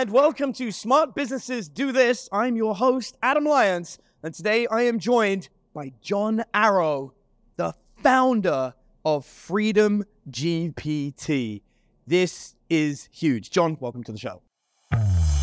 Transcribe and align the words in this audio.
and 0.00 0.10
welcome 0.12 0.50
to 0.50 0.72
Smart 0.72 1.14
Businesses 1.14 1.68
Do 1.68 1.92
This. 1.92 2.26
I'm 2.32 2.56
your 2.56 2.74
host, 2.74 3.18
Adam 3.22 3.44
Lyons, 3.44 3.98
and 4.22 4.32
today 4.32 4.66
I 4.68 4.84
am 4.84 4.98
joined 4.98 5.50
by 5.74 5.92
John 6.00 6.42
Arrow, 6.54 7.12
the 7.56 7.74
founder 8.02 8.72
of 9.04 9.26
Freedom 9.26 10.02
GPT. 10.30 11.60
This 12.06 12.54
is 12.70 13.10
huge. 13.12 13.50
John, 13.50 13.76
welcome 13.78 14.02
to 14.04 14.12
the 14.12 14.16
show. 14.16 14.40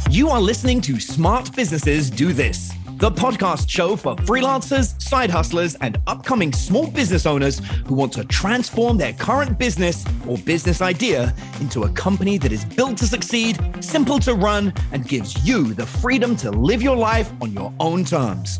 You 0.10 0.30
are 0.30 0.42
listening 0.42 0.82
to 0.82 1.00
Smart 1.00 1.56
Businesses 1.56 2.10
Do 2.10 2.34
This, 2.34 2.72
the 2.98 3.12
podcast 3.12 3.70
show 3.70 3.96
for 3.96 4.16
freelancers, 4.16 5.00
side 5.00 5.30
hustlers, 5.30 5.76
and 5.76 6.00
upcoming 6.08 6.52
small 6.52 6.88
business 6.90 7.28
owners 7.28 7.62
who 7.86 7.94
want 7.94 8.12
to 8.12 8.24
transform 8.26 8.98
their 8.98 9.14
current 9.14 9.60
business 9.60 10.04
or 10.28 10.36
business 10.40 10.82
idea 10.82 11.32
into 11.60 11.84
a 11.84 11.90
company 11.90 12.40
that 12.40 12.52
is 12.52 12.66
built 12.66 12.98
to 12.98 13.06
succeed, 13.06 13.60
simple 13.82 14.18
to 14.18 14.34
run, 14.34 14.74
and 14.92 15.08
gives 15.08 15.48
you 15.48 15.76
the 15.76 15.86
freedom 15.86 16.36
to 16.38 16.50
live 16.50 16.82
your 16.82 16.96
life 16.96 17.32
on 17.40 17.54
your 17.54 17.72
own 17.80 18.04
terms. 18.04 18.58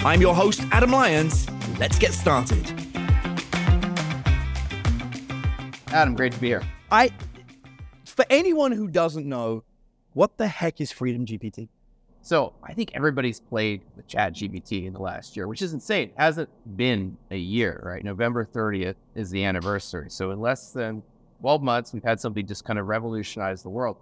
I'm 0.00 0.20
your 0.20 0.34
host, 0.34 0.60
Adam 0.70 0.90
Lyons. 0.90 1.48
Let's 1.78 1.98
get 1.98 2.12
started. 2.12 2.70
Adam, 5.88 6.14
great 6.14 6.32
to 6.32 6.38
be 6.38 6.48
here. 6.48 6.62
I, 6.90 7.12
for 8.04 8.26
anyone 8.28 8.72
who 8.72 8.88
doesn't 8.88 9.26
know, 9.26 9.64
what 10.12 10.36
the 10.36 10.48
heck 10.48 10.82
is 10.82 10.92
Freedom 10.92 11.24
GPT? 11.24 11.68
So 12.24 12.54
I 12.62 12.72
think 12.72 12.92
everybody's 12.94 13.38
played 13.38 13.82
with 13.96 14.08
Chat 14.08 14.32
GPT 14.32 14.86
in 14.86 14.94
the 14.94 14.98
last 14.98 15.36
year, 15.36 15.46
which 15.46 15.60
is 15.60 15.74
insane. 15.74 16.08
It 16.08 16.14
hasn't 16.16 16.48
been 16.74 17.18
a 17.30 17.36
year, 17.36 17.82
right? 17.84 18.02
November 18.02 18.46
30th 18.46 18.94
is 19.14 19.28
the 19.28 19.44
anniversary. 19.44 20.08
So 20.08 20.30
in 20.30 20.40
less 20.40 20.70
than 20.72 21.02
12 21.42 21.62
months, 21.62 21.92
we've 21.92 22.02
had 22.02 22.18
something 22.18 22.46
just 22.46 22.64
kind 22.64 22.78
of 22.78 22.86
revolutionize 22.86 23.62
the 23.62 23.68
world. 23.68 23.98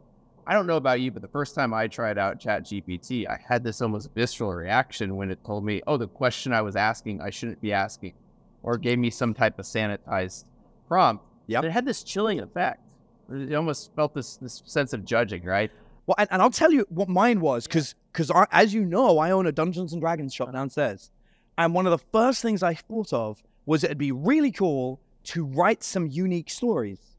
I 0.47 0.55
don't 0.55 0.69
know 0.69 0.77
about 0.77 1.01
you, 1.01 1.11
but 1.11 1.21
the 1.21 1.27
first 1.27 1.57
time 1.57 1.75
I 1.75 1.89
tried 1.89 2.17
out 2.17 2.39
Chat 2.39 2.62
GPT, 2.62 3.27
I 3.27 3.41
had 3.45 3.65
this 3.65 3.83
almost 3.83 4.15
visceral 4.15 4.53
reaction 4.53 5.17
when 5.17 5.29
it 5.29 5.45
told 5.45 5.64
me, 5.64 5.83
oh, 5.89 5.97
the 5.97 6.07
question 6.07 6.53
I 6.53 6.62
was 6.62 6.77
asking, 6.77 7.20
I 7.20 7.31
shouldn't 7.31 7.61
be 7.61 7.73
asking, 7.73 8.12
or 8.62 8.79
gave 8.79 9.01
me 9.01 9.11
some 9.11 9.34
type 9.34 9.59
of 9.59 9.64
sanitized 9.64 10.45
prompt. 10.86 11.25
Yep. 11.48 11.64
It 11.64 11.73
had 11.73 11.84
this 11.84 12.05
chilling 12.05 12.39
effect. 12.39 12.83
It 13.33 13.53
almost 13.55 13.92
felt 13.97 14.14
this 14.14 14.36
this 14.36 14.62
sense 14.64 14.92
of 14.92 15.05
judging, 15.05 15.42
right? 15.42 15.73
Well, 16.06 16.17
and, 16.19 16.28
and 16.33 16.42
I'll 16.42 16.50
tell 16.50 16.72
you 16.72 16.86
what 16.89 17.08
mine 17.08 17.41
was, 17.41 17.67
because 17.67 17.95
because 18.12 18.31
as 18.50 18.75
you 18.75 18.84
know, 18.84 19.19
I 19.19 19.31
own 19.31 19.47
a 19.47 19.53
Dungeons 19.53 19.92
and 19.92 20.03
Dragons 20.03 20.34
shop 20.34 20.48
uh-huh. 20.48 20.58
downstairs, 20.58 21.11
and 21.58 21.75
one 21.75 21.86
of 21.86 21.92
the 21.92 22.05
first 22.12 22.42
things 22.42 22.62
I 22.62 22.75
thought 22.75 23.12
of 23.12 23.42
was 23.67 23.84
it'd 23.84 23.98
be 23.98 24.12
really 24.12 24.50
cool 24.50 25.00
to 25.25 25.45
write 25.45 25.83
some 25.83 26.08
unique 26.08 26.50
stories, 26.50 27.17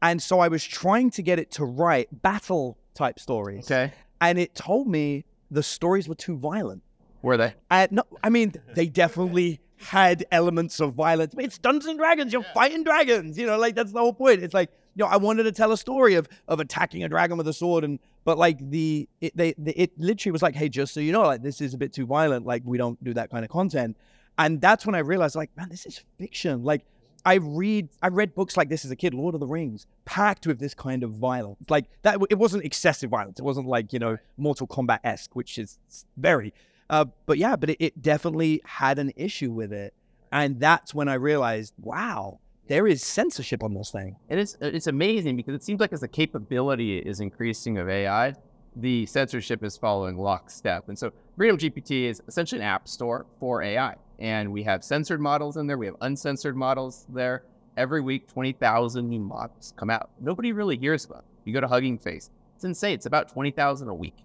and 0.00 0.22
so 0.22 0.40
I 0.40 0.48
was 0.48 0.64
trying 0.64 1.10
to 1.10 1.22
get 1.22 1.38
it 1.38 1.50
to 1.52 1.64
write 1.64 2.22
battle 2.22 2.78
type 2.94 3.18
stories. 3.18 3.70
Okay. 3.70 3.92
and 4.20 4.38
it 4.38 4.54
told 4.54 4.86
me 4.86 5.24
the 5.50 5.62
stories 5.62 6.08
were 6.08 6.14
too 6.14 6.36
violent. 6.36 6.82
Were 7.22 7.36
they? 7.36 7.54
I, 7.70 7.88
no, 7.90 8.02
I 8.22 8.30
mean, 8.30 8.52
they 8.74 8.86
definitely 8.86 9.60
had 9.76 10.24
elements 10.32 10.80
of 10.80 10.94
violence. 10.94 11.34
It's 11.38 11.58
Dungeons 11.58 11.86
and 11.86 11.98
Dragons. 11.98 12.32
You're 12.32 12.44
fighting 12.54 12.84
dragons. 12.84 13.38
You 13.38 13.46
know, 13.46 13.58
like 13.58 13.74
that's 13.74 13.92
the 13.92 14.00
whole 14.00 14.12
point. 14.12 14.42
It's 14.42 14.54
like 14.54 14.70
you 14.94 15.04
know, 15.04 15.10
I 15.10 15.16
wanted 15.16 15.44
to 15.44 15.52
tell 15.52 15.72
a 15.72 15.76
story 15.76 16.14
of 16.14 16.28
of 16.48 16.60
attacking 16.60 17.04
a 17.04 17.08
dragon 17.08 17.36
with 17.36 17.48
a 17.48 17.52
sword, 17.52 17.84
and 17.84 17.98
but 18.24 18.38
like 18.38 18.58
the 18.70 19.08
it 19.20 19.36
they 19.36 19.54
the, 19.58 19.80
it 19.80 19.92
literally 19.98 20.32
was 20.32 20.42
like, 20.42 20.54
hey, 20.54 20.68
just 20.68 20.94
so 20.94 21.00
you 21.00 21.12
know, 21.12 21.22
like 21.22 21.42
this 21.42 21.60
is 21.60 21.74
a 21.74 21.78
bit 21.78 21.92
too 21.92 22.06
violent. 22.06 22.46
Like 22.46 22.62
we 22.64 22.78
don't 22.78 23.02
do 23.02 23.14
that 23.14 23.30
kind 23.30 23.44
of 23.44 23.50
content. 23.50 23.96
And 24.38 24.60
that's 24.60 24.86
when 24.86 24.94
I 24.94 25.00
realized, 25.00 25.36
like, 25.36 25.50
man, 25.56 25.68
this 25.68 25.84
is 25.84 26.02
fiction. 26.18 26.62
Like 26.64 26.86
I 27.24 27.34
read 27.34 27.88
I 28.02 28.08
read 28.08 28.34
books 28.34 28.56
like 28.56 28.68
this 28.68 28.84
as 28.84 28.90
a 28.90 28.96
kid, 28.96 29.14
Lord 29.14 29.34
of 29.34 29.40
the 29.40 29.46
Rings, 29.46 29.86
packed 30.04 30.46
with 30.46 30.58
this 30.58 30.74
kind 30.74 31.02
of 31.02 31.12
violence. 31.12 31.68
Like 31.68 31.86
that, 32.02 32.18
it 32.30 32.38
wasn't 32.38 32.64
excessive 32.64 33.10
violence. 33.10 33.38
It 33.38 33.44
wasn't 33.44 33.66
like 33.66 33.92
you 33.92 33.98
know 33.98 34.18
Mortal 34.36 34.66
Kombat 34.66 35.00
esque, 35.04 35.34
which 35.34 35.58
is 35.58 35.78
very. 36.16 36.54
Uh, 36.90 37.06
but 37.26 37.38
yeah, 37.38 37.56
but 37.56 37.70
it, 37.70 37.76
it 37.80 38.02
definitely 38.02 38.60
had 38.64 38.98
an 38.98 39.12
issue 39.16 39.50
with 39.50 39.72
it, 39.72 39.94
and 40.30 40.60
that's 40.60 40.94
when 40.94 41.08
I 41.08 41.14
realized, 41.14 41.74
wow, 41.80 42.40
there 42.72 42.86
is 42.86 43.04
censorship 43.04 43.62
on 43.62 43.74
this 43.74 43.90
thing. 43.90 44.16
It 44.30 44.38
is 44.38 44.56
uh, 44.62 44.70
it's 44.72 44.86
amazing 44.86 45.36
because 45.36 45.54
it 45.54 45.62
seems 45.62 45.78
like 45.78 45.92
as 45.92 46.00
the 46.00 46.08
capability 46.08 46.96
is 46.96 47.20
increasing 47.20 47.76
of 47.76 47.86
AI, 47.86 48.32
the 48.76 49.04
censorship 49.04 49.62
is 49.62 49.76
following 49.76 50.16
lockstep. 50.16 50.88
And 50.88 50.98
so 50.98 51.12
Freedom 51.36 51.58
GPT 51.58 52.04
is 52.04 52.22
essentially 52.28 52.62
an 52.62 52.66
app 52.66 52.88
store 52.88 53.26
for 53.38 53.62
AI. 53.62 53.96
And 54.20 54.50
we 54.50 54.62
have 54.62 54.82
censored 54.82 55.20
models 55.20 55.58
in 55.58 55.66
there, 55.66 55.76
we 55.76 55.84
have 55.84 55.96
uncensored 56.00 56.56
models 56.56 57.04
there. 57.10 57.42
Every 57.76 58.00
week, 58.00 58.26
20,000 58.28 59.06
new 59.06 59.20
models 59.20 59.74
come 59.76 59.90
out. 59.90 60.08
Nobody 60.18 60.52
really 60.52 60.78
hears 60.78 61.04
about 61.04 61.18
them. 61.18 61.36
You 61.44 61.52
go 61.52 61.60
to 61.60 61.68
Hugging 61.68 61.98
Face, 61.98 62.30
it's 62.54 62.64
insane. 62.64 62.94
It's 62.94 63.06
about 63.06 63.28
20,000 63.28 63.88
a 63.88 63.94
week. 63.94 64.16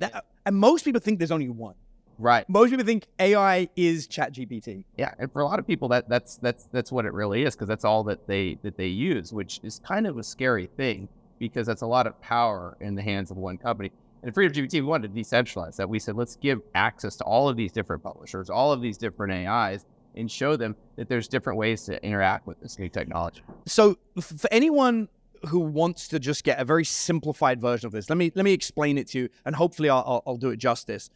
That, 0.00 0.26
and 0.44 0.54
most 0.54 0.84
people 0.84 1.00
think 1.00 1.18
there's 1.18 1.30
only 1.30 1.48
one. 1.48 1.74
Right. 2.18 2.48
Most 2.48 2.70
people 2.70 2.84
think 2.84 3.06
AI 3.18 3.68
is 3.76 4.08
ChatGPT. 4.08 4.84
Yeah, 4.96 5.12
and 5.18 5.30
for 5.30 5.42
a 5.42 5.44
lot 5.44 5.58
of 5.58 5.66
people, 5.66 5.88
that 5.88 6.08
that's 6.08 6.36
that's 6.36 6.66
that's 6.72 6.90
what 6.90 7.04
it 7.04 7.12
really 7.12 7.42
is 7.42 7.54
because 7.54 7.68
that's 7.68 7.84
all 7.84 8.04
that 8.04 8.26
they 8.26 8.58
that 8.62 8.76
they 8.76 8.86
use, 8.86 9.32
which 9.32 9.60
is 9.62 9.80
kind 9.80 10.06
of 10.06 10.16
a 10.18 10.22
scary 10.22 10.66
thing 10.76 11.08
because 11.38 11.66
that's 11.66 11.82
a 11.82 11.86
lot 11.86 12.06
of 12.06 12.18
power 12.22 12.76
in 12.80 12.94
the 12.94 13.02
hands 13.02 13.30
of 13.30 13.36
one 13.36 13.58
company. 13.58 13.92
And 14.22 14.32
Freedom 14.34 14.64
GPT, 14.64 14.74
we 14.74 14.82
wanted 14.82 15.14
to 15.14 15.20
decentralize 15.20 15.76
that. 15.76 15.88
We 15.88 15.98
said 15.98 16.16
let's 16.16 16.36
give 16.36 16.62
access 16.74 17.16
to 17.16 17.24
all 17.24 17.48
of 17.48 17.56
these 17.56 17.70
different 17.70 18.02
publishers, 18.02 18.48
all 18.48 18.72
of 18.72 18.80
these 18.80 18.96
different 18.96 19.32
AIs, 19.32 19.84
and 20.16 20.30
show 20.30 20.56
them 20.56 20.74
that 20.96 21.08
there's 21.08 21.28
different 21.28 21.58
ways 21.58 21.84
to 21.84 22.02
interact 22.02 22.46
with 22.46 22.58
this 22.60 22.78
new 22.78 22.88
technology. 22.88 23.42
So 23.66 23.98
for 24.20 24.48
anyone 24.50 25.08
who 25.48 25.60
wants 25.60 26.08
to 26.08 26.18
just 26.18 26.44
get 26.44 26.58
a 26.58 26.64
very 26.64 26.84
simplified 26.84 27.60
version 27.60 27.86
of 27.86 27.92
this, 27.92 28.08
let 28.08 28.16
me 28.16 28.32
let 28.34 28.44
me 28.44 28.52
explain 28.52 28.96
it 28.96 29.08
to 29.08 29.18
you, 29.18 29.28
and 29.44 29.54
hopefully 29.54 29.90
I'll, 29.90 30.04
I'll, 30.06 30.22
I'll 30.26 30.36
do 30.38 30.48
it 30.48 30.56
justice. 30.56 31.10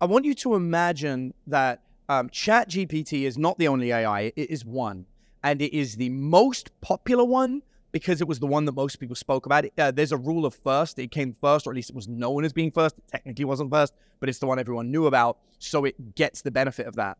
I 0.00 0.06
want 0.06 0.24
you 0.24 0.34
to 0.34 0.54
imagine 0.54 1.34
that 1.46 1.82
um, 2.08 2.28
ChatGPT 2.28 3.22
is 3.22 3.36
not 3.36 3.58
the 3.58 3.68
only 3.68 3.92
AI, 3.92 4.32
it 4.36 4.50
is 4.50 4.64
one. 4.64 5.06
And 5.42 5.60
it 5.60 5.76
is 5.76 5.96
the 5.96 6.08
most 6.08 6.70
popular 6.80 7.24
one 7.24 7.62
because 7.90 8.20
it 8.20 8.28
was 8.28 8.38
the 8.38 8.46
one 8.46 8.64
that 8.66 8.72
most 8.72 8.96
people 8.96 9.16
spoke 9.16 9.46
about. 9.46 9.64
Uh, 9.76 9.90
there's 9.90 10.12
a 10.12 10.16
rule 10.16 10.46
of 10.46 10.54
first. 10.54 10.98
It 10.98 11.10
came 11.10 11.32
first, 11.32 11.66
or 11.66 11.70
at 11.70 11.76
least 11.76 11.90
it 11.90 11.96
was 11.96 12.06
known 12.06 12.44
as 12.44 12.52
being 12.52 12.70
first. 12.70 12.96
It 12.98 13.04
technically 13.10 13.44
wasn't 13.44 13.70
first, 13.70 13.94
but 14.20 14.28
it's 14.28 14.38
the 14.38 14.46
one 14.46 14.58
everyone 14.58 14.90
knew 14.90 15.06
about. 15.06 15.38
So 15.58 15.84
it 15.84 16.14
gets 16.14 16.42
the 16.42 16.50
benefit 16.50 16.86
of 16.86 16.96
that. 16.96 17.18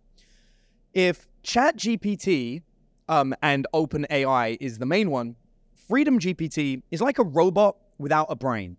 If 0.95 1.27
ChatGPT 1.43 2.63
um, 3.09 3.35
and 3.43 3.67
OpenAI 3.75 4.57
is 4.61 4.79
the 4.79 4.87
main 4.87 5.11
one, 5.11 5.37
Freedom 5.89 6.19
GPT 6.19 6.83
is 6.91 7.01
like 7.01 7.19
a 7.19 7.25
robot 7.25 7.77
without 7.97 8.27
a 8.29 8.37
brain. 8.37 8.77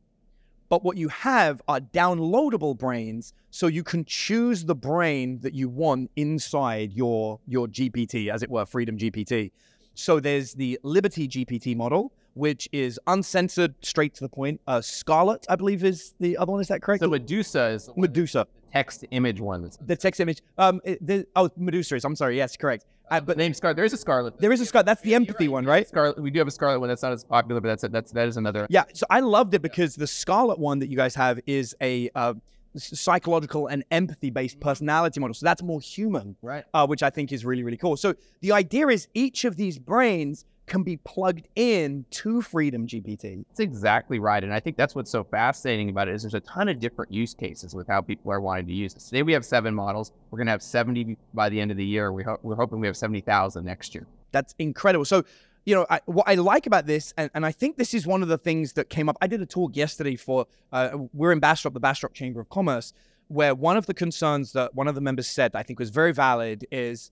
But 0.70 0.84
what 0.84 0.98
you 0.98 1.08
have 1.10 1.62
are 1.68 1.80
downloadable 1.80 2.78
brains, 2.78 3.34
so 3.50 3.66
you 3.66 3.84
can 3.84 4.06
choose 4.06 4.64
the 4.64 4.76
brain 4.76 5.40
that 5.42 5.56
you 5.56 5.68
want 5.68 6.12
inside 6.16 6.94
your 6.94 7.40
your 7.48 7.68
GPT, 7.68 8.32
as 8.32 8.44
it 8.44 8.50
were, 8.50 8.66
Freedom 8.66 8.98
GPT. 8.98 9.52
So 9.96 10.20
there's 10.20 10.54
the 10.54 10.80
Liberty 10.84 11.28
GPT 11.28 11.76
model, 11.76 12.14
which 12.36 12.70
is 12.72 13.00
uncensored, 13.08 13.74
straight 13.82 14.14
to 14.14 14.22
the 14.22 14.30
point. 14.30 14.62
Uh, 14.68 14.80
Scarlet, 14.80 15.46
I 15.50 15.56
believe, 15.56 15.84
is 15.84 16.14
the 16.20 16.38
other 16.38 16.52
one. 16.52 16.62
Is 16.62 16.68
that 16.68 16.84
correct? 16.84 17.02
So 17.04 17.10
Medusa 17.10 17.70
is 17.70 17.90
Medusa, 17.98 18.48
text 18.72 19.06
image 19.10 19.42
one. 19.42 19.70
The 19.88 19.96
text 19.96 20.22
image. 20.22 20.42
Um, 20.58 20.82
it, 20.86 21.06
the, 21.06 21.26
oh, 21.36 21.50
Medusa 21.58 21.96
is. 21.96 22.06
I'm 22.06 22.16
sorry. 22.16 22.38
Yes, 22.38 22.56
correct. 22.56 22.86
Uh, 23.12 23.20
but 23.20 23.38
name 23.38 23.54
Scarlet. 23.54 23.76
There 23.76 23.86
is 23.86 23.94
a 23.94 23.98
Scarlet. 23.98 24.38
there 24.40 24.52
is 24.52 24.62
a 24.62 24.66
Scarlet. 24.66 24.86
That's 24.86 25.02
the 25.02 25.12
Yeah, 25.12 25.16
empathy 25.18 25.48
one, 25.48 25.66
right? 25.66 25.88
Scarlet. 25.88 26.20
We 26.22 26.30
do 26.32 26.40
have 26.40 26.48
a 26.48 26.52
Scarlet 26.52 26.80
one 26.80 26.90
that's 26.90 27.02
not 27.02 27.12
as 27.12 27.24
popular, 27.24 27.60
but 27.62 27.68
that's 27.70 27.84
a, 27.84 27.90
that's 27.90 28.12
that 28.12 28.28
is 28.28 28.38
another. 28.38 28.68
Yeah, 28.70 28.84
so 28.94 29.06
I 29.10 29.20
loved 29.22 29.54
it 29.54 29.62
because 29.62 29.96
the 29.96 30.08
Scarlet 30.08 30.60
one 30.60 30.80
that 30.80 30.90
you 30.90 30.98
guys 30.98 31.16
have 31.16 31.40
is 31.46 31.76
a 31.82 32.10
uh, 32.16 32.34
psychological 32.78 33.68
and 33.68 33.84
empathy 33.92 34.30
based 34.30 34.60
personality 34.60 35.20
model. 35.20 35.34
So 35.34 35.46
that's 35.46 35.62
more 35.64 35.82
human, 35.82 36.36
Right. 36.42 36.64
uh, 36.74 36.86
which 36.88 37.04
I 37.04 37.10
think 37.10 37.32
is 37.32 37.46
really, 37.46 37.64
really 37.64 37.78
cool. 37.78 37.98
So 37.98 38.14
the 38.42 38.52
idea 38.52 38.88
is 38.88 39.08
each 39.14 39.46
of 39.46 39.56
these 39.56 39.78
brains 39.80 40.46
can 40.70 40.84
be 40.84 40.98
plugged 40.98 41.48
in 41.56 42.06
to 42.12 42.42
Freedom 42.42 42.88
GPT. 42.88 43.44
That's 43.50 43.60
exactly 43.60 44.20
right. 44.20 44.42
And 44.42 44.54
I 44.54 44.60
think 44.60 44.78
that's 44.78 44.96
what's 44.96 45.12
so 45.12 45.24
fascinating 45.24 45.90
about 45.90 46.08
it 46.08 46.16
is 46.16 46.22
there's 46.22 46.36
a 46.36 46.40
ton 46.42 46.70
of 46.70 46.80
different 46.80 47.12
use 47.12 47.34
cases 47.34 47.76
with 47.76 47.88
how 47.88 48.00
people 48.00 48.32
are 48.32 48.40
wanting 48.40 48.68
to 48.68 48.74
use 48.74 48.94
this. 48.94 49.06
Today 49.06 49.24
we 49.24 49.34
have 49.34 49.44
seven 49.44 49.76
models. 49.76 50.14
We're 50.32 50.38
going 50.38 50.48
to 50.48 50.52
have 50.52 50.64
70 50.64 51.18
by 51.34 51.50
the 51.50 51.60
end 51.60 51.72
of 51.72 51.78
the 51.78 51.86
year. 51.86 52.14
We 52.14 52.24
ho- 52.24 52.40
we're 52.44 52.56
hoping 52.56 52.80
we 52.80 52.88
have 52.88 52.96
70,000 52.96 53.66
next 53.66 53.94
year. 53.94 54.08
That's 54.32 54.56
incredible. 54.60 55.06
So, 55.06 55.26
you 55.66 55.76
know, 55.76 55.86
I, 55.90 56.00
what 56.06 56.28
I 56.28 56.36
like 56.36 56.68
about 56.68 56.86
this, 56.86 57.14
and, 57.18 57.30
and 57.34 57.46
I 57.46 57.52
think 57.52 57.78
this 57.78 57.94
is 57.94 58.08
one 58.08 58.22
of 58.22 58.30
the 58.30 58.38
things 58.38 58.74
that 58.74 58.90
came 58.90 59.10
up. 59.10 59.18
I 59.22 59.28
did 59.28 59.42
a 59.42 59.46
talk 59.46 59.76
yesterday 59.76 60.16
for, 60.16 60.46
uh, 60.72 60.98
we're 61.14 61.32
in 61.32 61.40
Bastrop, 61.40 61.74
the 61.74 61.80
Bastrop 61.80 62.14
Chamber 62.14 62.40
of 62.40 62.50
Commerce, 62.50 62.94
where 63.28 63.54
one 63.54 63.76
of 63.76 63.88
the 63.88 63.94
concerns 63.94 64.54
that 64.54 64.74
one 64.76 64.88
of 64.88 64.96
the 64.96 65.02
members 65.02 65.28
said, 65.28 65.56
I 65.56 65.64
think 65.64 65.80
was 65.80 65.90
very 65.90 66.14
valid, 66.14 66.66
is 66.72 67.12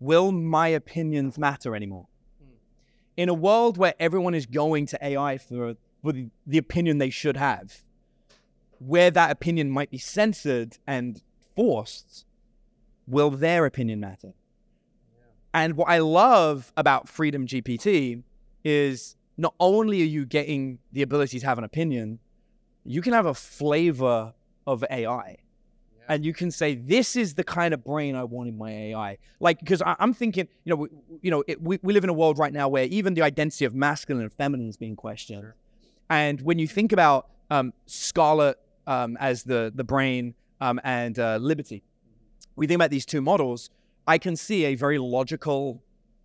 will 0.00 0.32
my 0.32 0.68
opinions 0.68 1.38
matter 1.38 1.76
anymore? 1.76 2.06
In 3.16 3.28
a 3.28 3.34
world 3.34 3.76
where 3.76 3.94
everyone 4.00 4.34
is 4.34 4.46
going 4.46 4.86
to 4.86 4.98
AI 5.04 5.38
for, 5.38 5.76
for 6.02 6.12
the, 6.12 6.28
the 6.46 6.58
opinion 6.58 6.98
they 6.98 7.10
should 7.10 7.36
have, 7.36 7.84
where 8.78 9.10
that 9.10 9.30
opinion 9.30 9.70
might 9.70 9.90
be 9.90 9.98
censored 9.98 10.78
and 10.86 11.22
forced, 11.54 12.24
will 13.06 13.30
their 13.30 13.66
opinion 13.66 14.00
matter? 14.00 14.32
And 15.54 15.76
what 15.76 15.88
I 15.88 15.98
love 15.98 16.72
about 16.76 17.08
Freedom 17.08 17.46
GPT 17.46 18.22
is 18.64 19.16
not 19.36 19.54
only 19.60 20.00
are 20.02 20.06
you 20.06 20.24
getting 20.24 20.78
the 20.92 21.02
ability 21.02 21.40
to 21.40 21.46
have 21.46 21.58
an 21.58 21.64
opinion, 21.64 22.18
you 22.84 23.02
can 23.02 23.12
have 23.12 23.26
a 23.26 23.34
flavor 23.34 24.34
of 24.66 24.84
AI. 24.90 25.36
And 26.08 26.24
you 26.24 26.32
can 26.32 26.50
say, 26.50 26.74
this 26.74 27.16
is 27.16 27.34
the 27.34 27.44
kind 27.44 27.72
of 27.72 27.84
brain 27.84 28.16
I 28.16 28.24
want 28.24 28.48
in 28.48 28.58
my 28.58 28.70
AI. 28.70 29.18
Like, 29.40 29.60
because 29.60 29.82
I'm 29.84 30.12
thinking, 30.12 30.48
you 30.64 30.70
know, 30.70 30.76
we, 30.76 30.88
you 31.22 31.30
know, 31.30 31.44
it, 31.46 31.62
we, 31.62 31.78
we 31.82 31.92
live 31.92 32.04
in 32.04 32.10
a 32.10 32.14
world 32.14 32.38
right 32.38 32.52
now 32.52 32.68
where 32.68 32.84
even 32.84 33.14
the 33.14 33.22
identity 33.22 33.64
of 33.64 33.74
masculine 33.74 34.22
and 34.22 34.32
feminine 34.32 34.68
is 34.68 34.76
being 34.76 34.96
questioned. 34.96 35.42
Sure. 35.42 35.56
And 36.10 36.40
when 36.42 36.58
you 36.58 36.66
think 36.66 36.92
about 36.92 37.28
um, 37.50 37.72
Scarlett 37.86 38.58
um, 38.86 39.16
as 39.20 39.44
the 39.44 39.72
the 39.74 39.84
brain 39.84 40.34
um, 40.60 40.80
and 40.84 41.18
uh, 41.18 41.36
Liberty, 41.36 41.82
we 42.56 42.66
think 42.66 42.76
about 42.76 42.90
these 42.90 43.06
two 43.06 43.22
models. 43.22 43.70
I 44.06 44.18
can 44.18 44.36
see 44.36 44.64
a 44.66 44.74
very 44.74 44.98
logical 44.98 45.82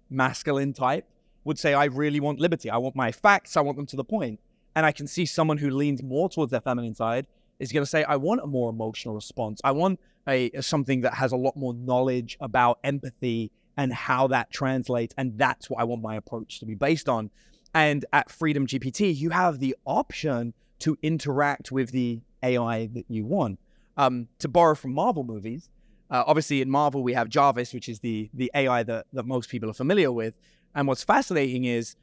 masculine 0.10 0.74
type 0.74 1.06
would 1.44 1.58
say, 1.58 1.74
I 1.74 1.86
really 1.86 2.20
want 2.20 2.40
liberty. 2.40 2.70
I 2.70 2.78
want 2.78 2.96
my 2.96 3.12
facts. 3.12 3.56
I 3.56 3.62
want 3.62 3.78
them 3.78 3.86
to 3.88 3.96
the 3.96 4.04
point. 4.04 4.40
And 4.76 4.86
I 4.86 4.92
can 4.92 5.08
see 5.08 5.26
someone 5.26 5.58
who 5.58 5.70
leans 5.70 6.04
more 6.04 6.30
towards 6.30 6.52
their 6.52 6.62
feminine 6.62 6.94
side 6.94 7.28
is 7.60 7.72
going 7.72 7.84
to 7.84 7.90
say, 7.90 8.04
I 8.04 8.16
want 8.18 8.42
a 8.42 8.48
more 8.48 8.70
emotional 8.70 9.16
response. 9.16 9.60
I 9.64 9.72
want 9.72 10.00
a, 10.28 10.52
something 10.62 11.02
that 11.02 11.14
has 11.16 11.32
a 11.32 11.38
lot 11.38 11.56
more 11.56 11.74
knowledge 11.74 12.38
about 12.40 12.80
empathy 12.84 13.52
and 13.78 13.94
how 13.94 14.28
that 14.28 14.52
translates. 14.52 15.14
And 15.18 15.38
that's 15.38 15.70
what 15.70 15.80
I 15.80 15.84
want 15.84 16.02
my 16.02 16.16
approach 16.16 16.60
to 16.60 16.66
be 16.66 16.76
based 16.76 17.08
on. 17.08 17.30
And 17.74 18.06
at 18.14 18.30
Freedom 18.32 18.66
GPT, 18.66 19.16
you 19.16 19.30
have 19.30 19.60
the 19.60 19.76
option 19.86 20.54
to 20.80 20.98
interact 21.02 21.72
with 21.72 21.92
the 21.92 22.22
AI 22.44 22.88
that 22.94 23.06
you 23.08 23.26
want. 23.26 23.60
Um, 23.98 24.28
to 24.40 24.48
borrow 24.48 24.76
from 24.76 24.94
Marvel 24.94 25.24
movies, 25.24 25.70
uh, 26.12 26.24
obviously 26.26 26.62
in 26.62 26.70
Marvel 26.70 27.04
we 27.04 27.14
have 27.14 27.30
Jarvis, 27.30 27.74
which 27.74 27.90
is 27.90 28.00
the 28.00 28.30
the 28.34 28.52
AI 28.54 28.84
that 28.84 29.08
that 29.14 29.26
most 29.26 29.50
people 29.50 29.70
are 29.70 29.74
familiar 29.74 30.12
with. 30.12 30.36
And 30.76 30.88
what's 30.88 31.04
fascinating 31.04 31.66
is 31.66 31.96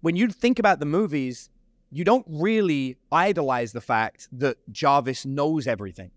when 0.00 0.16
you 0.16 0.28
think 0.28 0.58
about 0.58 0.78
the 0.78 0.86
movies, 0.86 1.50
you 1.94 2.02
don't 2.02 2.26
really 2.28 2.96
idolize 3.12 3.72
the 3.72 3.80
fact 3.80 4.26
that 4.32 4.56
Jarvis 4.72 5.24
knows 5.24 5.68
everything. 5.68 6.10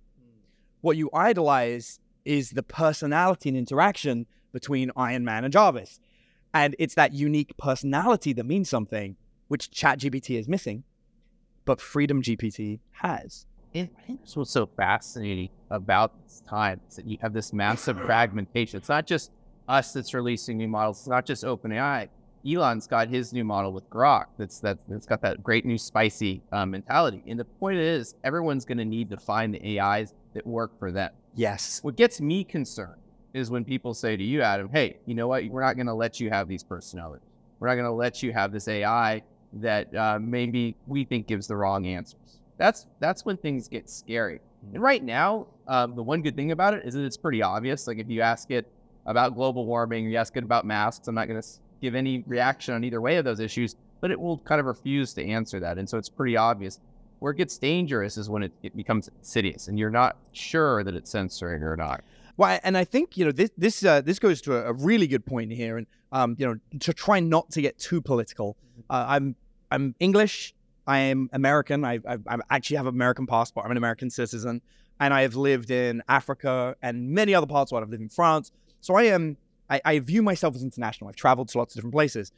What 0.82 0.98
you 0.98 1.12
idolize 1.14 2.00
is 2.26 2.50
the 2.50 2.64
personality 2.64 3.50
and 3.50 3.58
interaction 3.58 4.26
between 4.52 4.90
Iron 4.98 5.24
Man 5.24 5.44
and 5.44 5.54
Jarvis. 5.54 6.00
And 6.52 6.76
it's 6.80 6.96
that 6.96 7.14
unique 7.14 7.56
personality 7.58 8.34
that 8.34 8.46
means 8.48 8.68
something, 8.68 9.18
which 9.50 9.70
ChatGPT 9.70 10.40
is 10.40 10.48
missing, 10.48 10.84
but 11.64 11.80
Freedom 11.80 12.24
GPT 12.24 12.80
has. 12.90 13.46
I 13.76 13.86
think 14.08 14.22
that's 14.22 14.36
what's 14.36 14.50
so 14.50 14.66
fascinating 14.66 15.50
about 15.70 16.12
this 16.24 16.42
time 16.50 16.82
is 16.90 16.96
that 16.96 17.06
you 17.06 17.20
have 17.22 17.34
this 17.34 17.54
massive 17.54 18.02
fragmentation. 18.02 18.80
It's 18.80 18.90
not 18.90 19.06
just 19.06 19.30
us 19.68 19.94
that's 19.94 20.16
releasing 20.16 20.58
new 20.58 20.70
models. 20.70 21.02
It's 21.02 21.08
not 21.08 21.24
just 21.28 21.44
OpenAI. 21.44 22.10
Elon's 22.46 22.88
got 22.88 23.08
his 23.08 23.34
new 23.34 23.44
model 23.44 23.72
with 23.72 23.90
Grok. 23.90 24.26
That's 24.38 24.60
that 24.60 24.78
that's 24.88 25.06
got 25.06 25.22
that 25.22 25.44
great 25.44 25.66
new 25.66 25.78
spicy 25.78 26.42
um, 26.52 26.72
mentality. 26.72 27.24
And 27.28 27.40
the 27.40 27.46
point 27.46 27.78
is, 27.78 28.16
everyone's 28.24 28.66
going 28.66 28.78
to 28.78 28.86
need 28.86 29.10
to 29.10 29.18
find 29.18 29.54
the 29.54 29.80
AIs 29.80 30.14
that 30.34 30.46
work 30.46 30.78
for 30.80 30.92
them. 30.92 31.12
Yes. 31.36 31.80
What 31.84 31.96
gets 31.96 32.22
me 32.22 32.44
concerned 32.44 33.02
is 33.34 33.50
when 33.52 33.64
people 33.64 33.94
say 33.94 34.18
to 34.18 34.24
you, 34.24 34.42
Adam, 34.42 34.70
"Hey, 34.70 34.98
you 35.06 35.16
know 35.16 35.28
what? 35.28 35.46
We're 35.46 35.62
not 35.62 35.76
going 35.76 35.88
to 35.88 35.94
let 35.94 36.20
you 36.20 36.30
have 36.30 36.48
these 36.48 36.64
personalities. 36.64 37.28
We're 37.60 37.68
not 37.68 37.76
going 37.76 37.86
to 37.86 37.92
let 37.92 38.22
you 38.24 38.34
have 38.34 38.52
this 38.52 38.68
AI 38.68 39.22
that 39.54 39.94
uh, 39.96 40.20
maybe 40.22 40.76
we 40.86 41.04
think 41.04 41.28
gives 41.28 41.48
the 41.48 41.56
wrong 41.56 41.86
answers." 41.86 42.40
That's 42.58 42.88
that's 43.00 43.26
when 43.26 43.38
things 43.38 43.68
get 43.68 43.90
scary. 43.90 44.42
And 44.74 44.82
right 44.82 45.04
now, 45.04 45.48
um, 45.68 45.96
the 45.96 46.04
one 46.04 46.22
good 46.22 46.36
thing 46.36 46.52
about 46.52 46.74
it 46.74 46.86
is 46.86 46.94
that 46.94 47.04
it's 47.04 47.18
pretty 47.18 47.42
obvious. 47.42 47.88
Like 47.88 48.00
if 48.00 48.10
you 48.10 48.22
ask 48.22 48.52
it 48.52 48.68
about 49.06 49.36
global 49.36 49.66
warming, 49.66 50.06
you 50.06 50.18
ask 50.18 50.36
it 50.36 50.44
about 50.44 50.66
masks, 50.66 51.08
I'm 51.08 51.16
not 51.16 51.28
going 51.28 51.42
to 51.42 51.48
give 51.82 51.96
any 51.96 52.24
reaction 52.28 52.74
on 52.74 52.84
either 52.84 53.02
way 53.02 53.18
of 53.18 53.26
those 53.26 53.40
issues, 53.40 53.76
but 54.02 54.12
it 54.12 54.20
will 54.20 54.38
kind 54.40 54.60
of 54.60 54.66
refuse 54.66 55.14
to 55.14 55.26
answer 55.26 55.60
that. 55.60 55.78
And 55.78 55.90
so 55.90 55.98
it's 55.98 56.10
pretty 56.10 56.38
obvious. 56.38 56.80
Where 57.20 57.32
it 57.32 57.38
gets 57.38 57.58
dangerous 57.58 58.18
is 58.18 58.30
when 58.30 58.44
it, 58.44 58.52
it 58.62 58.76
becomes 58.78 59.08
insidious 59.08 59.70
and 59.70 59.80
you're 59.80 59.90
not 59.90 60.18
sure 60.34 60.84
that 60.84 60.94
it's 60.94 61.10
censoring 61.10 61.64
or 61.64 61.76
not. 61.76 62.04
Well, 62.38 62.60
and 62.64 62.78
I 62.78 62.84
think 62.84 63.18
you 63.18 63.26
know 63.26 63.32
this 63.32 63.50
this 63.58 63.84
uh, 63.84 64.02
this 64.02 64.20
goes 64.20 64.42
to 64.42 64.56
a, 64.56 64.70
a, 64.70 64.74
really 64.74 65.08
good 65.08 65.26
point 65.26 65.52
here, 65.52 65.78
and 65.78 65.88
um, 66.12 66.36
you 66.38 66.46
know 66.46 66.80
to 66.82 66.94
try 66.94 67.20
not 67.20 67.50
to 67.52 67.62
get 67.62 67.80
too 67.80 68.00
political. 68.00 68.56
Mm-hmm. 68.56 68.82
Uh, 68.92 69.06
I'm 69.08 69.36
I'm 69.72 69.96
English. 70.00 70.54
I 70.86 71.00
am 71.00 71.30
American. 71.34 71.84
I, 71.84 72.00
I, 72.08 72.18
I 72.28 72.38
actually 72.52 72.78
have 72.78 72.86
an 72.86 72.94
American 72.94 73.26
passport. 73.26 73.66
I'm 73.66 73.72
an 73.72 73.78
American 73.78 74.10
citizen, 74.10 74.62
and 75.00 75.14
I 75.14 75.24
have 75.24 75.36
lived 75.36 75.72
in 75.72 76.04
Africa 76.08 76.76
and 76.82 77.10
many 77.10 77.34
other 77.34 77.48
parts 77.48 77.70
of 77.70 77.70
the 77.70 77.76
world. 77.76 77.88
I've 77.88 77.92
lived 77.92 78.04
in 78.04 78.10
France. 78.10 78.52
So 78.80 78.96
I 78.96 79.04
am 79.04 79.36
I, 79.70 79.82
I 79.86 80.00
view 80.00 80.22
myself 80.22 80.56
as 80.56 80.64
international. 80.64 81.10
I've 81.10 81.16
traveled 81.16 81.50
to 81.50 81.58
lots 81.58 81.74
of 81.74 81.78
different 81.78 81.94
places. 81.94 82.32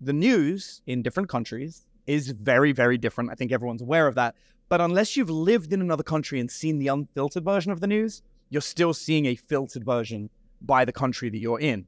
The 0.00 0.12
news 0.12 0.82
in 0.86 1.02
different 1.02 1.28
countries 1.28 1.86
is 2.06 2.30
very, 2.30 2.72
very 2.72 2.98
different. 2.98 3.30
I 3.30 3.34
think 3.34 3.52
everyone's 3.52 3.82
aware 3.82 4.06
of 4.06 4.14
that. 4.14 4.34
But 4.68 4.80
unless 4.80 5.16
you've 5.16 5.30
lived 5.30 5.72
in 5.72 5.80
another 5.80 6.02
country 6.02 6.40
and 6.40 6.50
seen 6.50 6.78
the 6.78 6.88
unfiltered 6.88 7.44
version 7.44 7.72
of 7.72 7.80
the 7.80 7.86
news, 7.86 8.22
you're 8.50 8.62
still 8.62 8.94
seeing 8.94 9.26
a 9.26 9.34
filtered 9.34 9.84
version 9.84 10.30
by 10.60 10.84
the 10.84 10.92
country 10.92 11.30
that 11.30 11.38
you're 11.38 11.60
in. 11.60 11.86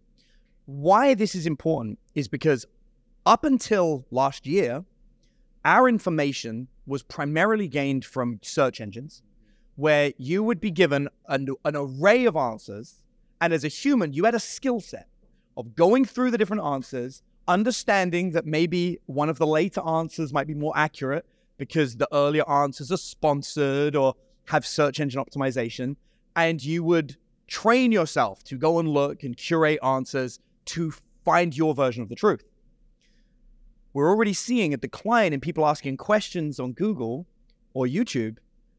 Why 0.66 1.14
this 1.14 1.34
is 1.34 1.46
important 1.46 1.98
is 2.14 2.28
because 2.28 2.66
up 3.26 3.44
until 3.44 4.06
last 4.10 4.46
year, 4.46 4.84
our 5.64 5.88
information 5.88 6.69
was 6.86 7.02
primarily 7.02 7.69
gained 7.69 8.04
from 8.04 8.38
search 8.43 8.81
engines 8.81 9.22
where 9.76 10.12
you 10.19 10.43
would 10.43 10.60
be 10.60 10.70
given 10.70 11.08
an, 11.28 11.48
an 11.64 11.76
array 11.76 12.25
of 12.25 12.36
answers 12.36 13.00
and 13.40 13.52
as 13.52 13.64
a 13.64 13.69
human, 13.69 14.12
you 14.12 14.25
had 14.25 14.34
a 14.34 14.40
skill 14.40 14.81
set 14.81 15.08
of 15.56 15.75
going 15.75 16.04
through 16.04 16.31
the 16.31 16.38
different 16.38 16.62
answers, 16.62 17.22
understanding 17.48 18.32
that 18.32 18.46
maybe 18.46 18.98
one 19.06 19.28
of 19.28 19.38
the 19.38 19.46
later 19.46 19.81
answers 19.87 20.32
might 20.32 20.46
be 20.46 20.54
more 20.54 20.72
accurate 20.76 21.26
because 21.56 21.96
the 21.96 22.08
earlier 22.12 22.48
answers 22.48 22.92
are 22.92 22.96
sponsored 22.96 23.96
or 23.96 24.14
have 24.46 24.66
search 24.66 25.00
engine 25.00 25.22
optimization. 25.22 25.96
And 26.37 26.62
you 26.62 26.84
would 26.84 27.16
train 27.46 27.92
yourself 27.92 28.44
to 28.44 28.56
go 28.56 28.78
and 28.78 28.88
look 28.88 29.22
and 29.22 29.37
curate 29.37 29.81
answers 29.82 30.38
to 30.66 30.93
find 31.25 31.56
your 31.56 31.75
version 31.75 32.02
of 32.02 32.08
the 32.08 32.14
truth. 32.14 32.44
We're 33.93 34.08
already 34.08 34.34
seeing 34.34 34.72
a 34.72 34.76
decline 34.76 35.32
in 35.32 35.40
people 35.40 35.66
asking 35.66 35.96
questions 35.96 36.60
on 36.60 36.72
Google 36.72 37.26
or 37.75 37.86
YouTube 37.86 38.38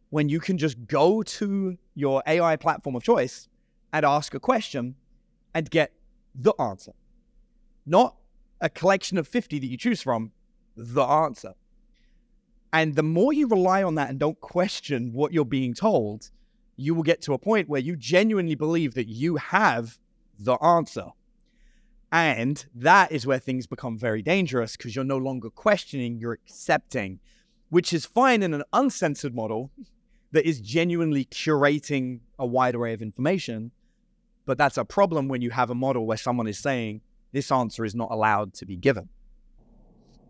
when 0.10 0.30
you 0.30 0.40
can 0.40 0.58
just 0.58 0.88
go 0.88 1.22
to 1.24 1.78
your 1.96 2.24
AI 2.26 2.56
platform 2.56 2.96
of 2.96 3.04
choice 3.04 3.50
and 3.94 4.06
ask 4.06 4.34
a 4.34 4.40
question 4.40 4.96
and 5.54 5.70
get 5.70 5.94
the 6.34 6.54
answer. 6.60 6.94
Not 7.86 8.16
a 8.62 8.70
collection 8.70 9.18
of 9.18 9.28
50 9.28 9.60
that 9.60 9.68
you 9.68 9.78
choose 9.78 10.02
from, 10.02 10.32
the 10.76 11.04
answer. 11.04 11.54
And 12.74 12.96
the 12.96 13.04
more 13.04 13.34
you 13.34 13.48
rely 13.48 13.84
on 13.84 13.96
that 13.96 14.10
and 14.10 14.20
don't 14.20 14.40
question 14.40 15.12
what 15.14 15.34
you're 15.34 15.44
being 15.44 15.74
told, 15.74 16.30
you 16.78 16.96
will 16.96 17.04
get 17.04 17.22
to 17.24 17.34
a 17.34 17.38
point 17.38 17.68
where 17.68 17.82
you 17.82 17.96
genuinely 17.96 18.56
believe 18.56 18.94
that 18.94 19.08
you 19.08 19.36
have 19.36 19.98
the 20.40 20.54
answer. 20.64 21.08
And 22.12 22.64
that 22.76 23.12
is 23.12 23.26
where 23.26 23.40
things 23.40 23.68
become 23.68 23.98
very 23.98 24.22
dangerous 24.22 24.76
because 24.76 24.96
you're 24.96 25.06
no 25.06 25.18
longer 25.18 25.50
questioning, 25.50 26.18
you're 26.18 26.34
accepting, 26.34 27.20
which 27.70 27.94
is 27.94 28.06
fine 28.06 28.44
in 28.44 28.54
an 28.54 28.64
uncensored 28.74 29.36
model 29.36 29.72
that 30.32 30.46
is 30.46 30.60
genuinely 30.60 31.26
curating 31.26 32.20
a 32.40 32.46
wide 32.46 32.76
array 32.76 32.94
of 32.94 33.02
information. 33.02 33.72
But 34.46 34.58
that's 34.58 34.78
a 34.78 34.86
problem 34.86 35.28
when 35.28 35.42
you 35.42 35.50
have 35.52 35.70
a 35.70 35.76
model 35.76 36.06
where 36.06 36.18
someone 36.18 36.48
is 36.48 36.60
saying 36.60 37.02
this 37.32 37.52
answer 37.52 37.86
is 37.86 37.96
not 37.96 38.12
allowed 38.12 38.54
to 38.56 38.66
be 38.66 38.76
given. 38.76 39.08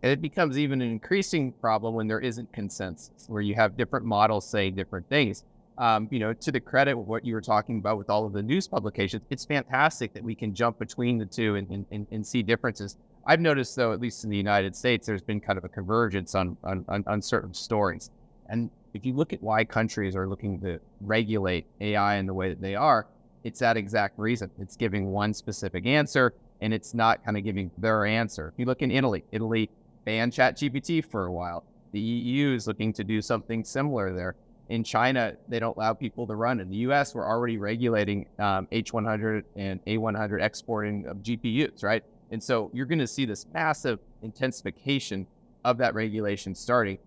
And 0.02 0.10
it 0.10 0.20
becomes 0.20 0.58
even 0.58 0.82
an 0.82 0.90
increasing 0.90 1.52
problem 1.52 1.94
when 1.94 2.08
there 2.08 2.20
isn't 2.20 2.52
consensus, 2.52 3.26
where 3.28 3.42
you 3.42 3.54
have 3.54 3.76
different 3.76 4.04
models 4.04 4.48
saying 4.48 4.74
different 4.74 5.08
things. 5.08 5.44
Um, 5.78 6.08
you 6.10 6.18
know, 6.18 6.32
to 6.34 6.52
the 6.52 6.60
credit 6.60 6.98
of 6.98 7.06
what 7.06 7.24
you 7.24 7.34
were 7.34 7.40
talking 7.40 7.78
about 7.78 7.98
with 7.98 8.10
all 8.10 8.26
of 8.26 8.32
the 8.32 8.42
news 8.42 8.68
publications, 8.68 9.22
it's 9.30 9.44
fantastic 9.44 10.12
that 10.12 10.22
we 10.22 10.34
can 10.34 10.54
jump 10.54 10.78
between 10.78 11.18
the 11.18 11.24
two 11.24 11.54
and, 11.54 11.86
and, 11.90 12.06
and 12.10 12.26
see 12.26 12.42
differences. 12.42 12.96
I've 13.26 13.40
noticed, 13.40 13.76
though, 13.76 13.92
at 13.92 14.00
least 14.00 14.24
in 14.24 14.30
the 14.30 14.36
United 14.36 14.74
States, 14.74 15.06
there's 15.06 15.22
been 15.22 15.40
kind 15.40 15.56
of 15.56 15.64
a 15.64 15.68
convergence 15.68 16.34
on, 16.34 16.56
on, 16.64 16.84
on, 16.88 17.04
on 17.06 17.22
certain 17.22 17.54
stories. 17.54 18.10
And 18.48 18.70
if 18.94 19.06
you 19.06 19.14
look 19.14 19.32
at 19.32 19.42
why 19.42 19.64
countries 19.64 20.16
are 20.16 20.28
looking 20.28 20.60
to 20.60 20.80
regulate 21.00 21.66
AI 21.80 22.16
in 22.16 22.26
the 22.26 22.34
way 22.34 22.48
that 22.48 22.60
they 22.60 22.74
are, 22.74 23.06
it's 23.44 23.60
that 23.60 23.76
exact 23.76 24.18
reason. 24.18 24.50
It's 24.58 24.76
giving 24.76 25.10
one 25.10 25.34
specific 25.34 25.86
answer 25.86 26.34
and 26.60 26.72
it's 26.72 26.94
not 26.94 27.24
kind 27.24 27.36
of 27.36 27.44
giving 27.44 27.70
their 27.78 28.06
answer. 28.06 28.48
If 28.48 28.58
you 28.58 28.66
look 28.66 28.82
in 28.82 28.90
Italy, 28.90 29.24
Italy 29.32 29.68
banned 30.04 30.32
ChatGPT 30.32 31.04
for 31.04 31.26
a 31.26 31.32
while. 31.32 31.64
The 31.92 32.00
EU 32.00 32.54
is 32.54 32.66
looking 32.66 32.92
to 32.94 33.04
do 33.04 33.20
something 33.20 33.64
similar 33.64 34.14
there. 34.14 34.36
In 34.68 34.84
China, 34.84 35.34
they 35.48 35.58
don't 35.58 35.76
allow 35.76 35.92
people 35.92 36.26
to 36.26 36.34
run. 36.34 36.60
In 36.60 36.70
the 36.70 36.76
US, 36.88 37.14
we're 37.14 37.26
already 37.26 37.58
regulating 37.58 38.26
um, 38.38 38.68
H100 38.72 39.42
and 39.56 39.84
A100 39.84 40.40
exporting 40.40 41.06
of 41.06 41.18
GPUs, 41.18 41.82
right? 41.82 42.02
And 42.30 42.42
so 42.42 42.70
you're 42.72 42.86
going 42.86 43.00
to 43.00 43.06
see 43.06 43.26
this 43.26 43.46
massive 43.52 43.98
intensification 44.22 45.26
of 45.64 45.78
that 45.78 45.94
regulation 45.94 46.54
starting. 46.54 46.98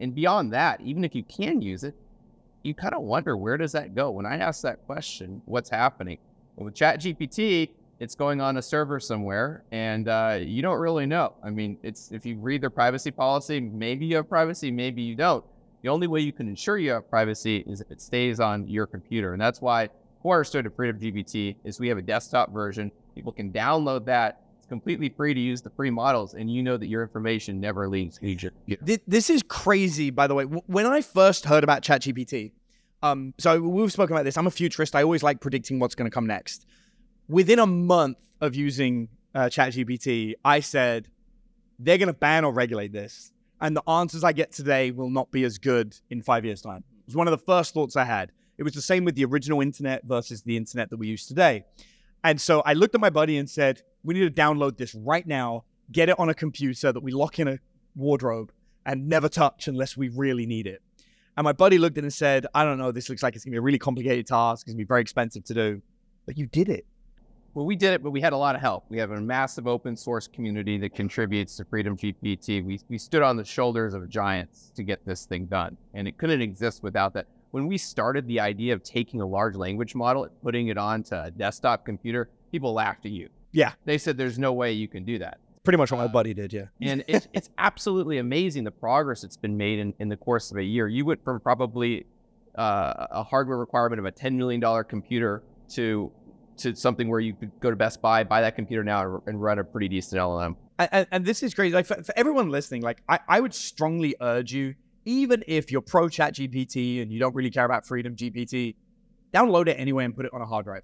And 0.00 0.14
beyond 0.14 0.52
that, 0.52 0.80
even 0.80 1.04
if 1.04 1.14
you 1.14 1.22
can 1.22 1.62
use 1.62 1.84
it, 1.84 1.94
you 2.64 2.74
kind 2.74 2.94
of 2.94 3.02
wonder 3.02 3.36
where 3.36 3.56
does 3.56 3.72
that 3.72 3.94
go? 3.94 4.10
When 4.10 4.26
I 4.26 4.38
ask 4.38 4.62
that 4.62 4.84
question, 4.86 5.40
what's 5.44 5.70
happening? 5.70 6.18
Well, 6.56 6.64
with 6.64 6.74
ChatGPT, 6.74 7.70
it's 8.00 8.14
going 8.14 8.40
on 8.40 8.56
a 8.56 8.62
server 8.62 8.98
somewhere, 8.98 9.64
and 9.70 10.08
uh, 10.08 10.38
you 10.40 10.62
don't 10.62 10.80
really 10.80 11.06
know. 11.06 11.34
I 11.44 11.50
mean, 11.50 11.78
it's 11.82 12.10
if 12.10 12.26
you 12.26 12.38
read 12.38 12.62
their 12.62 12.70
privacy 12.70 13.10
policy, 13.10 13.60
maybe 13.60 14.06
you 14.06 14.16
have 14.16 14.28
privacy, 14.28 14.70
maybe 14.70 15.02
you 15.02 15.14
don't. 15.14 15.44
The 15.82 15.90
only 15.90 16.06
way 16.06 16.20
you 16.20 16.32
can 16.32 16.48
ensure 16.48 16.78
you 16.78 16.92
have 16.92 17.08
privacy 17.08 17.58
is 17.68 17.82
if 17.82 17.90
it 17.90 18.00
stays 18.00 18.40
on 18.40 18.66
your 18.66 18.86
computer. 18.86 19.34
And 19.34 19.40
that's 19.40 19.60
why 19.60 19.90
Cornerstone 20.22 20.64
of 20.66 20.74
Freedom 20.74 20.98
GPT 20.98 21.56
is 21.64 21.78
we 21.78 21.88
have 21.88 21.98
a 21.98 22.02
desktop 22.02 22.50
version. 22.50 22.90
People 23.14 23.30
can 23.30 23.52
download 23.52 24.06
that. 24.06 24.40
Completely 24.74 25.08
free 25.08 25.34
to 25.34 25.40
use 25.40 25.62
the 25.62 25.70
free 25.70 25.90
models, 25.90 26.34
and 26.34 26.52
you 26.52 26.60
know 26.60 26.76
that 26.76 26.88
your 26.88 27.02
information 27.02 27.60
never 27.60 27.88
leaves 27.88 28.18
your 28.20 28.50
computer. 28.50 29.00
This 29.06 29.30
is 29.30 29.40
crazy, 29.44 30.10
by 30.10 30.26
the 30.26 30.34
way. 30.34 30.44
When 30.44 30.84
I 30.84 31.00
first 31.00 31.44
heard 31.44 31.62
about 31.62 31.82
ChatGPT, 31.82 32.50
um, 33.00 33.34
so 33.38 33.60
we've 33.60 33.92
spoken 33.92 34.16
about 34.16 34.24
this. 34.24 34.36
I'm 34.36 34.48
a 34.48 34.50
futurist. 34.50 34.96
I 34.96 35.04
always 35.04 35.22
like 35.22 35.40
predicting 35.40 35.78
what's 35.78 35.94
going 35.94 36.10
to 36.10 36.14
come 36.14 36.26
next. 36.26 36.66
Within 37.28 37.60
a 37.60 37.66
month 37.66 38.18
of 38.40 38.56
using 38.56 39.08
uh, 39.32 39.42
ChatGPT, 39.42 40.34
I 40.44 40.58
said 40.58 41.06
they're 41.78 41.98
going 41.98 42.08
to 42.08 42.12
ban 42.12 42.44
or 42.44 42.52
regulate 42.52 42.92
this, 42.92 43.32
and 43.60 43.76
the 43.76 43.88
answers 43.88 44.24
I 44.24 44.32
get 44.32 44.50
today 44.50 44.90
will 44.90 45.10
not 45.10 45.30
be 45.30 45.44
as 45.44 45.56
good 45.58 45.96
in 46.10 46.20
five 46.20 46.44
years' 46.44 46.62
time. 46.62 46.82
It 47.02 47.06
was 47.06 47.14
one 47.14 47.28
of 47.28 47.32
the 47.32 47.44
first 47.46 47.74
thoughts 47.74 47.94
I 47.94 48.04
had. 48.04 48.32
It 48.58 48.64
was 48.64 48.72
the 48.72 48.82
same 48.82 49.04
with 49.04 49.14
the 49.14 49.24
original 49.24 49.60
internet 49.60 50.02
versus 50.04 50.42
the 50.42 50.56
internet 50.56 50.90
that 50.90 50.96
we 50.96 51.06
use 51.06 51.26
today. 51.26 51.64
And 52.24 52.40
so 52.40 52.62
I 52.62 52.72
looked 52.72 52.94
at 52.94 53.00
my 53.00 53.10
buddy 53.10 53.36
and 53.36 53.48
said, 53.48 53.82
"We 54.02 54.14
need 54.14 54.34
to 54.34 54.42
download 54.42 54.78
this 54.78 54.94
right 54.94 55.26
now, 55.26 55.64
get 55.92 56.08
it 56.08 56.18
on 56.18 56.28
a 56.30 56.34
computer 56.34 56.92
that 56.92 57.02
we 57.02 57.12
lock 57.12 57.38
in 57.38 57.46
a 57.46 57.58
wardrobe 57.94 58.50
and 58.84 59.08
never 59.08 59.28
touch 59.28 59.68
unless 59.68 59.96
we 59.96 60.08
really 60.08 60.46
need 60.46 60.66
it." 60.66 60.82
And 61.36 61.44
my 61.44 61.52
buddy 61.52 61.78
looked 61.78 61.98
at 61.98 62.04
it 62.04 62.06
and 62.06 62.12
said, 62.12 62.46
I 62.54 62.64
don't 62.64 62.78
know, 62.78 62.92
this 62.92 63.08
looks 63.08 63.22
like 63.22 63.34
it's 63.34 63.44
gonna 63.44 63.52
be 63.52 63.58
a 63.58 63.62
really 63.62 63.78
complicated 63.78 64.26
task. 64.26 64.66
It's 64.66 64.72
gonna 64.72 64.78
be 64.78 64.84
very 64.84 65.00
expensive 65.00 65.44
to 65.44 65.54
do. 65.54 65.82
But 66.26 66.38
you 66.38 66.46
did 66.46 66.68
it. 66.68 66.86
Well, 67.54 67.66
we 67.66 67.76
did 67.76 67.92
it, 67.92 68.02
but 68.02 68.10
we 68.10 68.20
had 68.20 68.32
a 68.32 68.36
lot 68.36 68.56
of 68.56 68.60
help. 68.60 68.84
We 68.88 68.98
have 68.98 69.12
a 69.12 69.20
massive 69.20 69.68
open 69.68 69.96
source 69.96 70.26
community 70.26 70.76
that 70.78 70.94
contributes 70.94 71.56
to 71.56 71.64
Freedom 71.64 71.96
GPT. 71.96 72.64
We, 72.64 72.80
we 72.88 72.98
stood 72.98 73.22
on 73.22 73.36
the 73.36 73.44
shoulders 73.44 73.94
of 73.94 74.08
giants 74.08 74.72
to 74.74 74.82
get 74.82 75.04
this 75.04 75.24
thing 75.24 75.46
done, 75.46 75.76
and 75.92 76.08
it 76.08 76.18
couldn't 76.18 76.40
exist 76.40 76.82
without 76.82 77.14
that. 77.14 77.26
When 77.54 77.68
we 77.68 77.78
started 77.78 78.26
the 78.26 78.40
idea 78.40 78.74
of 78.74 78.82
taking 78.82 79.20
a 79.20 79.26
large 79.26 79.54
language 79.54 79.94
model 79.94 80.24
and 80.24 80.42
putting 80.42 80.66
it 80.66 80.76
onto 80.76 81.14
a 81.14 81.30
desktop 81.30 81.84
computer, 81.84 82.28
people 82.50 82.72
laughed 82.72 83.06
at 83.06 83.12
you. 83.12 83.28
Yeah. 83.52 83.74
They 83.84 83.96
said, 83.96 84.16
there's 84.16 84.40
no 84.40 84.52
way 84.52 84.72
you 84.72 84.88
can 84.88 85.04
do 85.04 85.20
that. 85.20 85.38
Pretty 85.62 85.76
much 85.76 85.92
what 85.92 85.98
my 85.98 86.08
buddy 86.08 86.34
did, 86.34 86.52
yeah. 86.52 86.64
and 86.82 87.04
it's, 87.06 87.28
it's 87.32 87.50
absolutely 87.58 88.18
amazing 88.18 88.64
the 88.64 88.72
progress 88.72 89.22
that's 89.22 89.36
been 89.36 89.56
made 89.56 89.78
in, 89.78 89.94
in 90.00 90.08
the 90.08 90.16
course 90.16 90.50
of 90.50 90.56
a 90.56 90.64
year. 90.64 90.88
You 90.88 91.04
went 91.04 91.22
from 91.22 91.38
probably 91.38 92.06
uh, 92.58 93.06
a 93.12 93.22
hardware 93.22 93.56
requirement 93.56 94.00
of 94.00 94.04
a 94.04 94.10
$10 94.10 94.34
million 94.34 94.60
computer 94.88 95.44
to 95.74 96.10
to 96.56 96.74
something 96.74 97.08
where 97.08 97.20
you 97.20 97.34
could 97.34 97.52
go 97.60 97.70
to 97.70 97.76
Best 97.76 98.02
Buy, 98.02 98.24
buy 98.24 98.40
that 98.40 98.56
computer 98.56 98.82
now, 98.82 99.22
and 99.26 99.40
run 99.40 99.60
a 99.60 99.64
pretty 99.64 99.88
decent 99.88 100.20
LLM. 100.20 100.56
And, 100.78 101.06
and 101.12 101.24
this 101.24 101.42
is 101.42 101.54
crazy. 101.54 101.72
Like 101.74 101.86
for, 101.86 102.02
for 102.02 102.12
everyone 102.16 102.50
listening, 102.50 102.82
like 102.82 103.00
I, 103.08 103.20
I 103.28 103.40
would 103.40 103.54
strongly 103.54 104.16
urge 104.20 104.52
you, 104.52 104.74
even 105.04 105.44
if 105.46 105.70
you're 105.70 105.80
pro 105.82 106.08
Chat 106.08 106.34
GPT 106.34 107.02
and 107.02 107.12
you 107.12 107.18
don't 107.18 107.34
really 107.34 107.50
care 107.50 107.64
about 107.64 107.86
Freedom 107.86 108.14
GPT, 108.16 108.74
download 109.32 109.68
it 109.68 109.74
anyway 109.78 110.04
and 110.04 110.14
put 110.14 110.24
it 110.26 110.32
on 110.32 110.40
a 110.40 110.46
hard 110.46 110.64
drive, 110.64 110.82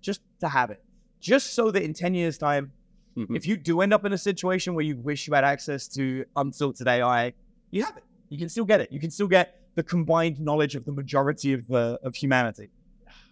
just 0.00 0.20
to 0.40 0.48
have 0.48 0.70
it, 0.70 0.82
just 1.20 1.54
so 1.54 1.70
that 1.70 1.82
in 1.82 1.92
ten 1.92 2.14
years' 2.14 2.38
time, 2.38 2.72
Mhm. 3.16 3.34
if 3.34 3.46
you 3.46 3.56
do 3.56 3.80
end 3.80 3.94
up 3.94 4.04
in 4.04 4.12
a 4.12 4.18
situation 4.18 4.74
where 4.74 4.84
you 4.84 4.96
wish 4.96 5.26
you 5.26 5.32
had 5.34 5.44
access 5.44 5.88
to 5.88 6.24
unfiltered 6.36 6.86
AI, 6.86 7.32
you 7.70 7.82
have 7.82 7.96
it. 7.96 8.04
You 8.28 8.38
can 8.38 8.48
still 8.48 8.64
get 8.66 8.80
it. 8.80 8.92
You 8.92 9.00
can 9.00 9.10
still 9.10 9.28
get 9.28 9.60
the 9.74 9.82
combined 9.82 10.38
knowledge 10.40 10.74
of 10.74 10.84
the 10.84 10.92
majority 10.92 11.52
of 11.54 11.70
uh, 11.70 11.98
of 12.02 12.14
humanity. 12.14 12.70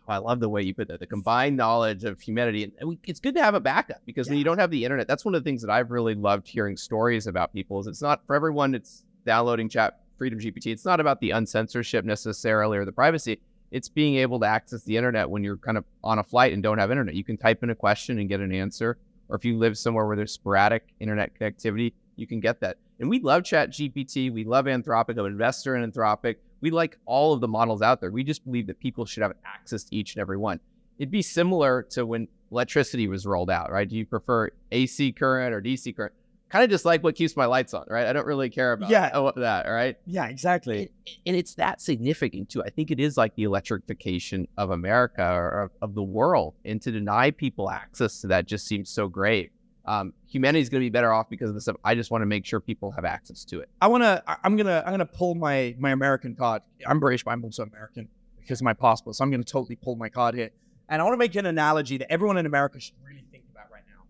I 0.06 0.18
love 0.18 0.38
the 0.40 0.50
way 0.50 0.60
you 0.62 0.74
put 0.74 0.88
that. 0.88 1.00
The 1.00 1.06
combined 1.06 1.56
knowledge 1.56 2.04
of 2.04 2.20
humanity. 2.20 2.70
And 2.78 2.98
it's 3.04 3.20
good 3.20 3.34
to 3.36 3.42
have 3.42 3.54
a 3.54 3.60
backup 3.60 4.02
because 4.04 4.28
when 4.28 4.36
you 4.36 4.44
don't 4.44 4.58
have 4.58 4.70
the 4.70 4.84
internet, 4.84 5.08
that's 5.08 5.24
one 5.24 5.34
of 5.34 5.42
the 5.42 5.48
things 5.48 5.62
that 5.62 5.70
I've 5.70 5.90
really 5.90 6.14
loved 6.14 6.46
hearing 6.46 6.76
stories 6.76 7.26
about 7.26 7.54
people 7.54 7.80
is 7.80 7.86
it's 7.86 8.02
not 8.02 8.20
for 8.26 8.36
everyone 8.36 8.74
it's 8.74 9.04
downloading 9.24 9.66
chat 9.70 10.00
freedom 10.16 10.38
GPT. 10.38 10.66
It's 10.72 10.84
not 10.84 11.00
about 11.00 11.20
the 11.20 11.30
uncensorship 11.30 12.04
necessarily 12.04 12.78
or 12.78 12.84
the 12.84 12.92
privacy. 12.92 13.40
It's 13.70 13.88
being 13.88 14.16
able 14.16 14.38
to 14.40 14.46
access 14.46 14.84
the 14.84 14.96
internet 14.96 15.28
when 15.28 15.42
you're 15.42 15.56
kind 15.56 15.76
of 15.76 15.84
on 16.02 16.18
a 16.18 16.22
flight 16.22 16.52
and 16.52 16.62
don't 16.62 16.78
have 16.78 16.90
internet. 16.90 17.14
You 17.14 17.24
can 17.24 17.36
type 17.36 17.62
in 17.62 17.70
a 17.70 17.74
question 17.74 18.18
and 18.18 18.28
get 18.28 18.40
an 18.40 18.52
answer. 18.52 18.98
Or 19.28 19.36
if 19.36 19.44
you 19.44 19.58
live 19.58 19.76
somewhere 19.76 20.06
where 20.06 20.16
there's 20.16 20.32
sporadic 20.32 20.94
internet 21.00 21.32
connectivity, 21.38 21.92
you 22.16 22.26
can 22.26 22.40
get 22.40 22.60
that. 22.60 22.76
And 23.00 23.08
we 23.08 23.20
love 23.20 23.44
Chat 23.44 23.70
GPT. 23.70 24.32
We 24.32 24.44
love 24.44 24.66
Anthropic. 24.66 25.18
I'm 25.18 25.26
an 25.26 25.32
investor 25.32 25.76
in 25.76 25.90
Anthropic. 25.90 26.36
We 26.60 26.70
like 26.70 26.98
all 27.04 27.32
of 27.32 27.40
the 27.40 27.48
models 27.48 27.82
out 27.82 28.00
there. 28.00 28.10
We 28.10 28.22
just 28.22 28.44
believe 28.44 28.66
that 28.68 28.78
people 28.78 29.04
should 29.04 29.22
have 29.22 29.32
access 29.44 29.84
to 29.84 29.96
each 29.96 30.14
and 30.14 30.20
every 30.20 30.36
one. 30.36 30.60
It'd 30.98 31.10
be 31.10 31.22
similar 31.22 31.82
to 31.90 32.06
when 32.06 32.28
electricity 32.52 33.08
was 33.08 33.26
rolled 33.26 33.50
out, 33.50 33.72
right? 33.72 33.88
Do 33.88 33.96
you 33.96 34.06
prefer 34.06 34.50
AC 34.70 35.12
current 35.12 35.52
or 35.52 35.60
DC 35.60 35.96
current? 35.96 36.12
Kind 36.54 36.62
of 36.62 36.70
just 36.70 36.84
like 36.84 37.02
what 37.02 37.16
keeps 37.16 37.36
my 37.36 37.46
lights 37.46 37.74
on, 37.74 37.84
right? 37.88 38.06
I 38.06 38.12
don't 38.12 38.26
really 38.26 38.48
care 38.48 38.74
about 38.74 38.88
Yeah. 38.88 39.06
uh, 39.06 39.32
that, 39.34 39.66
right? 39.66 39.96
Yeah, 40.06 40.26
exactly. 40.26 40.78
And, 40.78 40.88
and 41.26 41.36
it's 41.36 41.56
that 41.56 41.80
significant 41.80 42.48
too. 42.48 42.62
I 42.62 42.70
think 42.70 42.92
it 42.92 43.00
is 43.00 43.16
like 43.16 43.34
the 43.34 43.42
electrification 43.42 44.46
of 44.56 44.70
America 44.70 45.28
or 45.34 45.62
of, 45.62 45.70
of 45.82 45.94
the 45.96 46.02
world. 46.04 46.54
And 46.64 46.80
to 46.82 46.92
deny 46.92 47.32
people 47.32 47.70
access 47.70 48.20
to 48.20 48.28
that 48.28 48.46
just 48.46 48.68
seems 48.68 48.88
so 48.88 49.08
great. 49.08 49.50
Um, 49.84 50.12
humanity 50.28 50.60
is 50.60 50.68
going 50.68 50.80
to 50.80 50.84
be 50.86 50.90
better 50.90 51.12
off 51.12 51.28
because 51.28 51.48
of 51.48 51.56
this. 51.56 51.68
I 51.84 51.96
just 51.96 52.12
want 52.12 52.22
to 52.22 52.26
make 52.26 52.46
sure 52.46 52.60
people 52.60 52.92
have 52.92 53.04
access 53.04 53.44
to 53.46 53.58
it. 53.58 53.68
I 53.82 53.88
want 53.88 54.04
to. 54.04 54.22
I'm 54.44 54.56
gonna. 54.56 54.80
I'm 54.86 54.92
gonna 54.92 55.04
pull 55.06 55.34
my 55.34 55.74
my 55.78 55.90
American 55.90 56.36
card. 56.36 56.62
I'm 56.86 57.00
British, 57.00 57.24
but 57.24 57.32
I'm 57.32 57.44
also 57.44 57.64
American 57.64 58.08
because 58.40 58.60
of 58.60 58.64
my 58.64 58.72
passport. 58.74 59.16
So 59.16 59.24
I'm 59.24 59.30
gonna 59.30 59.42
totally 59.42 59.74
pull 59.76 59.96
my 59.96 60.08
card 60.08 60.36
here, 60.36 60.50
and 60.88 61.02
I 61.02 61.04
want 61.04 61.14
to 61.14 61.18
make 61.18 61.34
an 61.34 61.44
analogy 61.46 61.98
that 61.98 62.10
everyone 62.10 62.38
in 62.38 62.46
America 62.46 62.78
should 62.80 62.94
really 63.04 63.24
think 63.32 63.44
about 63.50 63.70
right 63.72 63.82
now. 63.86 64.04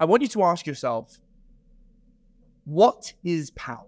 I 0.00 0.06
want 0.06 0.22
you 0.22 0.28
to 0.28 0.42
ask 0.42 0.66
yourself, 0.66 1.20
what 2.64 3.12
is 3.24 3.50
power? 3.52 3.86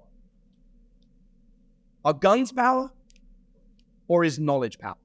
Are 2.05 2.12
guns 2.12 2.52
power, 2.52 2.93
or 4.09 4.25
is 4.25 4.38
knowledge 4.38 4.79
power? 4.79 4.97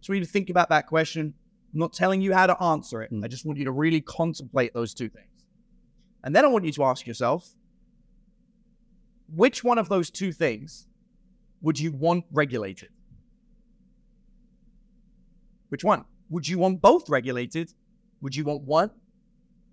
So 0.00 0.12
we 0.12 0.18
need 0.18 0.26
to 0.26 0.30
think 0.30 0.50
about 0.50 0.68
that 0.68 0.86
question. 0.86 1.34
I'm 1.72 1.78
not 1.78 1.92
telling 1.92 2.20
you 2.20 2.34
how 2.34 2.46
to 2.46 2.62
answer 2.62 3.02
it. 3.02 3.12
Mm. 3.12 3.24
I 3.24 3.28
just 3.28 3.46
want 3.46 3.58
you 3.58 3.64
to 3.64 3.72
really 3.72 4.00
contemplate 4.00 4.74
those 4.74 4.92
two 4.94 5.08
things. 5.08 5.26
And 6.24 6.36
then 6.36 6.44
I 6.44 6.48
want 6.48 6.64
you 6.64 6.72
to 6.72 6.84
ask 6.84 7.06
yourself, 7.06 7.48
which 9.34 9.64
one 9.64 9.78
of 9.78 9.88
those 9.88 10.10
two 10.10 10.32
things 10.32 10.86
would 11.62 11.80
you 11.80 11.92
want 11.92 12.24
regulated? 12.30 12.90
Which 15.70 15.84
one? 15.84 16.04
Would 16.28 16.46
you 16.46 16.58
want 16.58 16.82
both 16.82 17.08
regulated? 17.08 17.72
Would 18.20 18.36
you 18.36 18.44
want 18.44 18.62
one? 18.62 18.90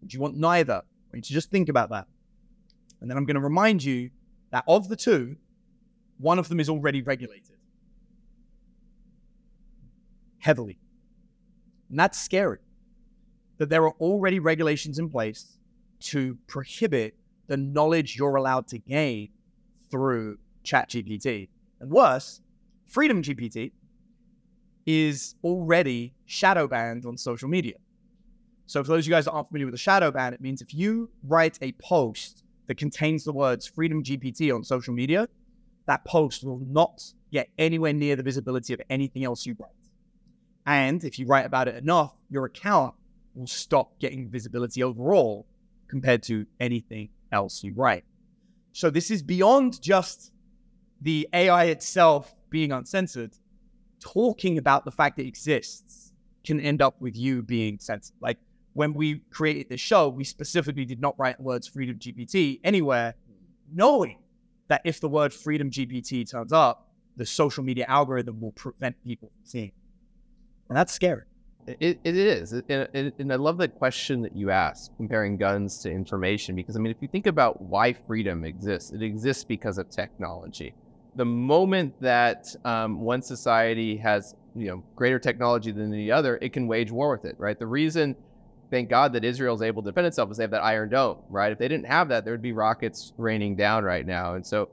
Would 0.01 0.13
you 0.13 0.22
want 0.22 0.38
neither? 0.38 0.75
I 0.75 0.84
want 1.13 1.16
you 1.16 1.22
to 1.22 1.34
just 1.34 1.51
think 1.51 1.68
about 1.68 1.89
that. 1.89 2.08
And 3.01 3.10
then 3.10 3.18
I'm 3.18 3.25
going 3.25 3.36
to 3.36 3.41
remind 3.41 3.84
you 3.84 4.10
that 4.51 4.63
of 4.68 4.89
the 4.89 4.96
two, 4.96 5.38
one 6.18 6.39
of 6.39 6.50
them 6.50 6.60
is 6.60 6.70
already 6.70 7.01
regulated 7.01 7.58
heavily. 10.39 10.79
And 11.89 12.00
that's 12.00 12.20
scary. 12.20 12.60
That 13.58 13.70
there 13.70 13.84
are 13.84 13.94
already 14.00 14.39
regulations 14.39 15.00
in 15.00 15.10
place 15.10 15.58
to 16.01 16.38
prohibit 16.48 17.15
the 17.48 17.58
knowledge 17.58 18.18
you're 18.18 18.36
allowed 18.36 18.68
to 18.70 18.79
gain 18.79 19.29
through 19.91 20.38
ChatGPT. 20.63 21.50
And 21.79 21.91
worse, 21.91 22.41
Freedom 22.89 23.22
GPT 23.22 23.72
is 24.88 25.36
already 25.44 26.15
shadow 26.25 26.68
banned 26.68 27.06
on 27.06 27.18
social 27.18 27.48
media. 27.48 27.75
So, 28.65 28.84
for 28.84 28.89
those 28.89 29.03
of 29.03 29.08
you 29.08 29.13
guys 29.13 29.25
that 29.25 29.32
aren't 29.32 29.48
familiar 29.48 29.68
with 29.68 29.74
the 29.74 29.79
shadow 29.79 30.10
ban, 30.10 30.34
it 30.34 30.41
means 30.41 30.62
if 30.62 30.74
you 30.74 31.10
write 31.24 31.60
a 31.62 31.72
post 31.74 32.44
that 32.70 32.78
contains 32.78 33.24
the 33.24 33.34
words 33.34 33.66
Freedom 33.66 34.04
GPT 34.04 34.54
on 34.54 34.64
social 34.64 34.94
media, 34.94 35.28
that 35.88 36.06
post 36.06 36.44
will 36.44 36.62
not 36.68 37.02
get 37.32 37.50
anywhere 37.58 37.94
near 37.94 38.16
the 38.16 38.22
visibility 38.22 38.76
of 38.76 38.82
anything 38.92 39.24
else 39.24 39.44
you 39.48 39.56
write. 39.60 39.72
And 40.68 41.04
if 41.04 41.18
you 41.18 41.26
write 41.26 41.48
about 41.48 41.68
it 41.68 41.76
enough, 41.76 42.14
your 42.30 42.46
account 42.46 42.94
will 43.34 43.48
stop 43.48 44.00
getting 44.00 44.30
visibility 44.30 44.84
overall 44.84 45.48
compared 45.90 46.22
to 46.24 46.46
anything 46.60 47.10
else 47.32 47.64
you 47.64 47.74
write. 47.74 48.04
So 48.72 48.92
this 48.92 49.10
is 49.10 49.24
beyond 49.24 49.82
just 49.82 50.32
the 51.02 51.28
AI 51.34 51.66
itself 51.66 52.36
being 52.52 52.72
uncensored. 52.72 53.32
Talking 54.00 54.60
about 54.60 54.86
the 54.86 54.92
fact 54.92 55.18
it 55.18 55.26
exists 55.26 56.14
can 56.46 56.60
end 56.60 56.84
up 56.84 57.02
with 57.02 57.18
you 57.18 57.42
being 57.42 57.80
censored. 57.80 58.16
Like 58.22 58.38
when 58.74 58.94
we 58.94 59.22
created 59.32 59.70
this 59.70 59.82
show, 59.82 60.10
we 60.10 60.24
specifically 60.24 60.86
did 60.86 61.02
not 61.02 61.16
write 61.18 61.40
words 61.40 61.68
freedom 61.68 61.98
GPT 61.98 62.60
anywhere, 62.64 63.16
knowing 63.74 64.20
that 64.68 64.82
if 64.86 65.02
the 65.02 65.10
word 65.10 65.34
freedom 65.34 65.70
GPT 65.70 66.30
turns 66.30 66.54
up, 66.54 66.90
the 67.18 67.26
social 67.26 67.64
media 67.64 67.86
algorithm 67.88 68.40
will 68.40 68.54
prevent 68.54 68.96
people 69.04 69.30
from 69.30 69.46
seeing. 69.46 69.72
And 70.70 70.78
that's 70.78 70.94
scary. 70.94 71.24
It, 71.68 72.00
it 72.04 72.16
is. 72.16 72.54
And, 72.54 72.88
and, 72.94 73.12
and 73.20 73.34
I 73.34 73.36
love 73.36 73.58
the 73.58 73.68
question 73.68 74.22
that 74.22 74.36
you 74.36 74.50
asked, 74.50 74.92
comparing 74.98 75.38
guns 75.38 75.80
to 75.80 75.92
information, 75.92 76.56
because 76.56 76.76
I 76.76 76.80
mean, 76.80 76.92
if 76.92 76.98
you 77.02 77.08
think 77.08 77.28
about 77.28 77.62
why 77.62 77.94
freedom 77.94 78.44
exists, 78.44 78.92
it 78.92 79.04
exists 79.04 79.44
because 79.44 79.78
of 79.78 79.90
technology. 79.90 80.74
The 81.16 81.26
moment 81.26 82.00
that 82.02 82.56
um, 82.66 83.02
one 83.02 83.22
society 83.22 83.98
has, 83.98 84.36
you 84.56 84.68
know, 84.68 84.84
greater 84.96 85.20
technology 85.20 85.72
than 85.72 85.92
the 85.92 86.12
other, 86.12 86.40
it 86.42 86.54
can 86.54 86.66
wage 86.68 86.92
war 86.92 87.12
with 87.12 87.26
it, 87.26 87.36
right? 87.38 87.60
The 87.60 87.68
reason, 87.68 88.16
thank 88.70 88.90
God, 88.90 89.14
that 89.14 89.24
Israel 89.24 89.56
is 89.56 89.62
able 89.62 89.82
to 89.84 89.90
defend 89.90 90.08
itself 90.08 90.32
is 90.32 90.38
they 90.38 90.44
have 90.44 90.52
that 90.52 90.64
Iron 90.64 90.90
Dome, 90.90 91.18
right? 91.30 91.52
If 91.52 91.58
they 91.58 91.68
didn't 91.68 91.88
have 91.88 92.10
that, 92.10 92.24
there 92.26 92.34
would 92.34 92.42
be 92.42 92.54
rockets 92.54 93.14
raining 93.18 93.56
down 93.56 93.84
right 93.84 94.06
now. 94.06 94.36
And 94.36 94.46
so, 94.46 94.70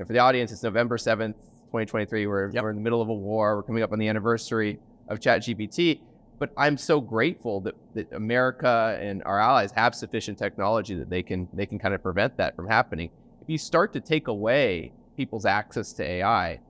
know, 0.00 0.06
for 0.06 0.12
the 0.12 0.18
audience, 0.18 0.50
it's 0.50 0.62
November 0.62 0.96
7th, 0.96 1.34
2023. 1.66 2.26
We're, 2.26 2.50
Yep. 2.50 2.62
we're 2.62 2.70
in 2.70 2.76
the 2.76 2.82
middle 2.82 3.02
of 3.02 3.08
a 3.08 3.14
war. 3.14 3.56
We're 3.56 3.62
coming 3.62 3.82
up 3.82 3.92
on 3.92 3.98
the 3.98 4.08
anniversary 4.08 4.78
of 5.08 5.20
ChatGPT. 5.20 6.00
But 6.38 6.52
I'm 6.56 6.78
so 6.78 7.00
grateful 7.00 7.60
that, 7.60 7.74
that 7.94 8.12
America 8.12 8.98
and 9.00 9.22
our 9.24 9.38
allies 9.38 9.72
have 9.72 9.94
sufficient 9.94 10.38
technology 10.38 10.94
that 10.94 11.10
they 11.10 11.22
can 11.22 11.46
they 11.52 11.66
can 11.66 11.78
kind 11.78 11.92
of 11.94 12.02
prevent 12.02 12.38
that 12.38 12.56
from 12.56 12.66
happening. 12.66 13.10
If 13.42 13.50
you 13.50 13.58
start 13.58 13.92
to 13.92 14.00
take 14.00 14.28
away 14.28 14.92
people's 15.18 15.44
access 15.44 15.92
to 15.94 16.02
AI, 16.02 16.60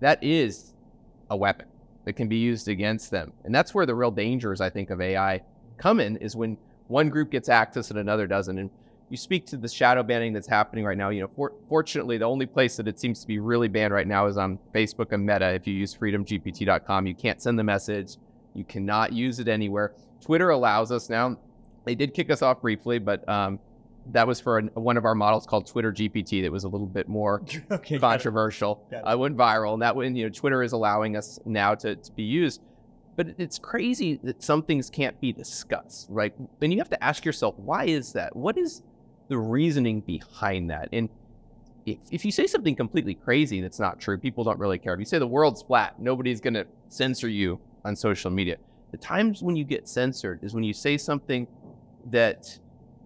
that 0.00 0.22
is 0.24 0.72
a 1.28 1.36
weapon 1.36 1.66
that 2.06 2.14
can 2.14 2.26
be 2.26 2.36
used 2.36 2.68
against 2.68 3.10
them. 3.10 3.34
And 3.44 3.54
that's 3.54 3.74
where 3.74 3.84
the 3.84 3.94
real 3.94 4.10
dangers, 4.10 4.62
I 4.62 4.70
think, 4.70 4.88
of 4.88 4.98
AI 5.02 5.42
come 5.78 6.00
in 6.00 6.16
is 6.18 6.36
when 6.36 6.56
one 6.88 7.08
group 7.08 7.30
gets 7.30 7.48
access 7.48 7.90
and 7.90 7.98
another 7.98 8.26
doesn't. 8.26 8.58
And 8.58 8.70
you 9.10 9.16
speak 9.16 9.46
to 9.46 9.56
the 9.56 9.68
shadow 9.68 10.02
banning 10.02 10.32
that's 10.32 10.46
happening 10.46 10.84
right 10.84 10.98
now. 10.98 11.08
You 11.10 11.22
know, 11.22 11.28
for, 11.28 11.52
fortunately, 11.68 12.18
the 12.18 12.26
only 12.26 12.46
place 12.46 12.76
that 12.76 12.88
it 12.88 13.00
seems 13.00 13.20
to 13.20 13.26
be 13.26 13.38
really 13.38 13.68
banned 13.68 13.92
right 13.92 14.06
now 14.06 14.26
is 14.26 14.36
on 14.36 14.58
Facebook 14.74 15.12
and 15.12 15.24
Meta. 15.24 15.48
If 15.54 15.66
you 15.66 15.74
use 15.74 15.94
freedomgpt.com, 15.94 17.06
you 17.06 17.14
can't 17.14 17.40
send 17.40 17.58
the 17.58 17.64
message. 17.64 18.16
You 18.54 18.64
cannot 18.64 19.12
use 19.12 19.38
it 19.38 19.48
anywhere. 19.48 19.92
Twitter 20.20 20.50
allows 20.50 20.92
us 20.92 21.08
now. 21.08 21.38
They 21.84 21.94
did 21.94 22.12
kick 22.12 22.30
us 22.30 22.42
off 22.42 22.60
briefly, 22.60 22.98
but 22.98 23.26
um, 23.28 23.58
that 24.12 24.26
was 24.26 24.40
for 24.40 24.58
an, 24.58 24.70
one 24.74 24.96
of 24.96 25.04
our 25.04 25.14
models 25.14 25.46
called 25.46 25.66
Twitter 25.66 25.92
GPT 25.92 26.42
that 26.42 26.52
was 26.52 26.64
a 26.64 26.68
little 26.68 26.86
bit 26.86 27.08
more 27.08 27.42
okay. 27.70 27.98
controversial. 27.98 28.84
Got 28.90 28.98
it. 28.98 29.02
I 29.06 29.14
went 29.14 29.36
viral, 29.36 29.74
and 29.74 29.82
that 29.82 29.94
when 29.94 30.16
you 30.16 30.24
know 30.24 30.30
Twitter 30.30 30.62
is 30.62 30.72
allowing 30.72 31.16
us 31.16 31.38
now 31.44 31.74
to, 31.76 31.96
to 31.96 32.12
be 32.12 32.22
used. 32.22 32.60
But 33.18 33.34
it's 33.36 33.58
crazy 33.58 34.20
that 34.22 34.44
some 34.44 34.62
things 34.62 34.88
can't 34.88 35.20
be 35.20 35.32
discussed, 35.32 36.06
right? 36.08 36.32
And 36.62 36.72
you 36.72 36.78
have 36.78 36.88
to 36.90 37.02
ask 37.02 37.24
yourself, 37.24 37.58
why 37.58 37.86
is 37.86 38.12
that? 38.12 38.36
What 38.36 38.56
is 38.56 38.82
the 39.26 39.36
reasoning 39.36 40.02
behind 40.02 40.70
that? 40.70 40.88
And 40.92 41.08
if, 41.84 41.98
if 42.12 42.24
you 42.24 42.30
say 42.30 42.46
something 42.46 42.76
completely 42.76 43.14
crazy 43.14 43.60
that's 43.60 43.80
not 43.80 43.98
true, 43.98 44.18
people 44.18 44.44
don't 44.44 44.60
really 44.60 44.78
care. 44.78 44.94
If 44.94 45.00
you 45.00 45.04
say 45.04 45.18
the 45.18 45.26
world's 45.26 45.62
flat, 45.62 46.00
nobody's 46.00 46.40
going 46.40 46.54
to 46.54 46.64
censor 46.90 47.28
you 47.28 47.58
on 47.84 47.96
social 47.96 48.30
media. 48.30 48.56
The 48.92 48.98
times 48.98 49.42
when 49.42 49.56
you 49.56 49.64
get 49.64 49.88
censored 49.88 50.44
is 50.44 50.54
when 50.54 50.62
you 50.62 50.72
say 50.72 50.96
something 50.96 51.48
that 52.12 52.56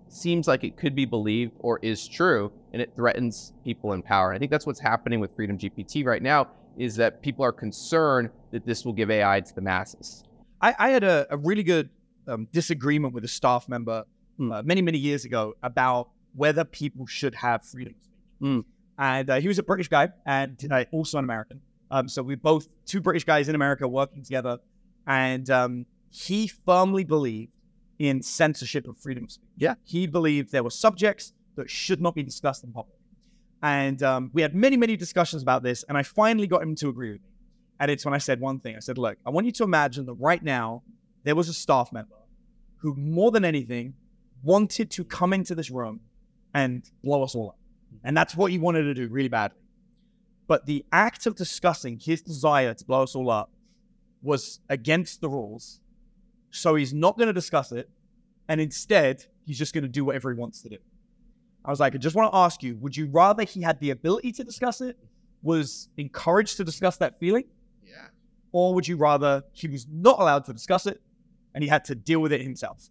seems 0.08 0.46
like 0.46 0.62
it 0.62 0.76
could 0.76 0.94
be 0.94 1.06
believed 1.06 1.52
or 1.60 1.78
is 1.80 2.06
true 2.06 2.52
and 2.74 2.82
it 2.82 2.92
threatens 2.94 3.54
people 3.64 3.94
in 3.94 4.02
power. 4.02 4.34
I 4.34 4.38
think 4.38 4.50
that's 4.50 4.66
what's 4.66 4.80
happening 4.80 5.20
with 5.20 5.34
Freedom 5.34 5.56
GPT 5.56 6.04
right 6.04 6.22
now 6.22 6.48
is 6.76 6.96
that 6.96 7.22
people 7.22 7.44
are 7.44 7.52
concerned 7.52 8.30
that 8.50 8.66
this 8.66 8.84
will 8.84 8.92
give 8.92 9.10
AI 9.10 9.40
to 9.40 9.54
the 9.54 9.60
masses. 9.60 10.24
I, 10.60 10.74
I 10.78 10.88
had 10.90 11.04
a, 11.04 11.26
a 11.30 11.36
really 11.36 11.62
good 11.62 11.90
um, 12.28 12.48
disagreement 12.52 13.14
with 13.14 13.24
a 13.24 13.28
staff 13.28 13.68
member 13.68 14.04
Hmm. 14.42 14.52
uh, 14.52 14.62
many, 14.62 14.82
many 14.82 14.98
years 14.98 15.24
ago 15.24 15.54
about 15.62 16.10
whether 16.34 16.64
people 16.64 17.06
should 17.06 17.34
have 17.34 17.64
freedom 17.64 17.94
of 17.96 18.02
speech. 18.02 18.16
Hmm. 18.40 18.60
And 18.98 19.30
uh, 19.30 19.40
he 19.40 19.48
was 19.48 19.58
a 19.58 19.62
British 19.62 19.88
guy 19.88 20.08
and 20.26 20.56
uh, 20.70 20.84
also 20.92 21.18
an 21.18 21.24
American. 21.24 21.60
Um, 21.90 22.08
so 22.08 22.22
we 22.22 22.34
both 22.34 22.68
two 22.86 23.00
British 23.00 23.24
guys 23.24 23.48
in 23.48 23.54
America 23.54 23.86
working 23.86 24.22
together. 24.22 24.58
And 25.06 25.48
um, 25.50 25.86
he 26.10 26.46
firmly 26.46 27.04
believed 27.04 27.52
in 27.98 28.22
censorship 28.22 28.88
of 28.88 28.96
freedom 28.98 29.24
of 29.24 29.32
speech. 29.32 29.48
Yeah. 29.58 29.74
He 29.84 30.06
believed 30.06 30.52
there 30.52 30.64
were 30.64 30.70
subjects 30.70 31.32
that 31.56 31.68
should 31.68 32.00
not 32.00 32.14
be 32.14 32.22
discussed 32.22 32.64
in 32.64 32.72
public. 32.72 32.96
And 33.62 34.02
um, 34.02 34.30
we 34.32 34.42
had 34.42 34.54
many, 34.54 34.76
many 34.76 34.96
discussions 34.96 35.42
about 35.42 35.62
this. 35.62 35.84
And 35.88 35.96
I 35.96 36.02
finally 36.02 36.46
got 36.46 36.62
him 36.62 36.74
to 36.76 36.88
agree 36.88 37.12
with 37.12 37.22
me. 37.22 37.28
And 37.78 37.90
it's 37.90 38.04
when 38.04 38.14
I 38.14 38.18
said 38.18 38.40
one 38.40 38.60
thing 38.60 38.76
I 38.76 38.80
said, 38.80 38.98
look, 38.98 39.18
I 39.24 39.30
want 39.30 39.46
you 39.46 39.52
to 39.52 39.64
imagine 39.64 40.06
that 40.06 40.14
right 40.14 40.42
now 40.42 40.82
there 41.24 41.34
was 41.34 41.48
a 41.48 41.54
staff 41.54 41.92
member 41.92 42.16
who, 42.78 42.94
more 42.96 43.30
than 43.30 43.44
anything, 43.44 43.94
wanted 44.42 44.90
to 44.90 45.04
come 45.04 45.32
into 45.32 45.54
this 45.54 45.70
room 45.70 46.00
and 46.54 46.88
blow 47.02 47.22
us 47.22 47.34
all 47.34 47.50
up. 47.50 47.58
And 48.04 48.16
that's 48.16 48.36
what 48.36 48.50
he 48.50 48.58
wanted 48.58 48.82
to 48.82 48.94
do 48.94 49.08
really 49.08 49.28
badly. 49.28 49.58
But 50.48 50.66
the 50.66 50.84
act 50.92 51.26
of 51.26 51.36
discussing 51.36 51.98
his 51.98 52.20
desire 52.20 52.74
to 52.74 52.84
blow 52.84 53.02
us 53.04 53.14
all 53.14 53.30
up 53.30 53.50
was 54.22 54.60
against 54.68 55.20
the 55.20 55.28
rules. 55.28 55.80
So 56.50 56.74
he's 56.74 56.92
not 56.92 57.16
going 57.16 57.28
to 57.28 57.32
discuss 57.32 57.72
it. 57.72 57.88
And 58.48 58.60
instead, 58.60 59.24
he's 59.46 59.58
just 59.58 59.72
going 59.72 59.82
to 59.84 59.88
do 59.88 60.04
whatever 60.04 60.32
he 60.32 60.38
wants 60.38 60.62
to 60.62 60.68
do. 60.68 60.78
I 61.64 61.70
was 61.70 61.80
like, 61.80 61.94
I 61.94 61.98
just 61.98 62.16
want 62.16 62.32
to 62.32 62.36
ask 62.36 62.62
you, 62.62 62.76
would 62.76 62.96
you 62.96 63.06
rather 63.06 63.44
he 63.44 63.62
had 63.62 63.78
the 63.80 63.90
ability 63.90 64.32
to 64.32 64.44
discuss 64.44 64.80
it, 64.80 64.96
was 65.42 65.88
encouraged 65.96 66.56
to 66.56 66.64
discuss 66.64 66.96
that 66.98 67.18
feeling? 67.20 67.44
Yeah. 67.84 68.08
Or 68.52 68.74
would 68.74 68.86
you 68.86 68.96
rather 68.96 69.42
he 69.52 69.68
was 69.68 69.86
not 69.90 70.18
allowed 70.20 70.44
to 70.46 70.52
discuss 70.52 70.86
it 70.86 71.00
and 71.54 71.62
he 71.62 71.68
had 71.68 71.84
to 71.86 71.94
deal 71.94 72.20
with 72.20 72.32
it 72.32 72.40
himself? 72.42 72.88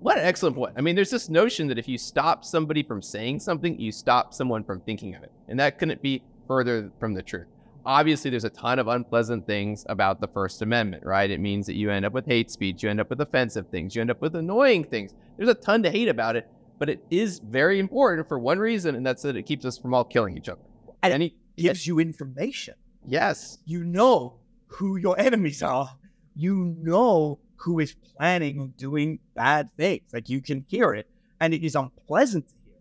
What 0.00 0.18
an 0.18 0.24
excellent 0.24 0.56
point. 0.56 0.74
I 0.76 0.80
mean, 0.80 0.94
there's 0.94 1.10
this 1.10 1.28
notion 1.28 1.68
that 1.68 1.78
if 1.78 1.88
you 1.88 1.98
stop 1.98 2.44
somebody 2.44 2.82
from 2.82 3.00
saying 3.00 3.40
something, 3.40 3.78
you 3.80 3.92
stop 3.92 4.34
someone 4.34 4.62
from 4.62 4.80
thinking 4.80 5.14
of 5.14 5.22
it. 5.22 5.32
And 5.48 5.58
that 5.58 5.78
couldn't 5.78 6.02
be 6.02 6.22
further 6.46 6.90
from 7.00 7.14
the 7.14 7.22
truth. 7.22 7.46
Obviously, 7.86 8.30
there's 8.30 8.44
a 8.44 8.50
ton 8.50 8.78
of 8.78 8.88
unpleasant 8.88 9.46
things 9.46 9.86
about 9.88 10.20
the 10.20 10.28
First 10.28 10.60
Amendment, 10.60 11.04
right? 11.06 11.30
It 11.30 11.40
means 11.40 11.66
that 11.66 11.74
you 11.74 11.90
end 11.90 12.04
up 12.04 12.12
with 12.12 12.26
hate 12.26 12.50
speech, 12.50 12.82
you 12.82 12.90
end 12.90 13.00
up 13.00 13.08
with 13.08 13.20
offensive 13.20 13.68
things, 13.68 13.94
you 13.94 14.02
end 14.02 14.10
up 14.10 14.20
with 14.20 14.36
annoying 14.36 14.84
things. 14.84 15.14
There's 15.36 15.48
a 15.48 15.54
ton 15.54 15.82
to 15.84 15.90
hate 15.90 16.08
about 16.08 16.36
it, 16.36 16.46
but 16.78 16.88
it 16.88 17.02
is 17.10 17.38
very 17.40 17.78
important 17.78 18.28
for 18.28 18.38
one 18.38 18.58
reason, 18.58 18.94
and 18.94 19.04
that's 19.06 19.22
that 19.22 19.36
it 19.36 19.42
keeps 19.44 19.64
us 19.64 19.76
from 19.78 19.94
all 19.94 20.04
killing 20.04 20.36
each 20.36 20.48
other. 20.48 20.60
And 21.02 21.12
Any, 21.12 21.34
Gives 21.56 21.86
you 21.86 21.98
information. 21.98 22.74
yes, 23.06 23.58
You 23.64 23.82
know 23.84 24.34
who 24.68 24.96
your 24.96 25.18
enemies 25.18 25.62
are. 25.62 25.90
You 26.36 26.76
know 26.80 27.40
who 27.56 27.80
is 27.80 27.94
planning 28.16 28.60
on 28.60 28.68
doing 28.76 29.18
bad 29.34 29.70
things. 29.76 30.02
Like 30.12 30.28
you 30.28 30.40
can 30.40 30.64
hear 30.68 30.92
it, 30.94 31.08
and 31.40 31.52
it 31.52 31.64
is 31.64 31.74
unpleasant 31.74 32.46
to 32.48 32.54
hear. 32.64 32.74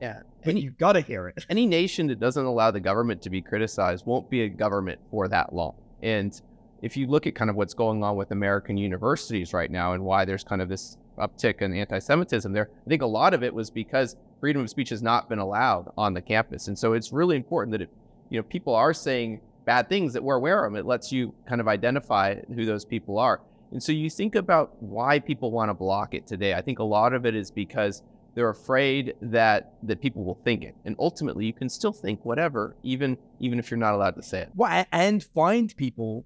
yeah. 0.00 0.22
But 0.44 0.50
Any, 0.50 0.60
you 0.60 0.70
gotta 0.72 1.00
hear 1.00 1.28
it. 1.28 1.46
any 1.48 1.66
nation 1.66 2.08
that 2.08 2.20
doesn't 2.20 2.44
allow 2.44 2.70
the 2.70 2.80
government 2.80 3.22
to 3.22 3.30
be 3.30 3.40
criticized 3.40 4.04
won't 4.04 4.28
be 4.28 4.42
a 4.42 4.48
government 4.48 5.00
for 5.10 5.28
that 5.28 5.54
long. 5.54 5.74
And 6.02 6.38
if 6.82 6.96
you 6.96 7.06
look 7.06 7.26
at 7.28 7.34
kind 7.34 7.48
of 7.48 7.56
what's 7.56 7.74
going 7.74 8.02
on 8.02 8.16
with 8.16 8.32
American 8.32 8.76
universities 8.76 9.54
right 9.54 9.70
now 9.70 9.92
and 9.94 10.04
why 10.04 10.24
there's 10.26 10.42
kind 10.44 10.60
of 10.60 10.68
this 10.68 10.98
uptick 11.18 11.62
in 11.62 11.74
anti-Semitism 11.74 12.52
there, 12.52 12.70
I 12.86 12.88
think 12.88 13.02
a 13.02 13.06
lot 13.06 13.34
of 13.34 13.42
it 13.42 13.52
was 13.52 13.70
because 13.70 14.16
freedom 14.40 14.62
of 14.62 14.70
speech 14.70 14.90
has 14.90 15.02
not 15.02 15.28
been 15.28 15.38
allowed 15.38 15.92
on 15.96 16.14
the 16.14 16.22
campus. 16.22 16.68
And 16.68 16.78
so 16.78 16.92
it's 16.92 17.12
really 17.12 17.36
important 17.36 17.72
that 17.72 17.82
if 17.82 17.88
you 18.30 18.38
know 18.38 18.42
people 18.44 18.74
are 18.74 18.94
saying 18.94 19.40
bad 19.64 19.88
things 19.88 20.12
that 20.12 20.22
we're 20.22 20.36
aware 20.36 20.64
of, 20.64 20.74
it 20.74 20.86
lets 20.86 21.12
you 21.12 21.34
kind 21.48 21.60
of 21.60 21.68
identify 21.68 22.34
who 22.54 22.64
those 22.64 22.84
people 22.84 23.18
are. 23.18 23.40
And 23.70 23.82
so 23.82 23.92
you 23.92 24.10
think 24.10 24.34
about 24.34 24.82
why 24.82 25.18
people 25.18 25.50
want 25.50 25.70
to 25.70 25.74
block 25.74 26.14
it 26.14 26.26
today. 26.26 26.54
I 26.54 26.60
think 26.60 26.78
a 26.78 26.84
lot 26.84 27.14
of 27.14 27.24
it 27.24 27.34
is 27.34 27.50
because 27.50 28.02
they're 28.34 28.50
afraid 28.50 29.14
that 29.20 29.74
that 29.82 30.00
people 30.00 30.24
will 30.24 30.40
think 30.44 30.62
it, 30.64 30.74
and 30.84 30.96
ultimately 30.98 31.44
you 31.46 31.52
can 31.52 31.68
still 31.68 31.92
think 31.92 32.24
whatever, 32.24 32.76
even 32.82 33.16
even 33.40 33.58
if 33.58 33.70
you're 33.70 33.78
not 33.78 33.94
allowed 33.94 34.16
to 34.16 34.22
say 34.22 34.40
it. 34.40 34.48
Well, 34.54 34.86
and 34.90 35.22
find 35.22 35.74
people 35.76 36.24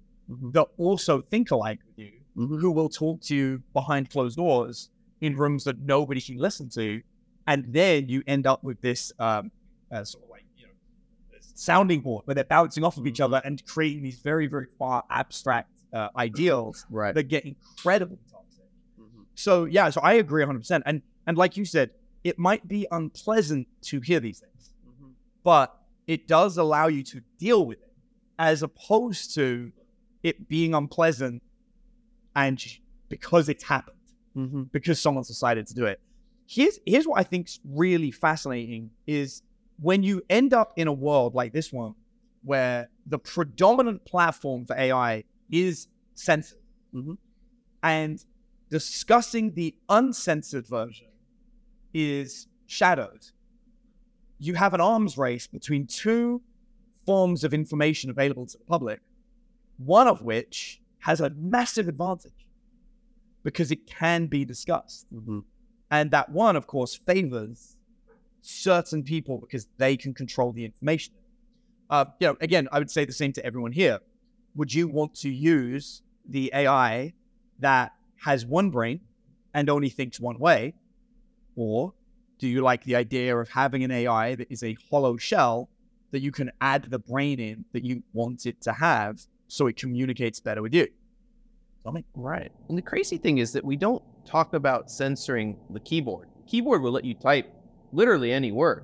that 0.53 0.67
also 0.77 1.21
think 1.21 1.51
alike 1.51 1.79
with 1.85 2.05
you, 2.05 2.11
who 2.37 2.71
will 2.71 2.89
talk 2.89 3.19
to 3.21 3.35
you 3.35 3.63
behind 3.73 4.09
closed 4.09 4.37
doors 4.37 4.89
in 5.21 5.35
rooms 5.35 5.63
that 5.63 5.79
nobody 5.79 6.21
can 6.21 6.37
listen 6.37 6.69
to, 6.69 7.01
and 7.47 7.65
then 7.73 8.07
you 8.07 8.21
end 8.27 8.45
up 8.45 8.63
with 8.63 8.79
this 8.81 9.11
um, 9.19 9.51
uh, 9.91 10.03
sort 10.03 10.23
of 10.23 10.29
like 10.29 10.43
you 10.55 10.67
know 10.67 10.71
sounding 11.55 12.01
board 12.01 12.21
where 12.25 12.35
they're 12.35 12.43
bouncing 12.43 12.83
off 12.83 12.97
of 12.97 13.07
each 13.07 13.19
other 13.19 13.41
and 13.43 13.65
creating 13.65 14.03
these 14.03 14.19
very 14.19 14.45
very 14.47 14.67
far 14.77 15.03
abstract 15.09 15.71
uh, 15.93 16.09
ideals 16.15 16.85
Right. 16.91 17.15
that 17.15 17.23
get 17.23 17.45
incredibly 17.45 18.19
toxic. 18.31 18.65
So 19.35 19.65
yeah, 19.65 19.89
so 19.89 20.01
I 20.01 20.13
agree 20.13 20.43
100%. 20.43 20.81
And 20.85 21.01
and 21.25 21.37
like 21.37 21.57
you 21.57 21.65
said, 21.65 21.91
it 22.23 22.37
might 22.37 22.67
be 22.67 22.85
unpleasant 22.91 23.67
to 23.83 23.99
hear 24.01 24.19
these 24.19 24.39
things, 24.39 24.73
but 25.43 25.75
it 26.05 26.27
does 26.27 26.57
allow 26.57 26.87
you 26.87 27.03
to 27.03 27.21
deal 27.39 27.65
with 27.65 27.79
it 27.79 27.93
as 28.39 28.63
opposed 28.63 29.33
to 29.35 29.71
it 30.23 30.47
being 30.47 30.73
unpleasant 30.73 31.41
and 32.37 32.63
because 33.09 33.49
it's 33.49 33.63
happened, 33.65 33.95
Mm-hmm. 34.37 34.63
because 34.71 35.01
someone's 35.01 35.27
decided 35.27 35.65
to 35.65 35.73
do 35.73 35.85
it. 35.85 35.99
Here's 36.45 36.79
here's 36.85 37.07
what 37.07 37.19
I 37.19 37.23
think's 37.23 37.59
really 37.65 38.11
fascinating 38.11 38.91
is 39.07 39.41
when 39.79 40.03
you 40.03 40.21
end 40.29 40.53
up 40.53 40.73
in 40.75 40.87
a 40.87 40.93
world 40.93 41.33
like 41.33 41.51
this 41.53 41.73
one 41.73 41.95
where 42.43 42.87
the 43.07 43.17
predominant 43.17 44.05
platform 44.05 44.65
for 44.67 44.75
AI 44.77 45.23
is 45.49 45.87
censored. 46.13 46.59
Mhm. 46.93 47.17
And 47.81 48.23
discussing 48.69 49.53
the 49.55 49.75
uncensored 49.89 50.67
version 50.67 51.07
is 51.93 52.47
shadowed. 52.67 53.23
You 54.37 54.53
have 54.53 54.75
an 54.75 54.81
arms 54.81 55.17
race 55.17 55.47
between 55.47 55.87
two 55.87 56.43
forms 57.07 57.43
of 57.43 57.53
information 57.55 58.11
available 58.11 58.45
to 58.45 58.57
the 58.57 58.65
public, 58.65 58.99
one 59.77 60.07
of 60.07 60.21
which 60.21 60.79
has 60.99 61.21
a 61.21 61.29
massive 61.31 61.87
advantage 61.87 62.47
because 63.43 63.71
it 63.71 63.87
can 63.87 64.27
be 64.27 64.43
discussed. 64.43 65.07
Mm-hmm. 65.13 65.39
And 65.89 66.11
that 66.11 66.29
one, 66.29 66.55
of 66.55 66.67
course, 66.67 66.95
favors 66.95 67.77
certain 68.41 69.03
people 69.03 69.37
because 69.37 69.67
they 69.77 69.95
can 69.95 70.13
control 70.13 70.51
the 70.51 70.65
information. 70.65 71.13
Uh, 71.89 72.05
you 72.19 72.27
know, 72.27 72.37
again, 72.41 72.67
I 72.71 72.79
would 72.79 72.91
say 72.91 73.05
the 73.05 73.13
same 73.13 73.31
to 73.33 73.45
everyone 73.45 73.71
here. 73.71 73.99
Would 74.55 74.73
you 74.73 74.87
want 74.87 75.15
to 75.15 75.29
use 75.29 76.01
the 76.27 76.51
AI 76.53 77.13
that 77.59 77.93
has 78.21 78.45
one 78.45 78.69
brain 78.69 78.99
and 79.53 79.69
only 79.69 79.89
thinks 79.89 80.19
one 80.19 80.39
way? 80.39 80.73
Or 81.55 81.93
do 82.39 82.47
you 82.47 82.61
like 82.61 82.83
the 82.83 82.95
idea 82.95 83.37
of 83.37 83.49
having 83.49 83.83
an 83.83 83.91
AI 83.91 84.35
that 84.35 84.51
is 84.51 84.63
a 84.63 84.77
hollow 84.89 85.17
shell 85.17 85.69
that 86.11 86.19
you 86.19 86.31
can 86.31 86.51
add 86.61 86.83
the 86.83 86.99
brain 86.99 87.39
in 87.39 87.65
that 87.73 87.83
you 87.83 88.03
want 88.13 88.45
it 88.45 88.61
to 88.61 88.73
have 88.73 89.21
so 89.47 89.67
it 89.67 89.75
communicates 89.77 90.39
better 90.39 90.61
with 90.61 90.73
you. 90.73 90.87
Right. 92.15 92.51
And 92.67 92.77
the 92.77 92.81
crazy 92.81 93.17
thing 93.17 93.37
is 93.37 93.53
that 93.53 93.63
we 93.63 93.77
don't 93.77 94.03
talk 94.25 94.53
about 94.53 94.91
censoring 94.91 95.57
the 95.69 95.79
keyboard. 95.79 96.27
The 96.43 96.49
keyboard 96.51 96.81
will 96.81 96.91
let 96.91 97.05
you 97.05 97.13
type 97.13 97.53
literally 97.93 98.33
any 98.33 98.51
word, 98.51 98.83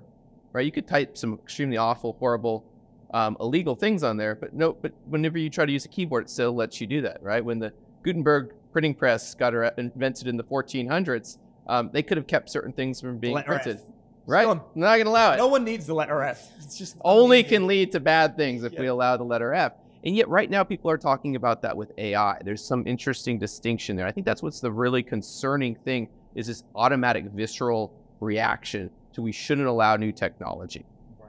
right? 0.54 0.66
You 0.66 0.72
could 0.72 0.88
type 0.88 1.18
some 1.18 1.34
extremely 1.34 1.76
awful, 1.76 2.16
horrible, 2.20 2.64
um, 3.14 3.36
illegal 3.42 3.76
things 3.76 4.04
on 4.04 4.16
there, 4.16 4.36
but 4.36 4.54
no, 4.54 4.72
but 4.74 4.94
whenever 5.08 5.38
you 5.38 5.50
try 5.50 5.66
to 5.66 5.72
use 5.72 5.84
a 5.84 5.90
keyboard, 5.90 6.24
it 6.26 6.30
still 6.30 6.54
lets 6.56 6.80
you 6.80 6.88
do 6.88 7.02
that, 7.02 7.22
right? 7.22 7.44
When 7.44 7.60
the 7.60 7.74
Gutenberg 8.04 8.54
printing 8.72 8.96
press 8.96 9.36
got 9.36 9.54
invented 9.78 10.28
in 10.28 10.38
the 10.38 10.44
1400s, 10.46 11.38
um, 11.68 11.90
they 11.92 12.04
could 12.04 12.16
have 12.18 12.28
kept 12.28 12.50
certain 12.50 12.72
things 12.72 13.02
from 13.02 13.18
being 13.18 13.38
printed. 13.44 13.78
F. 13.78 13.82
Right? 14.26 14.44
Still- 14.44 14.66
not 14.76 14.96
going 14.96 15.06
to 15.06 15.12
allow 15.12 15.34
it. 15.34 15.38
No 15.38 15.48
one 15.48 15.66
needs 15.66 15.86
the 15.86 15.94
letter 15.94 16.22
F. 16.24 16.50
It's 16.60 16.78
just 16.78 16.96
Only 17.04 17.44
can 17.44 17.68
lead 17.68 17.92
to 17.92 18.00
bad 18.00 18.38
things 18.38 18.64
if 18.64 18.72
Yeah. 18.72 18.80
we 18.80 18.86
allow 18.88 19.18
the 19.18 19.26
letter 19.26 19.54
F. 19.54 19.74
And 20.06 20.16
yet, 20.16 20.28
right 20.28 20.50
now, 20.50 20.64
people 20.64 20.92
are 20.92 20.98
talking 20.98 21.38
about 21.38 21.62
that 21.62 21.76
with 21.76 21.92
AI. 21.98 22.38
There's 22.44 22.64
some 22.64 22.86
interesting 22.86 23.40
distinction 23.40 23.96
there. 23.96 24.06
I 24.06 24.12
think 24.12 24.26
that's 24.26 24.44
what's 24.44 24.60
the 24.60 24.72
really 24.72 25.02
concerning 25.02 25.76
thing 25.76 26.10
is 26.36 26.48
this 26.48 26.64
automatic 26.76 27.26
visceral 27.28 27.94
reaction 28.20 28.90
to 29.14 29.22
we 29.22 29.32
shouldn't 29.32 29.68
allow 29.68 29.96
new 29.96 30.12
technology, 30.12 30.86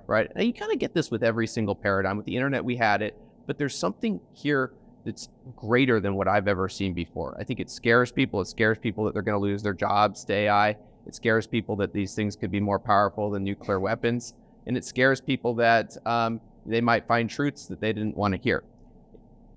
right? 0.06 0.30
And 0.34 0.46
you 0.46 0.52
kind 0.52 0.72
of 0.72 0.78
get 0.78 0.92
this 0.92 1.10
with 1.10 1.22
every 1.22 1.46
single 1.46 1.74
paradigm. 1.74 2.16
With 2.16 2.26
the 2.26 2.34
internet, 2.34 2.64
we 2.64 2.76
had 2.76 3.00
it, 3.00 3.16
but 3.46 3.58
there's 3.58 3.76
something 3.76 4.20
here 4.32 4.72
that's 5.04 5.28
greater 5.54 6.00
than 6.00 6.14
what 6.14 6.26
I've 6.26 6.48
ever 6.48 6.68
seen 6.68 6.94
before. 6.94 7.36
I 7.38 7.44
think 7.44 7.60
it 7.60 7.70
scares 7.70 8.10
people. 8.10 8.40
It 8.40 8.46
scares 8.46 8.78
people 8.78 9.04
that 9.04 9.12
they're 9.12 9.22
going 9.22 9.38
to 9.38 9.42
lose 9.42 9.62
their 9.62 9.74
jobs 9.74 10.24
to 10.24 10.32
AI. 10.32 10.76
It 11.06 11.14
scares 11.14 11.46
people 11.46 11.76
that 11.76 11.92
these 11.92 12.14
things 12.14 12.34
could 12.34 12.50
be 12.50 12.60
more 12.60 12.78
powerful 12.78 13.30
than 13.30 13.44
nuclear 13.44 13.78
weapons. 13.78 14.34
And 14.66 14.76
it 14.76 14.84
scares 14.84 15.20
people 15.20 15.54
that 15.56 15.94
um, 16.06 16.40
they 16.66 16.80
might 16.80 17.06
find 17.06 17.28
truths 17.28 17.66
that 17.66 17.80
they 17.80 17.92
didn't 17.92 18.16
want 18.16 18.34
to 18.34 18.40
hear. 18.40 18.64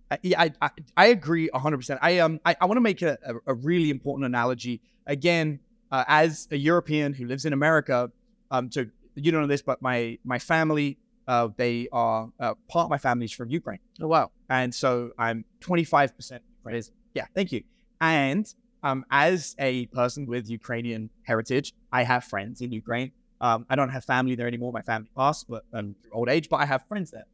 I- 0.10 0.20
yeah, 0.24 0.42
I, 0.42 0.52
I 0.62 0.70
I 0.96 1.06
agree 1.08 1.50
hundred 1.54 1.78
percent. 1.78 2.00
I 2.02 2.20
um 2.20 2.40
I, 2.46 2.56
I 2.62 2.66
want 2.66 2.78
to 2.78 2.82
make 2.82 3.02
a, 3.02 3.18
a, 3.46 3.54
really 3.54 3.90
important 3.90 4.26
analogy 4.26 4.82
again 5.06 5.60
uh, 5.92 6.06
as 6.08 6.48
a 6.52 6.56
European 6.58 7.14
who 7.14 7.26
lives 7.26 7.46
in 7.46 7.54
America. 7.54 8.12
Um, 8.52 8.72
so 8.72 8.86
you 9.16 9.32
don't 9.32 9.42
know 9.42 9.48
this, 9.48 9.62
but 9.62 9.82
my 9.82 10.18
my 10.24 10.40
family 10.40 10.98
uh 11.28 11.50
they 11.58 11.90
are 11.92 12.30
uh, 12.40 12.54
part 12.70 12.86
of 12.86 12.90
my 12.90 12.98
family 12.98 13.26
is 13.26 13.34
from 13.34 13.50
Ukraine, 13.50 13.80
Oh, 14.02 14.08
wow. 14.08 14.32
and 14.50 14.74
so 14.74 15.12
I'm 15.20 15.44
twenty 15.60 15.84
five 15.84 16.16
percent 16.16 16.42
Ukrainian. 16.60 16.86
Yeah, 17.14 17.26
thank 17.36 17.52
you. 17.52 17.64
And 18.00 18.46
um, 18.84 19.04
as 19.12 19.56
a 19.60 19.88
person 19.88 20.26
with 20.28 20.50
Ukrainian 20.50 21.10
heritage, 21.24 21.74
I 21.92 22.04
have 22.04 22.24
friends 22.24 22.62
in 22.62 22.72
Ukraine. 22.72 23.12
Um, 23.40 23.66
I 23.70 23.76
don't 23.76 23.90
have 23.90 24.04
family 24.04 24.36
there 24.36 24.48
anymore. 24.48 24.72
My 24.72 24.82
family 24.82 25.10
passed, 25.16 25.48
but 25.48 25.64
um, 25.74 25.96
through 26.02 26.12
old 26.12 26.30
age, 26.30 26.50
but 26.50 26.58
I 26.58 26.66
have 26.66 26.86
friends 26.88 27.12
there. 27.12 27.26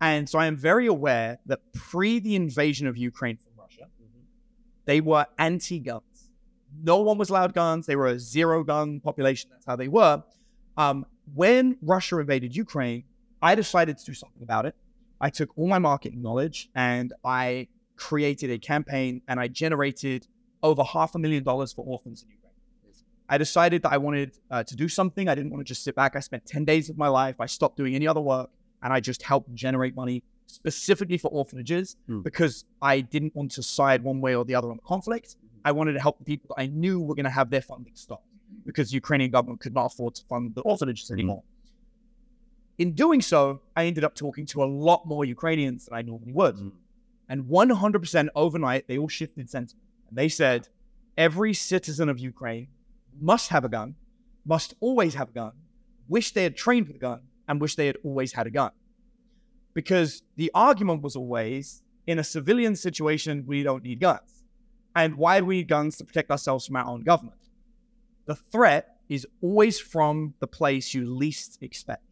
And 0.00 0.28
so 0.28 0.38
I 0.38 0.46
am 0.46 0.56
very 0.56 0.86
aware 0.86 1.38
that 1.46 1.60
pre 1.74 2.20
the 2.20 2.36
invasion 2.36 2.86
of 2.86 2.96
Ukraine 2.96 3.36
from 3.36 3.52
Russia, 3.58 3.86
they 4.86 5.00
were 5.00 5.26
anti 5.38 5.78
guns. 5.78 6.30
No 6.82 7.00
one 7.00 7.18
was 7.18 7.30
allowed 7.30 7.52
guns. 7.52 7.86
They 7.86 7.96
were 7.96 8.06
a 8.06 8.18
zero 8.18 8.62
gun 8.62 9.00
population. 9.00 9.50
That's 9.50 9.66
how 9.66 9.76
they 9.76 9.88
were. 9.88 10.22
Um, 10.76 11.04
when 11.34 11.76
Russia 11.82 12.18
invaded 12.18 12.56
Ukraine, 12.56 13.04
I 13.42 13.54
decided 13.54 13.98
to 13.98 14.04
do 14.04 14.14
something 14.14 14.42
about 14.42 14.66
it. 14.66 14.74
I 15.20 15.30
took 15.30 15.56
all 15.58 15.68
my 15.68 15.78
marketing 15.78 16.22
knowledge 16.22 16.70
and 16.74 17.12
I 17.24 17.68
created 17.96 18.50
a 18.50 18.58
campaign 18.58 19.20
and 19.28 19.38
I 19.38 19.48
generated 19.48 20.26
over 20.62 20.82
half 20.82 21.14
a 21.14 21.18
million 21.18 21.44
dollars 21.44 21.72
for 21.72 21.84
orphans 21.84 22.22
in 22.22 22.30
Ukraine. 22.30 22.39
I 23.32 23.38
decided 23.38 23.82
that 23.84 23.92
I 23.92 23.96
wanted 23.96 24.36
uh, 24.50 24.64
to 24.64 24.74
do 24.74 24.88
something. 24.88 25.28
I 25.28 25.36
didn't 25.36 25.50
want 25.52 25.60
to 25.64 25.68
just 25.72 25.84
sit 25.84 25.94
back. 25.94 26.16
I 26.16 26.20
spent 26.20 26.44
10 26.46 26.64
days 26.64 26.90
of 26.90 26.98
my 26.98 27.06
life. 27.06 27.36
I 27.40 27.46
stopped 27.46 27.76
doing 27.76 27.94
any 27.94 28.08
other 28.08 28.20
work 28.20 28.50
and 28.82 28.92
I 28.92 28.98
just 28.98 29.22
helped 29.22 29.54
generate 29.54 29.94
money 29.94 30.24
specifically 30.48 31.16
for 31.16 31.28
orphanages 31.28 31.96
Hmm. 32.08 32.22
because 32.22 32.64
I 32.82 33.00
didn't 33.02 33.36
want 33.36 33.52
to 33.52 33.62
side 33.62 34.02
one 34.02 34.20
way 34.20 34.34
or 34.34 34.44
the 34.44 34.56
other 34.56 34.68
on 34.68 34.78
the 34.78 34.82
conflict. 34.82 35.36
I 35.64 35.70
wanted 35.70 35.92
to 35.92 36.00
help 36.00 36.18
the 36.18 36.24
people 36.24 36.48
that 36.50 36.60
I 36.60 36.66
knew 36.66 37.00
were 37.00 37.14
going 37.14 37.24
to 37.24 37.30
have 37.30 37.50
their 37.50 37.62
funding 37.62 37.94
stopped 37.94 38.26
because 38.66 38.90
the 38.90 38.96
Ukrainian 38.96 39.30
government 39.30 39.60
could 39.60 39.74
not 39.74 39.86
afford 39.86 40.16
to 40.16 40.24
fund 40.24 40.52
the 40.56 40.62
orphanages 40.62 41.12
anymore. 41.12 41.44
In 42.78 42.94
doing 42.94 43.20
so, 43.20 43.60
I 43.76 43.84
ended 43.84 44.02
up 44.02 44.14
talking 44.16 44.46
to 44.46 44.64
a 44.64 44.68
lot 44.88 45.06
more 45.06 45.24
Ukrainians 45.24 45.84
than 45.84 45.94
I 45.98 46.02
normally 46.02 46.32
would. 46.32 46.56
And 47.28 47.44
100% 47.44 48.28
overnight, 48.34 48.88
they 48.88 48.98
all 48.98 49.06
shifted 49.06 49.48
sentiment. 49.48 49.84
And 50.08 50.18
they 50.18 50.28
said, 50.28 50.68
every 51.16 51.54
citizen 51.54 52.08
of 52.08 52.18
Ukraine 52.18 52.68
must 53.20 53.48
have 53.48 53.64
a 53.64 53.68
gun, 53.68 53.94
must 54.44 54.74
always 54.80 55.14
have 55.14 55.28
a 55.28 55.32
gun, 55.32 55.52
wish 56.08 56.32
they 56.32 56.42
had 56.42 56.56
trained 56.56 56.86
with 56.86 56.96
a 56.96 57.00
gun, 57.00 57.20
and 57.48 57.60
wish 57.60 57.74
they 57.74 57.86
had 57.86 57.96
always 58.04 58.32
had 58.32 58.46
a 58.46 58.50
gun. 58.50 58.70
Because 59.74 60.22
the 60.36 60.50
argument 60.54 61.02
was 61.02 61.16
always, 61.16 61.82
in 62.06 62.18
a 62.18 62.24
civilian 62.24 62.74
situation, 62.76 63.44
we 63.46 63.62
don't 63.62 63.82
need 63.82 64.00
guns. 64.00 64.44
And 64.96 65.16
why 65.16 65.40
do 65.40 65.46
we 65.46 65.56
need 65.58 65.68
guns 65.68 65.96
to 65.98 66.04
protect 66.04 66.30
ourselves 66.30 66.66
from 66.66 66.76
our 66.76 66.86
own 66.86 67.02
government? 67.02 67.38
The 68.26 68.34
threat 68.34 68.96
is 69.08 69.26
always 69.42 69.78
from 69.78 70.34
the 70.40 70.46
place 70.46 70.94
you 70.94 71.04
least 71.04 71.58
expect. 71.62 72.04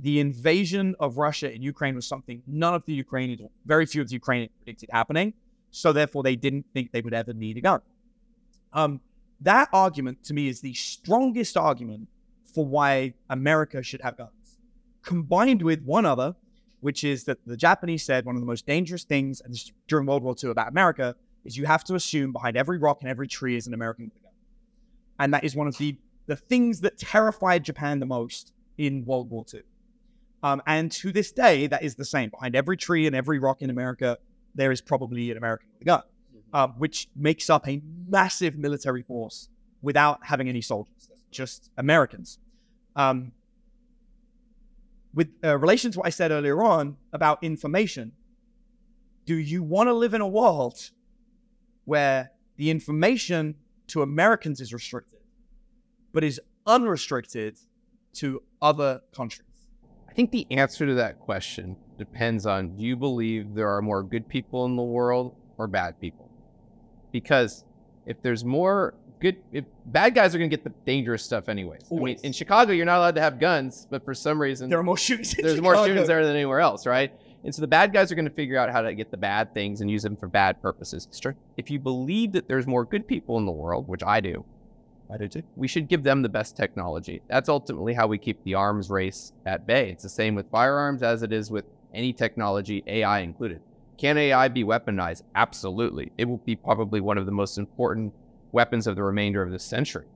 The 0.00 0.20
invasion 0.20 0.96
of 0.98 1.16
Russia 1.16 1.52
in 1.52 1.62
Ukraine 1.62 1.94
was 1.94 2.06
something 2.06 2.42
none 2.46 2.74
of 2.74 2.84
the 2.86 2.92
Ukrainians, 2.94 3.42
very 3.64 3.86
few 3.86 4.02
of 4.02 4.08
the 4.08 4.14
Ukrainians 4.14 4.52
predicted 4.58 4.90
happening. 4.92 5.34
So 5.70 5.92
therefore, 5.92 6.22
they 6.22 6.36
didn't 6.36 6.66
think 6.74 6.92
they 6.92 7.00
would 7.00 7.14
ever 7.14 7.32
need 7.32 7.56
a 7.56 7.60
gun. 7.60 7.80
Um, 8.72 9.00
that 9.44 9.68
argument 9.72 10.24
to 10.24 10.34
me 10.34 10.48
is 10.48 10.60
the 10.60 10.74
strongest 10.74 11.56
argument 11.56 12.08
for 12.54 12.64
why 12.66 13.14
America 13.30 13.82
should 13.82 14.00
have 14.02 14.16
guns, 14.16 14.58
combined 15.02 15.62
with 15.62 15.82
one 15.82 16.04
other, 16.04 16.34
which 16.80 17.04
is 17.04 17.24
that 17.24 17.38
the 17.46 17.56
Japanese 17.56 18.04
said 18.04 18.24
one 18.24 18.36
of 18.36 18.42
the 18.42 18.46
most 18.46 18.66
dangerous 18.66 19.04
things 19.04 19.42
during 19.88 20.06
World 20.06 20.22
War 20.22 20.34
II 20.42 20.50
about 20.50 20.68
America 20.68 21.14
is 21.44 21.56
you 21.56 21.66
have 21.66 21.84
to 21.84 21.94
assume 21.94 22.32
behind 22.32 22.56
every 22.56 22.78
rock 22.78 22.98
and 23.00 23.10
every 23.10 23.28
tree 23.28 23.56
is 23.56 23.66
an 23.66 23.74
American 23.74 24.06
with 24.06 24.16
a 24.16 24.20
gun. 24.20 24.32
And 25.18 25.34
that 25.34 25.44
is 25.44 25.56
one 25.56 25.66
of 25.66 25.76
the, 25.78 25.96
the 26.26 26.36
things 26.36 26.80
that 26.80 26.98
terrified 26.98 27.64
Japan 27.64 28.00
the 28.00 28.06
most 28.06 28.52
in 28.78 29.04
World 29.04 29.30
War 29.30 29.44
II. 29.52 29.62
Um, 30.42 30.62
and 30.66 30.90
to 30.92 31.12
this 31.12 31.30
day, 31.32 31.68
that 31.68 31.82
is 31.82 31.94
the 31.94 32.04
same. 32.04 32.30
Behind 32.30 32.56
every 32.56 32.76
tree 32.76 33.06
and 33.06 33.14
every 33.14 33.38
rock 33.38 33.62
in 33.62 33.70
America, 33.70 34.18
there 34.54 34.72
is 34.72 34.80
probably 34.80 35.30
an 35.30 35.36
American 35.36 35.68
with 35.72 35.82
a 35.82 35.84
gun, 35.84 36.02
um, 36.52 36.74
which 36.78 37.08
makes 37.16 37.48
up 37.48 37.66
a 37.68 37.82
massive 38.08 38.56
military 38.56 39.02
force 39.02 39.48
without 39.80 40.20
having 40.24 40.48
any 40.48 40.60
soldiers, 40.60 41.10
just 41.30 41.70
Americans. 41.76 42.38
Um, 42.94 43.32
with 45.14 45.28
uh, 45.44 45.58
relation 45.58 45.90
to 45.92 45.98
what 45.98 46.06
I 46.06 46.10
said 46.10 46.30
earlier 46.30 46.62
on 46.62 46.96
about 47.12 47.42
information, 47.42 48.12
do 49.26 49.36
you 49.36 49.62
want 49.62 49.88
to 49.88 49.92
live 49.92 50.14
in 50.14 50.20
a 50.20 50.28
world 50.28 50.90
where 51.84 52.30
the 52.56 52.70
information 52.70 53.56
to 53.88 54.02
Americans 54.02 54.60
is 54.60 54.72
restricted, 54.72 55.20
but 56.12 56.24
is 56.24 56.40
unrestricted 56.66 57.58
to 58.14 58.42
other 58.60 59.00
countries? 59.14 59.48
I 60.08 60.12
think 60.14 60.30
the 60.30 60.46
answer 60.50 60.86
to 60.86 60.94
that 60.94 61.18
question 61.20 61.76
depends 61.98 62.46
on 62.46 62.76
do 62.76 62.82
you 62.82 62.96
believe 62.96 63.54
there 63.54 63.68
are 63.68 63.80
more 63.80 64.02
good 64.02 64.28
people 64.28 64.66
in 64.66 64.76
the 64.76 64.82
world 64.82 65.34
or 65.56 65.66
bad 65.66 65.98
people? 66.00 66.21
Because 67.12 67.64
if 68.06 68.20
there's 68.22 68.44
more 68.44 68.94
good, 69.20 69.36
if 69.52 69.64
bad 69.86 70.14
guys 70.14 70.34
are 70.34 70.38
going 70.38 70.50
to 70.50 70.56
get 70.56 70.64
the 70.64 70.72
dangerous 70.84 71.22
stuff 71.22 71.48
anyways. 71.48 71.82
I 71.90 71.94
mean, 71.94 71.98
Always. 72.00 72.20
in 72.22 72.32
Chicago, 72.32 72.72
you're 72.72 72.86
not 72.86 72.98
allowed 72.98 73.14
to 73.14 73.20
have 73.20 73.38
guns, 73.38 73.86
but 73.90 74.04
for 74.04 74.14
some 74.14 74.40
reason, 74.40 74.68
There 74.68 74.78
are 74.78 74.82
more 74.82 74.96
shootings. 74.96 75.34
in 75.34 75.44
there's 75.46 75.60
more 75.60 75.74
Chicago. 75.74 75.84
students 75.86 76.08
there 76.08 76.24
than 76.26 76.34
anywhere 76.34 76.60
else, 76.60 76.86
right? 76.86 77.12
And 77.44 77.54
so 77.54 77.60
the 77.60 77.68
bad 77.68 77.92
guys 77.92 78.10
are 78.10 78.14
going 78.14 78.28
to 78.28 78.34
figure 78.34 78.56
out 78.56 78.70
how 78.70 78.82
to 78.82 78.94
get 78.94 79.10
the 79.10 79.16
bad 79.16 79.52
things 79.52 79.80
and 79.80 79.90
use 79.90 80.02
them 80.02 80.16
for 80.16 80.28
bad 80.28 80.62
purposes. 80.62 81.08
If 81.56 81.70
you 81.70 81.78
believe 81.78 82.32
that 82.32 82.46
there's 82.48 82.66
more 82.66 82.84
good 82.84 83.06
people 83.06 83.36
in 83.38 83.46
the 83.46 83.52
world, 83.52 83.88
which 83.88 84.02
I 84.04 84.20
do, 84.20 84.44
I 85.12 85.16
do 85.18 85.28
too, 85.28 85.42
we 85.56 85.66
should 85.68 85.88
give 85.88 86.04
them 86.04 86.22
the 86.22 86.28
best 86.28 86.56
technology. 86.56 87.20
That's 87.28 87.48
ultimately 87.48 87.94
how 87.94 88.06
we 88.06 88.16
keep 88.18 88.42
the 88.44 88.54
arms 88.54 88.90
race 88.90 89.32
at 89.44 89.66
bay. 89.66 89.90
It's 89.90 90.04
the 90.04 90.08
same 90.08 90.34
with 90.36 90.48
firearms 90.50 91.02
as 91.02 91.22
it 91.22 91.32
is 91.32 91.50
with 91.50 91.64
any 91.92 92.12
technology, 92.12 92.82
AI 92.86 93.18
included. 93.20 93.60
Can 94.02 94.18
AI 94.18 94.48
be 94.48 94.64
weaponized? 94.64 95.22
Absolutely. 95.36 96.10
It 96.18 96.24
will 96.24 96.38
be 96.38 96.56
probably 96.56 97.00
one 97.00 97.18
of 97.18 97.24
the 97.24 97.30
most 97.30 97.56
important 97.56 98.12
weapons 98.50 98.88
of 98.88 98.96
the 98.96 99.04
remainder 99.04 99.44
of 99.44 99.52
this 99.52 99.62
century. 99.62 100.06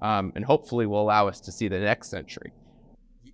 Um, 0.00 0.32
and 0.34 0.42
hopefully 0.42 0.86
will 0.86 1.02
allow 1.02 1.28
us 1.28 1.40
to 1.42 1.52
see 1.52 1.68
the 1.68 1.78
next 1.78 2.08
century. 2.08 2.52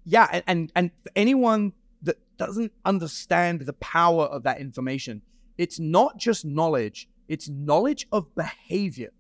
yeah 0.04 0.28
and, 0.32 0.44
and 0.46 0.72
and 0.74 0.90
anyone 1.14 1.72
that 2.02 2.16
doesn't 2.38 2.72
understand 2.84 3.60
the 3.60 3.72
power 3.74 4.24
of 4.24 4.42
that 4.42 4.60
information 4.60 5.22
it's 5.58 5.78
not 5.78 6.16
just 6.16 6.44
knowledge 6.44 7.08
it's 7.28 7.48
knowledge 7.48 8.06
of 8.10 8.34
behavior 8.34 9.12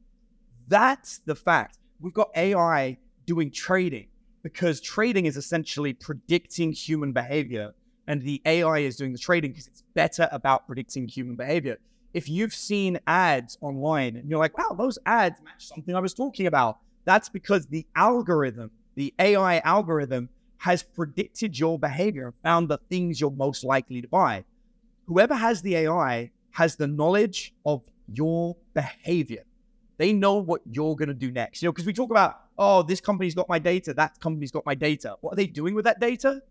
that's 0.68 1.18
the 1.26 1.34
fact 1.34 1.78
we've 2.00 2.14
got 2.14 2.30
ai 2.36 2.96
doing 3.26 3.50
trading 3.50 4.08
because 4.42 4.80
trading 4.80 5.26
is 5.26 5.36
essentially 5.36 5.92
predicting 5.92 6.72
human 6.72 7.12
behavior 7.12 7.72
and 8.10 8.22
the 8.22 8.40
ai 8.44 8.78
is 8.78 8.96
doing 8.96 9.12
the 9.12 9.18
trading 9.18 9.52
because 9.52 9.66
it's 9.66 9.82
better 9.94 10.28
about 10.32 10.66
predicting 10.66 11.06
human 11.06 11.36
behavior 11.36 11.76
if 12.12 12.28
you've 12.28 12.54
seen 12.54 12.98
ads 13.06 13.56
online 13.60 14.16
and 14.16 14.28
you're 14.28 14.38
like 14.38 14.56
wow 14.58 14.74
those 14.76 14.98
ads 15.06 15.40
match 15.42 15.66
something 15.66 15.94
i 15.94 16.00
was 16.00 16.14
talking 16.14 16.46
about 16.46 16.78
that's 17.04 17.28
because 17.28 17.66
the 17.66 17.86
algorithm 17.94 18.70
the 18.94 19.14
ai 19.18 19.58
algorithm 19.60 20.28
has 20.60 20.82
predicted 20.82 21.58
your 21.58 21.78
behavior 21.78 22.26
and 22.26 22.34
found 22.42 22.68
the 22.68 22.78
things 22.90 23.18
you're 23.18 23.30
most 23.30 23.64
likely 23.64 24.02
to 24.02 24.08
buy. 24.08 24.44
Whoever 25.06 25.34
has 25.34 25.62
the 25.62 25.74
AI 25.74 26.30
has 26.50 26.76
the 26.76 26.86
knowledge 26.86 27.54
of 27.64 27.82
your 28.12 28.56
behavior. 28.74 29.44
They 29.96 30.12
know 30.12 30.34
what 30.34 30.60
you're 30.70 30.96
going 30.96 31.08
to 31.08 31.14
do 31.14 31.30
next. 31.30 31.62
You 31.62 31.68
know, 31.68 31.72
because 31.72 31.86
we 31.86 31.94
talk 31.94 32.10
about, 32.10 32.40
oh, 32.58 32.82
this 32.82 33.00
company's 33.00 33.34
got 33.34 33.48
my 33.48 33.58
data, 33.58 33.94
that 33.94 34.20
company's 34.20 34.50
got 34.50 34.66
my 34.66 34.74
data. 34.74 35.16
What 35.22 35.32
are 35.32 35.36
they 35.36 35.46
doing 35.46 35.74
with 35.74 35.86
that 35.86 35.98
data? 35.98 36.42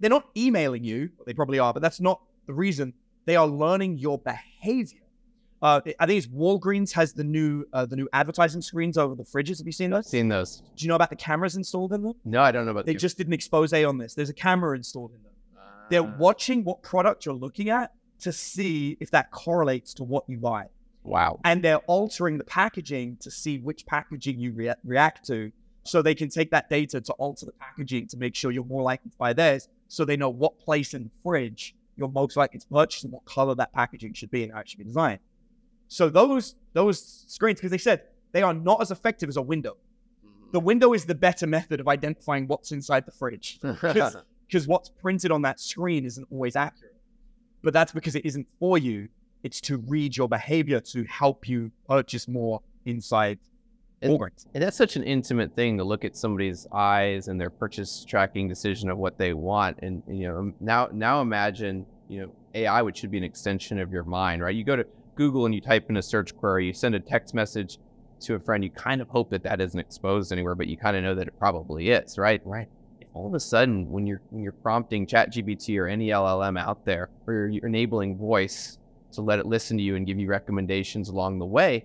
They're 0.00 0.10
not 0.10 0.26
emailing 0.36 0.84
you. 0.84 1.10
They 1.26 1.34
probably 1.34 1.58
are, 1.58 1.72
but 1.72 1.82
that's 1.82 2.00
not 2.00 2.20
the 2.46 2.54
reason. 2.54 2.92
They 3.26 3.36
are 3.36 3.46
learning 3.46 3.98
your 3.98 4.18
behavior. 4.18 5.00
Uh, 5.60 5.80
I 5.98 6.06
think 6.06 6.18
it's 6.18 6.26
Walgreens 6.28 6.92
has 6.92 7.12
the 7.12 7.24
new 7.24 7.64
uh, 7.72 7.84
the 7.84 7.96
new 7.96 8.08
advertising 8.12 8.62
screens 8.62 8.96
over 8.96 9.16
the 9.16 9.24
fridges. 9.24 9.58
Have 9.58 9.66
you 9.66 9.72
seen 9.72 9.90
those? 9.90 10.08
Seen 10.08 10.28
those? 10.28 10.62
Do 10.76 10.84
you 10.84 10.88
know 10.88 10.94
about 10.94 11.10
the 11.10 11.16
cameras 11.16 11.56
installed 11.56 11.92
in 11.92 12.02
them? 12.02 12.14
No, 12.24 12.40
I 12.42 12.52
don't 12.52 12.64
know 12.64 12.70
about 12.70 12.86
They 12.86 12.92
the- 12.92 12.98
just 13.00 13.18
did 13.18 13.26
an 13.26 13.32
expose 13.32 13.72
on 13.72 13.98
this. 13.98 14.14
There's 14.14 14.28
a 14.30 14.34
camera 14.34 14.76
installed 14.76 15.10
in 15.16 15.22
them. 15.24 15.32
They're 15.90 16.02
Ah. 16.02 16.16
watching 16.18 16.62
what 16.62 16.82
product 16.82 17.26
you're 17.26 17.34
looking 17.34 17.70
at 17.70 17.92
to 18.20 18.30
see 18.32 18.96
if 19.00 19.10
that 19.10 19.30
correlates 19.32 19.94
to 19.94 20.04
what 20.04 20.24
you 20.28 20.38
buy. 20.38 20.66
wow. 21.02 21.40
And 21.44 21.62
they're 21.64 21.78
altering 21.86 22.36
the 22.38 22.44
packaging 22.44 23.16
to 23.20 23.30
see 23.30 23.58
which 23.58 23.84
packaging 23.86 24.38
you 24.38 24.52
rea- 24.52 24.74
react 24.84 25.26
to. 25.28 25.50
So 25.84 26.02
they 26.02 26.14
can 26.14 26.28
take 26.28 26.50
that 26.50 26.68
data 26.68 27.00
to 27.00 27.12
alter 27.14 27.46
the 27.46 27.52
packaging 27.52 28.08
to 28.08 28.16
make 28.18 28.34
sure 28.36 28.50
you're 28.50 28.64
more 28.64 28.82
likely 28.82 29.10
to 29.10 29.16
buy 29.16 29.32
theirs. 29.32 29.68
So 29.88 30.04
they 30.04 30.16
know 30.16 30.28
what 30.28 30.58
place 30.58 30.94
in 30.94 31.04
the 31.04 31.10
fridge 31.22 31.74
you're 31.98 32.08
most 32.08 32.36
likely 32.36 32.60
to 32.60 32.66
purchase 32.68 33.02
and 33.02 33.12
what 33.12 33.24
color 33.24 33.54
that 33.56 33.72
packaging 33.72 34.14
should 34.14 34.30
be 34.30 34.44
and 34.44 34.52
how 34.52 34.60
it 34.60 34.68
should 34.68 34.78
be 34.78 34.84
designed. 34.84 35.18
So 35.88 36.08
those 36.08 36.54
those 36.72 37.24
screens, 37.26 37.58
because 37.58 37.70
they 37.70 37.78
said 37.78 38.02
they 38.32 38.42
are 38.42 38.54
not 38.54 38.80
as 38.80 38.90
effective 38.90 39.28
as 39.28 39.36
a 39.36 39.42
window. 39.42 39.76
Mm-hmm. 40.24 40.52
The 40.52 40.60
window 40.60 40.92
is 40.92 41.04
the 41.04 41.14
better 41.14 41.46
method 41.46 41.80
of 41.80 41.88
identifying 41.88 42.46
what's 42.46 42.72
inside 42.72 43.04
the 43.04 43.12
fridge 43.12 43.58
because 43.62 44.66
what's 44.66 44.90
printed 44.90 45.30
on 45.30 45.42
that 45.42 45.58
screen 45.58 46.04
isn't 46.04 46.26
always 46.30 46.56
accurate. 46.56 46.94
But 47.62 47.72
that's 47.72 47.92
because 47.92 48.14
it 48.14 48.24
isn't 48.24 48.46
for 48.60 48.78
you. 48.78 49.08
It's 49.42 49.60
to 49.62 49.78
read 49.78 50.16
your 50.16 50.28
behavior 50.28 50.80
to 50.80 51.04
help 51.04 51.48
you 51.48 51.70
purchase 51.88 52.28
more 52.28 52.60
inside 52.84 53.38
And-. 54.02 54.12
And 54.54 54.62
that's 54.62 54.76
such 54.76 54.96
an 54.96 55.02
intimate 55.02 55.54
thing 55.54 55.76
to 55.78 55.84
look 55.84 56.04
at 56.04 56.16
somebody's 56.16 56.66
eyes 56.72 57.28
and 57.28 57.40
their 57.40 57.50
purchase 57.50 58.04
tracking 58.04 58.48
decision 58.48 58.90
of 58.90 58.98
what 58.98 59.18
they 59.18 59.34
want. 59.34 59.78
And 59.82 60.02
you 60.08 60.28
know, 60.28 60.38
um, 60.38 60.54
now 60.60 60.88
now 60.92 61.20
imagine, 61.20 61.84
you 62.08 62.22
know, 62.22 62.32
AI, 62.54 62.82
which 62.82 62.98
should 62.98 63.10
be 63.10 63.18
an 63.18 63.24
extension 63.24 63.78
of 63.78 63.92
your 63.92 64.04
mind, 64.04 64.42
right? 64.42 64.54
You 64.54 64.64
go 64.64 64.76
to 64.76 64.86
Google 65.16 65.46
and 65.46 65.54
you 65.54 65.60
type 65.60 65.90
in 65.90 65.96
a 65.96 66.02
search 66.02 66.36
query, 66.36 66.66
you 66.66 66.72
send 66.72 66.94
a 66.94 67.00
text 67.00 67.34
message 67.34 67.78
to 68.20 68.34
a 68.34 68.38
friend, 68.38 68.64
you 68.64 68.70
kind 68.70 69.00
of 69.00 69.08
hope 69.08 69.30
that 69.30 69.42
that 69.42 69.60
isn't 69.60 69.78
exposed 69.78 70.32
anywhere, 70.32 70.54
but 70.54 70.66
you 70.66 70.76
kind 70.76 70.96
of 70.96 71.02
know 71.02 71.14
that 71.14 71.28
it 71.28 71.38
probably 71.38 71.90
is, 71.90 72.18
right? 72.18 72.40
Right. 72.44 72.68
All 73.14 73.26
of 73.26 73.34
a 73.34 73.40
sudden, 73.40 73.90
when 73.90 74.06
you're 74.06 74.20
when 74.30 74.42
you're 74.42 74.52
prompting 74.52 75.06
ChatGPT 75.06 75.78
or 75.80 75.88
any 75.88 76.08
LLM 76.08 76.58
out 76.58 76.84
there, 76.84 77.08
or 77.26 77.34
you're, 77.34 77.48
you're 77.48 77.66
enabling 77.66 78.16
voice 78.16 78.78
to 79.12 79.22
let 79.22 79.38
it 79.38 79.46
listen 79.46 79.76
to 79.76 79.82
you 79.82 79.96
and 79.96 80.06
give 80.06 80.18
you 80.18 80.28
recommendations 80.28 81.08
along 81.08 81.38
the 81.38 81.46
way, 81.46 81.84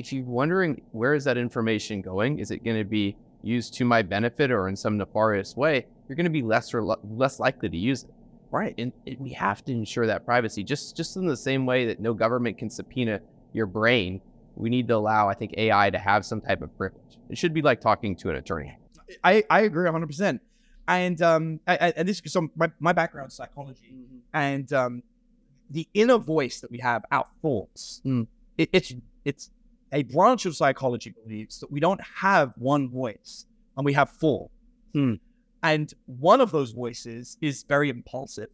if 0.00 0.12
you're 0.12 0.24
wondering 0.24 0.80
where 0.92 1.14
is 1.14 1.24
that 1.24 1.36
information 1.36 2.00
going, 2.00 2.38
is 2.38 2.50
it 2.50 2.64
going 2.64 2.78
to 2.78 2.84
be 2.84 3.16
used 3.42 3.74
to 3.74 3.84
my 3.84 4.02
benefit 4.02 4.50
or 4.50 4.68
in 4.68 4.74
some 4.74 4.96
nefarious 4.96 5.56
way? 5.56 5.86
You're 6.08 6.16
going 6.16 6.24
to 6.24 6.30
be 6.30 6.42
less 6.42 6.72
or 6.74 6.96
less 7.04 7.38
likely 7.38 7.68
to 7.68 7.76
use 7.76 8.04
it. 8.04 8.10
Right. 8.50 8.74
And 8.78 8.92
it, 9.06 9.20
we 9.20 9.30
have 9.30 9.64
to 9.66 9.72
ensure 9.72 10.06
that 10.06 10.24
privacy, 10.24 10.64
just 10.64 10.96
just 10.96 11.16
in 11.16 11.26
the 11.26 11.36
same 11.36 11.66
way 11.66 11.86
that 11.86 12.00
no 12.00 12.14
government 12.14 12.58
can 12.58 12.68
subpoena 12.68 13.20
your 13.52 13.66
brain. 13.66 14.20
We 14.56 14.70
need 14.70 14.88
to 14.88 14.96
allow, 14.96 15.28
I 15.28 15.34
think, 15.34 15.54
AI 15.56 15.90
to 15.90 15.98
have 15.98 16.26
some 16.26 16.40
type 16.40 16.60
of 16.62 16.76
privilege. 16.76 17.18
It 17.28 17.38
should 17.38 17.54
be 17.54 17.62
like 17.62 17.80
talking 17.80 18.16
to 18.16 18.30
an 18.30 18.36
attorney. 18.36 18.76
I, 19.22 19.44
I 19.48 19.60
agree 19.60 19.88
100%. 19.88 20.40
And 20.88 21.22
um, 21.22 21.60
I, 21.66 21.74
I, 21.76 21.92
and 21.96 22.08
this 22.08 22.20
is 22.24 22.32
some 22.32 22.50
my, 22.56 22.70
my 22.80 22.92
background 22.92 23.28
is 23.28 23.36
psychology, 23.36 23.94
and 24.34 24.72
um, 24.72 25.02
the 25.70 25.86
inner 25.94 26.18
voice 26.18 26.60
that 26.60 26.70
we 26.70 26.78
have, 26.78 27.04
thoughts. 27.42 28.02
Mm. 28.04 28.26
It, 28.58 28.70
it's 28.72 28.92
it's 29.24 29.50
a 29.92 30.02
branch 30.04 30.46
of 30.46 30.56
psychology 30.56 31.14
believes 31.24 31.58
that 31.60 31.70
we 31.70 31.80
don't 31.80 32.00
have 32.02 32.52
one 32.56 32.88
voice 32.88 33.46
and 33.76 33.84
we 33.84 33.92
have 33.92 34.10
four. 34.10 34.50
Hmm. 34.94 35.14
And 35.62 35.92
one 36.06 36.40
of 36.40 36.52
those 36.52 36.72
voices 36.72 37.36
is 37.40 37.64
very 37.64 37.90
impulsive. 37.90 38.48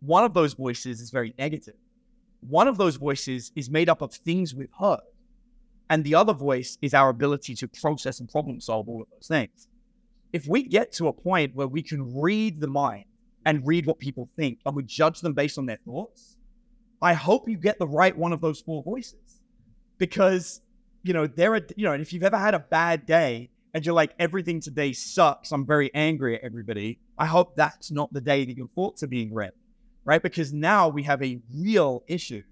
One 0.00 0.24
of 0.24 0.34
those 0.34 0.54
voices 0.54 1.00
is 1.00 1.10
very 1.10 1.34
negative. 1.38 1.74
One 2.40 2.68
of 2.68 2.78
those 2.78 2.96
voices 2.96 3.50
is 3.56 3.68
made 3.68 3.88
up 3.88 4.02
of 4.02 4.12
things 4.12 4.54
we've 4.54 4.68
heard. 4.78 5.00
And 5.90 6.04
the 6.04 6.14
other 6.14 6.34
voice 6.34 6.78
is 6.82 6.94
our 6.94 7.08
ability 7.08 7.54
to 7.56 7.68
process 7.68 8.20
and 8.20 8.28
problem 8.28 8.60
solve 8.60 8.88
all 8.88 9.02
of 9.02 9.08
those 9.10 9.26
things. 9.26 9.68
If 10.32 10.46
we 10.46 10.62
get 10.62 10.92
to 10.92 11.08
a 11.08 11.12
point 11.12 11.54
where 11.54 11.66
we 11.66 11.82
can 11.82 12.14
read 12.14 12.60
the 12.60 12.68
mind 12.68 13.06
and 13.46 13.66
read 13.66 13.86
what 13.86 13.98
people 13.98 14.28
think 14.36 14.60
and 14.66 14.76
we 14.76 14.82
judge 14.82 15.20
them 15.20 15.32
based 15.32 15.58
on 15.58 15.66
their 15.66 15.78
thoughts, 15.84 16.36
I 17.00 17.14
hope 17.14 17.48
you 17.48 17.56
get 17.56 17.78
the 17.78 17.88
right 17.88 18.16
one 18.16 18.32
of 18.32 18.40
those 18.40 18.60
four 18.60 18.82
voices. 18.82 19.37
Because, 19.98 20.60
you 21.02 21.12
know, 21.12 21.26
there 21.26 21.54
are, 21.54 21.60
you 21.76 21.84
know, 21.84 21.92
and 21.92 22.02
if 22.02 22.12
you've 22.12 22.22
ever 22.22 22.38
had 22.38 22.54
a 22.54 22.60
bad 22.60 23.06
day 23.06 23.50
and 23.74 23.84
you're 23.84 23.94
like, 23.94 24.14
everything 24.18 24.60
today 24.60 24.92
sucks, 24.92 25.52
I'm 25.52 25.66
very 25.66 25.92
angry 25.94 26.36
at 26.36 26.42
everybody, 26.42 26.98
I 27.18 27.26
hope 27.26 27.56
that's 27.56 27.90
not 27.90 28.12
the 28.12 28.20
day 28.20 28.44
that 28.44 28.56
your 28.56 28.68
thoughts 28.74 29.02
are 29.02 29.08
being 29.08 29.34
read, 29.34 29.52
right? 30.04 30.22
Because 30.22 30.52
now 30.52 30.88
we 30.88 31.02
have 31.02 31.22
a 31.22 31.40
real 31.54 32.04
issue. 32.06 32.42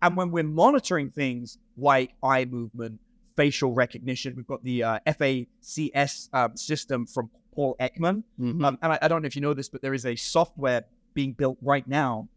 And 0.00 0.16
when 0.16 0.30
we're 0.30 0.44
monitoring 0.44 1.10
things 1.10 1.58
like 1.76 2.14
eye 2.22 2.44
movement, 2.44 3.00
facial 3.36 3.72
recognition, 3.72 4.34
we've 4.36 4.46
got 4.46 4.62
the 4.64 4.82
uh, 4.82 4.98
FACS 5.06 6.28
um, 6.32 6.56
system 6.56 7.06
from 7.06 7.30
Paul 7.54 7.76
Ekman. 7.80 8.22
Mm-hmm. 8.40 8.64
Um, 8.64 8.78
and 8.82 8.92
I, 8.92 8.98
I 9.02 9.08
don't 9.08 9.22
know 9.22 9.26
if 9.26 9.36
you 9.36 9.42
know 9.42 9.54
this, 9.54 9.68
but 9.68 9.82
there 9.82 9.94
is 9.94 10.06
a 10.06 10.16
software 10.16 10.84
being 11.14 11.32
built 11.32 11.58
right 11.62 11.86
now 11.86 12.28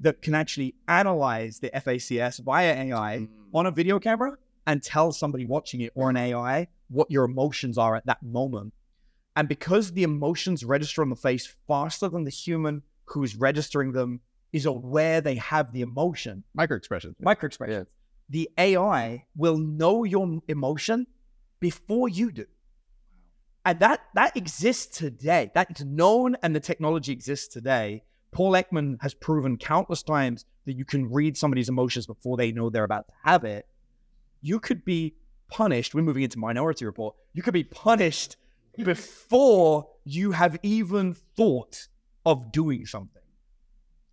that 0.00 0.22
can 0.22 0.34
actually 0.34 0.74
analyze 0.88 1.58
the 1.58 1.70
FACS 1.70 2.42
via 2.42 2.72
AI 2.72 3.18
mm. 3.18 3.28
on 3.54 3.66
a 3.66 3.70
video 3.70 3.98
camera 3.98 4.36
and 4.66 4.82
tell 4.82 5.12
somebody 5.12 5.44
watching 5.44 5.80
it 5.82 5.92
or 5.94 6.10
an 6.10 6.16
AI 6.16 6.68
what 6.88 7.10
your 7.10 7.24
emotions 7.24 7.78
are 7.78 7.96
at 7.96 8.06
that 8.06 8.22
moment. 8.22 8.72
And 9.36 9.48
because 9.48 9.92
the 9.92 10.02
emotions 10.02 10.64
register 10.64 11.02
on 11.02 11.10
the 11.10 11.16
face 11.16 11.54
faster 11.68 12.08
than 12.08 12.24
the 12.24 12.30
human 12.30 12.82
who 13.04 13.22
is 13.22 13.36
registering 13.36 13.92
them 13.92 14.20
is 14.52 14.66
aware 14.66 15.20
they 15.20 15.36
have 15.36 15.72
the 15.72 15.82
emotion, 15.82 16.42
Micro 16.54 16.76
expressions. 16.76 17.16
micro 17.20 17.46
expression, 17.46 17.86
the 18.28 18.50
AI 18.58 19.24
will 19.36 19.58
know 19.58 20.04
your 20.04 20.40
emotion 20.48 21.06
before 21.60 22.08
you 22.08 22.32
do. 22.32 22.46
And 23.64 23.78
that 23.80 24.00
that 24.14 24.36
exists 24.36 24.98
today. 24.98 25.50
That's 25.54 25.84
known 25.84 26.36
and 26.42 26.56
the 26.56 26.60
technology 26.60 27.12
exists 27.12 27.48
today. 27.48 28.02
Paul 28.32 28.52
Ekman 28.52 28.96
has 29.00 29.14
proven 29.14 29.56
countless 29.56 30.02
times 30.02 30.44
that 30.66 30.76
you 30.76 30.84
can 30.84 31.10
read 31.10 31.36
somebody's 31.36 31.68
emotions 31.68 32.06
before 32.06 32.36
they 32.36 32.52
know 32.52 32.70
they're 32.70 32.84
about 32.84 33.08
to 33.08 33.14
have 33.24 33.44
it. 33.44 33.66
You 34.40 34.60
could 34.60 34.84
be 34.84 35.14
punished. 35.50 35.94
We're 35.94 36.02
moving 36.02 36.22
into 36.22 36.38
Minority 36.38 36.84
Report. 36.84 37.16
You 37.32 37.42
could 37.42 37.54
be 37.54 37.64
punished 37.64 38.36
before 38.76 39.88
you 40.04 40.32
have 40.32 40.58
even 40.62 41.14
thought 41.36 41.88
of 42.24 42.52
doing 42.52 42.86
something. 42.86 43.22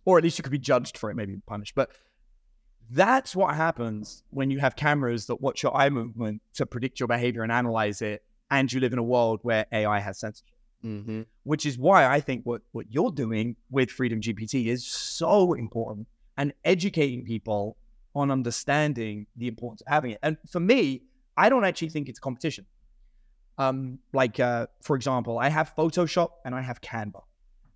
Or 0.04 0.18
at 0.18 0.24
least 0.24 0.38
you 0.38 0.42
could 0.42 0.52
be 0.52 0.58
judged 0.58 0.98
for 0.98 1.10
it, 1.10 1.14
maybe 1.14 1.36
punished. 1.46 1.74
But 1.74 1.90
that's 2.90 3.36
what 3.36 3.54
happens 3.54 4.22
when 4.30 4.50
you 4.50 4.58
have 4.58 4.74
cameras 4.74 5.26
that 5.26 5.40
watch 5.40 5.62
your 5.62 5.76
eye 5.76 5.90
movement 5.90 6.42
to 6.54 6.66
predict 6.66 6.98
your 6.98 7.06
behavior 7.06 7.42
and 7.42 7.52
analyze 7.52 8.02
it, 8.02 8.22
and 8.50 8.72
you 8.72 8.80
live 8.80 8.92
in 8.92 8.98
a 8.98 9.02
world 9.02 9.40
where 9.42 9.66
AI 9.70 10.00
has 10.00 10.18
censorship. 10.18 10.57
Mm-hmm. 10.84 11.22
Which 11.42 11.66
is 11.66 11.76
why 11.76 12.06
I 12.06 12.20
think 12.20 12.44
what, 12.44 12.62
what 12.72 12.86
you're 12.90 13.10
doing 13.10 13.56
with 13.70 13.90
Freedom 13.90 14.20
GPT 14.20 14.66
is 14.66 14.86
so 14.86 15.54
important 15.54 16.06
and 16.36 16.52
educating 16.64 17.24
people 17.24 17.76
on 18.14 18.30
understanding 18.30 19.26
the 19.36 19.48
importance 19.48 19.80
of 19.82 19.88
having 19.88 20.12
it. 20.12 20.18
And 20.22 20.36
for 20.50 20.60
me, 20.60 21.02
I 21.36 21.48
don't 21.48 21.64
actually 21.64 21.90
think 21.90 22.08
it's 22.08 22.18
competition. 22.18 22.66
Um, 23.58 23.98
like, 24.12 24.38
uh, 24.38 24.68
for 24.82 24.94
example, 24.94 25.38
I 25.38 25.48
have 25.48 25.74
Photoshop 25.76 26.30
and 26.44 26.54
I 26.54 26.62
have 26.62 26.80
Canva. 26.80 27.22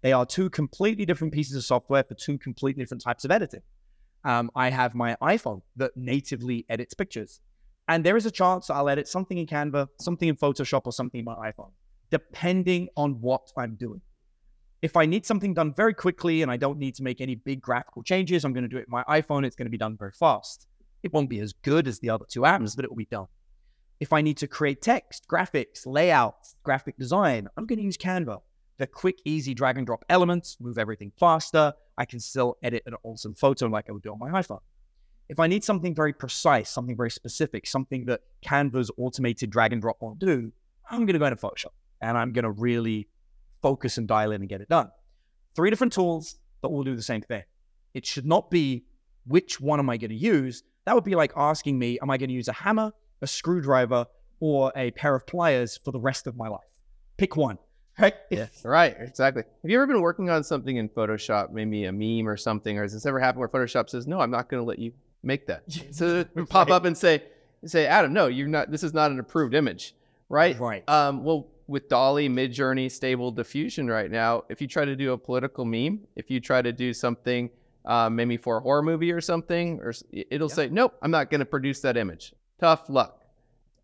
They 0.02 0.12
are 0.12 0.26
two 0.26 0.50
completely 0.50 1.04
different 1.04 1.32
pieces 1.32 1.56
of 1.56 1.64
software 1.64 2.02
for 2.02 2.14
two 2.14 2.38
completely 2.38 2.82
different 2.82 3.02
types 3.02 3.24
of 3.24 3.30
editing. 3.30 3.62
Um, 4.24 4.50
I 4.54 4.70
have 4.70 4.94
my 4.94 5.16
iPhone 5.22 5.62
that 5.76 5.92
natively 5.96 6.64
edits 6.68 6.94
pictures. 6.94 7.40
And 7.88 8.04
there 8.04 8.16
is 8.16 8.26
a 8.26 8.30
chance 8.30 8.70
I'll 8.70 8.88
edit 8.88 9.08
something 9.08 9.38
in 9.38 9.46
Canva, 9.46 9.88
something 10.00 10.28
in 10.28 10.36
Photoshop, 10.36 10.82
or 10.84 10.92
something 10.92 11.20
in 11.20 11.24
my 11.24 11.34
iPhone, 11.50 11.72
depending 12.12 12.90
on 12.94 13.20
what 13.22 13.50
I'm 13.56 13.74
doing. 13.74 14.02
If 14.82 14.96
I 14.98 15.06
need 15.06 15.24
something 15.24 15.54
done 15.54 15.72
very 15.74 15.94
quickly 15.94 16.42
and 16.42 16.50
I 16.50 16.58
don't 16.58 16.78
need 16.78 16.94
to 16.96 17.02
make 17.02 17.22
any 17.22 17.34
big 17.34 17.62
graphical 17.62 18.02
changes, 18.02 18.44
I'm 18.44 18.52
going 18.52 18.64
to 18.64 18.68
do 18.68 18.76
it 18.76 18.86
my 18.86 19.02
iPhone. 19.04 19.46
It's 19.46 19.56
going 19.56 19.66
to 19.66 19.70
be 19.70 19.78
done 19.78 19.96
very 19.96 20.12
fast. 20.12 20.66
It 21.02 21.12
won't 21.12 21.30
be 21.30 21.40
as 21.40 21.54
good 21.54 21.88
as 21.88 21.98
the 22.00 22.10
other 22.10 22.26
two 22.28 22.42
apps, 22.42 22.76
but 22.76 22.84
it 22.84 22.90
will 22.90 22.98
be 22.98 23.06
done. 23.06 23.28
If 23.98 24.12
I 24.12 24.20
need 24.20 24.36
to 24.38 24.46
create 24.46 24.82
text, 24.82 25.26
graphics, 25.26 25.86
layouts, 25.86 26.54
graphic 26.64 26.98
design, 26.98 27.48
I'm 27.56 27.64
going 27.64 27.78
to 27.78 27.84
use 27.84 27.96
Canva. 27.96 28.42
The 28.76 28.86
quick, 28.86 29.20
easy 29.24 29.54
drag 29.54 29.78
and 29.78 29.86
drop 29.86 30.04
elements 30.10 30.58
move 30.60 30.76
everything 30.76 31.12
faster. 31.18 31.72
I 31.96 32.04
can 32.04 32.20
still 32.20 32.58
edit 32.62 32.82
an 32.84 32.94
awesome 33.04 33.34
photo 33.34 33.68
like 33.68 33.86
I 33.88 33.92
would 33.92 34.02
do 34.02 34.12
on 34.12 34.18
my 34.18 34.30
iPhone. 34.30 34.60
If 35.30 35.40
I 35.40 35.46
need 35.46 35.64
something 35.64 35.94
very 35.94 36.12
precise, 36.12 36.68
something 36.68 36.96
very 36.96 37.10
specific, 37.10 37.66
something 37.66 38.04
that 38.06 38.20
Canva's 38.44 38.90
automated 38.98 39.48
drag 39.48 39.72
and 39.72 39.80
drop 39.80 40.02
won't 40.02 40.18
do, 40.18 40.52
I'm 40.90 41.06
going 41.06 41.14
to 41.14 41.18
go 41.18 41.26
into 41.26 41.36
Photoshop 41.36 41.70
and 42.02 42.18
I'm 42.18 42.32
going 42.32 42.44
to 42.44 42.50
really 42.50 43.08
focus 43.62 43.96
and 43.96 44.06
dial 44.06 44.32
in 44.32 44.42
and 44.42 44.48
get 44.48 44.60
it 44.60 44.68
done. 44.68 44.90
Three 45.54 45.70
different 45.70 45.92
tools 45.92 46.36
that 46.60 46.68
all 46.68 46.82
do 46.82 46.96
the 46.96 47.02
same 47.02 47.22
thing. 47.22 47.44
It 47.94 48.04
should 48.04 48.26
not 48.26 48.50
be 48.50 48.84
which 49.26 49.60
one 49.60 49.78
am 49.78 49.88
I 49.88 49.96
going 49.96 50.10
to 50.10 50.16
use. 50.16 50.62
That 50.84 50.94
would 50.94 51.04
be 51.04 51.14
like 51.14 51.32
asking 51.36 51.78
me, 51.78 51.98
am 52.02 52.10
I 52.10 52.18
going 52.18 52.28
to 52.28 52.34
use 52.34 52.48
a 52.48 52.52
hammer, 52.52 52.92
a 53.20 53.26
screwdriver, 53.26 54.06
or 54.40 54.72
a 54.74 54.90
pair 54.92 55.14
of 55.14 55.26
pliers 55.26 55.78
for 55.82 55.92
the 55.92 56.00
rest 56.00 56.26
of 56.26 56.36
my 56.36 56.48
life? 56.48 56.60
Pick 57.16 57.36
one. 57.36 57.58
Right? 57.98 58.14
Yeah, 58.30 58.46
right, 58.64 58.96
exactly. 58.98 59.42
Have 59.62 59.70
you 59.70 59.76
ever 59.76 59.86
been 59.86 60.00
working 60.00 60.30
on 60.30 60.42
something 60.42 60.76
in 60.76 60.88
Photoshop, 60.88 61.52
maybe 61.52 61.84
a 61.84 61.92
meme 61.92 62.26
or 62.26 62.36
something, 62.36 62.78
or 62.78 62.82
has 62.82 62.92
this 62.92 63.06
ever 63.06 63.20
happened 63.20 63.40
where 63.40 63.48
Photoshop 63.48 63.90
says, 63.90 64.06
"No, 64.06 64.20
I'm 64.20 64.30
not 64.30 64.48
going 64.48 64.60
to 64.60 64.66
let 64.66 64.78
you 64.78 64.92
make 65.22 65.46
that"? 65.46 65.62
So 65.92 66.24
pop 66.48 66.70
up 66.70 66.86
and 66.86 66.96
say, 66.96 67.22
"Say, 67.66 67.86
Adam, 67.86 68.14
no, 68.14 68.28
you're 68.28 68.48
not. 68.48 68.70
This 68.70 68.82
is 68.82 68.94
not 68.94 69.10
an 69.10 69.20
approved 69.20 69.54
image, 69.54 69.94
right?" 70.30 70.58
Right. 70.58 70.88
Um, 70.88 71.22
well, 71.22 71.48
with 71.66 71.88
DALL-E, 71.88 72.28
Midjourney, 72.28 72.90
Stable 72.90 73.30
Diffusion 73.30 73.88
right 73.88 74.10
now, 74.10 74.42
if 74.48 74.60
you 74.60 74.66
try 74.68 74.84
to 74.84 74.96
do 74.96 75.12
a 75.12 75.18
political 75.18 75.64
meme, 75.64 76.00
if 76.16 76.30
you 76.30 76.40
try 76.40 76.62
to 76.62 76.72
do 76.72 76.92
something 76.92 77.50
um, 77.84 78.14
maybe 78.14 78.36
for 78.36 78.58
a 78.58 78.60
horror 78.60 78.82
movie 78.82 79.10
or 79.10 79.20
something, 79.20 79.80
or 79.80 79.92
it'll 80.12 80.48
Yeah. 80.48 80.54
say, 80.54 80.68
"Nope, 80.68 80.94
I'm 81.02 81.10
not 81.10 81.30
going 81.30 81.40
to 81.40 81.44
produce 81.44 81.80
that 81.80 81.96
image." 81.96 82.32
Tough 82.60 82.88
luck. 82.88 83.24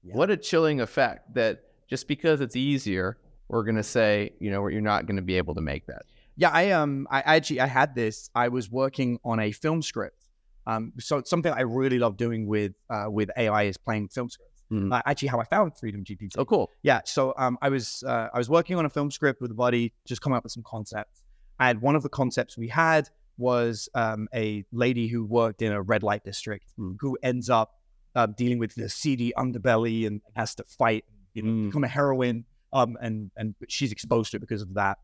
Yeah. 0.04 0.14
What 0.14 0.30
a 0.30 0.36
chilling 0.36 0.80
effect 0.80 1.34
that 1.34 1.64
just 1.88 2.06
because 2.06 2.40
it's 2.40 2.54
easier, 2.54 3.18
we're 3.48 3.64
going 3.64 3.74
to 3.76 3.82
say, 3.82 4.34
you 4.38 4.50
know, 4.52 4.64
you're 4.68 4.80
not 4.80 5.06
going 5.06 5.16
to 5.16 5.22
be 5.22 5.36
able 5.36 5.54
to 5.56 5.60
make 5.60 5.86
that. 5.86 6.02
Yeah, 6.36 6.50
I 6.52 6.70
um, 6.70 7.08
I 7.10 7.22
actually 7.22 7.60
I 7.60 7.66
had 7.66 7.96
this. 7.96 8.30
I 8.36 8.46
was 8.48 8.70
working 8.70 9.18
on 9.24 9.40
a 9.40 9.50
film 9.50 9.82
script. 9.82 10.26
Um, 10.68 10.92
so 11.00 11.22
something 11.24 11.52
I 11.52 11.62
really 11.62 11.98
love 11.98 12.16
doing 12.16 12.46
with 12.46 12.74
uh, 12.88 13.06
with 13.10 13.30
AI 13.36 13.64
is 13.64 13.76
playing 13.76 14.08
film 14.10 14.28
scripts. 14.30 14.57
Mhm. 14.70 14.92
Uh, 14.92 15.00
actually, 15.06 15.28
how 15.28 15.40
I 15.40 15.44
found 15.44 15.76
Freedom 15.78 16.04
GPT. 16.04 16.32
Oh, 16.36 16.44
cool. 16.44 16.70
Yeah, 16.82 17.00
so 17.04 17.32
um, 17.38 17.56
I 17.62 17.68
was 17.68 18.02
uh, 18.06 18.28
I 18.34 18.38
was 18.38 18.50
working 18.50 18.76
on 18.76 18.84
a 18.84 18.90
film 18.90 19.10
script 19.10 19.40
with 19.40 19.50
a 19.50 19.54
buddy, 19.54 19.92
just 20.06 20.20
coming 20.20 20.36
up 20.36 20.44
with 20.44 20.52
some 20.52 20.62
concepts. 20.66 21.22
And 21.60 21.80
one 21.80 21.96
of 21.96 22.02
the 22.02 22.08
concepts 22.08 22.56
we 22.58 22.68
had 22.68 23.08
was 23.38 23.88
um, 23.94 24.28
a 24.34 24.64
lady 24.72 25.08
who 25.08 25.24
worked 25.24 25.62
in 25.62 25.72
a 25.72 25.80
red 25.80 26.02
light 26.02 26.24
district 26.24 26.66
Hmm. 26.76 26.92
who 27.00 27.16
ends 27.22 27.48
up 27.50 27.72
uh, 28.14 28.26
dealing 28.26 28.58
with 28.58 28.74
the 28.74 28.88
seedy 28.88 29.32
underbelly 29.36 30.06
and 30.06 30.20
has 30.34 30.54
to 30.56 30.64
fight, 30.64 31.04
you 31.34 31.42
know, 31.42 31.50
Mm. 31.50 31.66
become 31.68 31.84
a 31.84 31.88
heroine. 31.88 32.44
Um, 32.72 32.96
and 33.00 33.30
and 33.36 33.54
she's 33.68 33.92
exposed 33.92 34.30
to 34.32 34.36
it 34.36 34.40
because 34.40 34.60
of 34.60 34.74
that. 34.74 34.98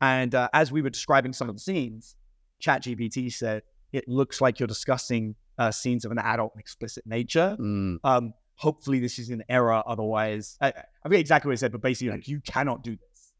And 0.00 0.34
uh, 0.34 0.48
as 0.54 0.72
we 0.72 0.80
were 0.82 0.88
describing 0.90 1.32
some 1.34 1.48
of 1.50 1.56
the 1.56 1.60
scenes, 1.60 2.16
ChatGPT 2.62 3.32
said 3.32 3.62
it 3.92 4.06
looks 4.08 4.40
like 4.40 4.58
you're 4.60 4.66
discussing 4.66 5.34
uh, 5.58 5.70
scenes 5.70 6.04
of 6.04 6.12
an 6.12 6.18
adult 6.18 6.52
and 6.54 6.60
explicit 6.60 7.04
nature 7.06 7.56
Mm, 7.60 7.98
um, 8.04 8.32
hopefully 8.60 9.00
this 9.00 9.18
is 9.18 9.30
an 9.30 9.42
error. 9.48 9.82
Otherwise, 9.86 10.58
I, 10.60 10.68
I 10.68 11.08
forget 11.08 11.20
exactly 11.20 11.48
what 11.48 11.54
it 11.54 11.58
said, 11.58 11.72
but 11.72 11.80
basically, 11.80 12.10
like, 12.10 12.28
you 12.28 12.40
cannot 12.40 12.84
do 12.84 12.90
this. 12.90 13.32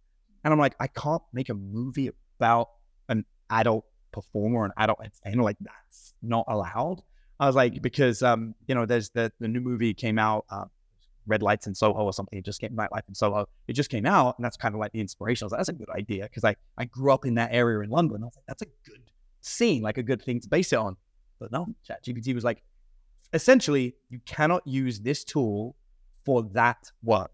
And 0.42 0.52
I'm 0.52 0.58
like, 0.58 0.74
I 0.80 0.86
can't 0.86 1.22
make 1.34 1.50
a 1.50 1.54
movie 1.54 2.10
about 2.38 2.70
an 3.10 3.26
adult 3.50 3.84
performer, 4.12 4.64
an 4.64 4.72
adult 4.78 5.00
entertainer. 5.00 5.42
Like, 5.42 5.58
that's 5.60 6.14
not 6.22 6.46
allowed. 6.48 7.02
I 7.38 7.46
was 7.46 7.54
like, 7.54 7.82
because, 7.82 8.22
um, 8.22 8.54
you 8.66 8.74
know, 8.74 8.86
there's 8.86 9.10
the, 9.10 9.30
the 9.40 9.48
new 9.48 9.60
movie 9.60 9.92
came 9.92 10.18
out, 10.18 10.46
uh, 10.50 10.64
Red 11.26 11.42
Lights 11.42 11.66
in 11.66 11.74
Soho 11.74 12.02
or 12.02 12.14
something. 12.14 12.38
It 12.38 12.44
just 12.46 12.58
came, 12.58 12.74
Nightlife 12.74 13.06
in 13.06 13.14
Soho. 13.14 13.46
It 13.68 13.74
just 13.74 13.90
came 13.90 14.06
out, 14.06 14.38
and 14.38 14.44
that's 14.44 14.56
kind 14.56 14.74
of 14.74 14.78
like 14.80 14.92
the 14.92 15.00
inspiration. 15.00 15.44
I 15.44 15.46
was 15.46 15.52
like, 15.52 15.58
that's 15.58 15.68
a 15.68 15.74
good 15.74 15.90
idea 15.90 16.22
because 16.24 16.44
I, 16.44 16.56
I 16.78 16.86
grew 16.86 17.12
up 17.12 17.26
in 17.26 17.34
that 17.34 17.50
area 17.52 17.80
in 17.80 17.90
London. 17.90 18.22
I 18.22 18.24
was 18.24 18.36
like, 18.36 18.46
that's 18.48 18.62
a 18.62 18.88
good 18.88 19.02
scene, 19.42 19.82
like 19.82 19.98
a 19.98 20.02
good 20.02 20.22
thing 20.22 20.40
to 20.40 20.48
base 20.48 20.72
it 20.72 20.78
on. 20.78 20.96
But 21.38 21.52
no, 21.52 21.66
ChatGPT 21.88 22.34
was 22.34 22.44
like, 22.44 22.62
essentially, 23.32 23.94
you 24.08 24.20
cannot 24.26 24.66
use 24.66 25.00
this 25.00 25.24
tool 25.24 25.76
for 26.24 26.42
that 26.52 26.90
work. 27.02 27.32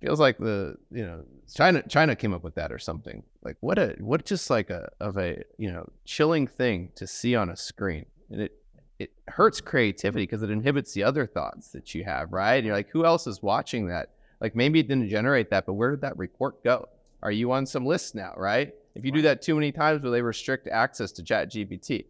feels 0.00 0.20
like 0.20 0.38
the 0.38 0.76
you 0.90 1.04
know 1.04 1.24
China 1.52 1.82
China 1.88 2.16
came 2.16 2.34
up 2.34 2.42
with 2.42 2.54
that 2.54 2.72
or 2.72 2.78
something. 2.78 3.22
Like 3.42 3.56
what 3.60 3.78
a 3.78 3.96
what 4.00 4.24
just 4.24 4.50
like 4.50 4.70
a 4.70 4.88
of 5.00 5.16
a 5.18 5.42
you 5.58 5.70
know 5.72 5.88
chilling 6.04 6.46
thing 6.46 6.90
to 6.96 7.06
see 7.06 7.34
on 7.36 7.50
a 7.50 7.56
screen, 7.56 8.06
and 8.30 8.42
it 8.42 8.52
it 8.98 9.12
hurts 9.28 9.60
creativity 9.60 10.24
because 10.24 10.42
it 10.42 10.50
inhibits 10.50 10.92
the 10.92 11.02
other 11.02 11.26
thoughts 11.26 11.68
that 11.68 11.94
you 11.94 12.04
have. 12.04 12.32
Right? 12.32 12.56
And 12.56 12.66
you're 12.66 12.76
like, 12.76 12.90
who 12.90 13.04
else 13.04 13.26
is 13.26 13.42
watching 13.42 13.86
that? 13.88 14.10
Like 14.40 14.54
maybe 14.54 14.80
it 14.80 14.88
didn't 14.88 15.08
generate 15.08 15.50
that, 15.50 15.66
but 15.66 15.74
where 15.74 15.90
did 15.90 16.02
that 16.02 16.16
report 16.18 16.62
go? 16.64 16.88
Are 17.22 17.30
you 17.30 17.52
on 17.52 17.66
some 17.66 17.84
list 17.84 18.14
now? 18.14 18.32
Right? 18.36 18.74
If 18.94 19.04
you 19.04 19.12
do 19.12 19.22
that 19.22 19.40
too 19.40 19.54
many 19.54 19.70
times, 19.72 20.02
will 20.02 20.10
they 20.10 20.22
restrict 20.22 20.66
access 20.68 21.12
to 21.12 21.22
Chat 21.22 21.50
GPT? 21.52 22.06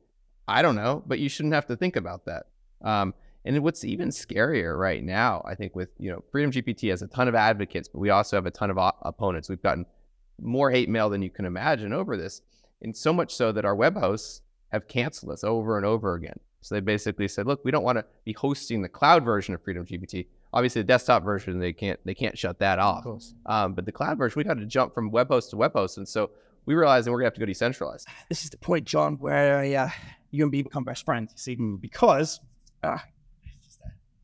I 0.48 0.62
don't 0.62 0.76
know, 0.76 1.02
but 1.06 1.18
you 1.18 1.28
shouldn't 1.28 1.54
have 1.54 1.66
to 1.66 1.76
think 1.76 1.96
about 1.96 2.24
that. 2.24 2.46
Um, 2.82 3.14
and 3.44 3.62
what's 3.62 3.84
even 3.84 4.08
scarier 4.10 4.78
right 4.78 5.02
now, 5.02 5.42
I 5.46 5.54
think, 5.54 5.74
with 5.74 5.88
you 5.98 6.10
know, 6.10 6.22
Freedom 6.30 6.50
GPT 6.50 6.90
has 6.90 7.02
a 7.02 7.06
ton 7.06 7.26
of 7.26 7.34
advocates, 7.34 7.88
but 7.88 7.98
we 7.98 8.10
also 8.10 8.36
have 8.36 8.46
a 8.46 8.50
ton 8.50 8.70
of 8.70 8.78
o- 8.78 8.92
opponents. 9.02 9.48
We've 9.48 9.62
gotten 9.62 9.86
more 10.40 10.70
hate 10.70 10.88
mail 10.88 11.08
than 11.08 11.22
you 11.22 11.30
can 11.30 11.44
imagine 11.44 11.92
over 11.92 12.16
this, 12.16 12.42
and 12.82 12.96
so 12.96 13.12
much 13.12 13.34
so 13.34 13.52
that 13.52 13.64
our 13.64 13.74
web 13.74 13.96
hosts 13.96 14.42
have 14.72 14.88
canceled 14.88 15.32
us 15.32 15.42
over 15.42 15.76
and 15.76 15.86
over 15.86 16.14
again. 16.14 16.38
So 16.60 16.74
they 16.74 16.80
basically 16.80 17.28
said, 17.28 17.46
"Look, 17.46 17.64
we 17.64 17.70
don't 17.70 17.82
want 17.82 17.96
to 17.96 18.04
be 18.24 18.32
hosting 18.34 18.82
the 18.82 18.88
cloud 18.88 19.24
version 19.24 19.54
of 19.54 19.62
Freedom 19.62 19.86
GPT. 19.86 20.26
Obviously, 20.52 20.82
the 20.82 20.86
desktop 20.86 21.24
version 21.24 21.58
they 21.58 21.72
can't 21.72 21.98
they 22.04 22.14
can't 22.14 22.36
shut 22.36 22.58
that 22.58 22.78
off. 22.78 23.04
Um, 23.46 23.72
but 23.72 23.86
the 23.86 23.92
cloud 23.92 24.18
version, 24.18 24.38
we 24.38 24.44
got 24.44 24.58
to 24.58 24.66
jump 24.66 24.94
from 24.94 25.10
web 25.10 25.28
host 25.28 25.50
to 25.50 25.56
web 25.56 25.72
host, 25.72 25.96
and 25.96 26.06
so 26.06 26.30
we 26.66 26.74
realized 26.74 27.06
that 27.06 27.12
we're 27.12 27.18
gonna 27.18 27.26
have 27.26 27.34
to 27.34 27.40
go 27.40 27.46
decentralized. 27.46 28.06
This 28.28 28.44
is 28.44 28.50
the 28.50 28.58
point, 28.58 28.84
John, 28.84 29.14
where 29.14 29.60
uh, 29.60 29.90
you 30.30 30.44
and 30.44 30.52
me 30.52 30.62
become 30.62 30.84
best 30.84 31.06
friends. 31.06 31.32
You 31.32 31.38
see, 31.38 31.54
because 31.54 32.40
uh, 32.82 32.98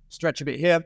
stretch 0.09 0.41
a 0.41 0.45
bit 0.45 0.59
here. 0.59 0.85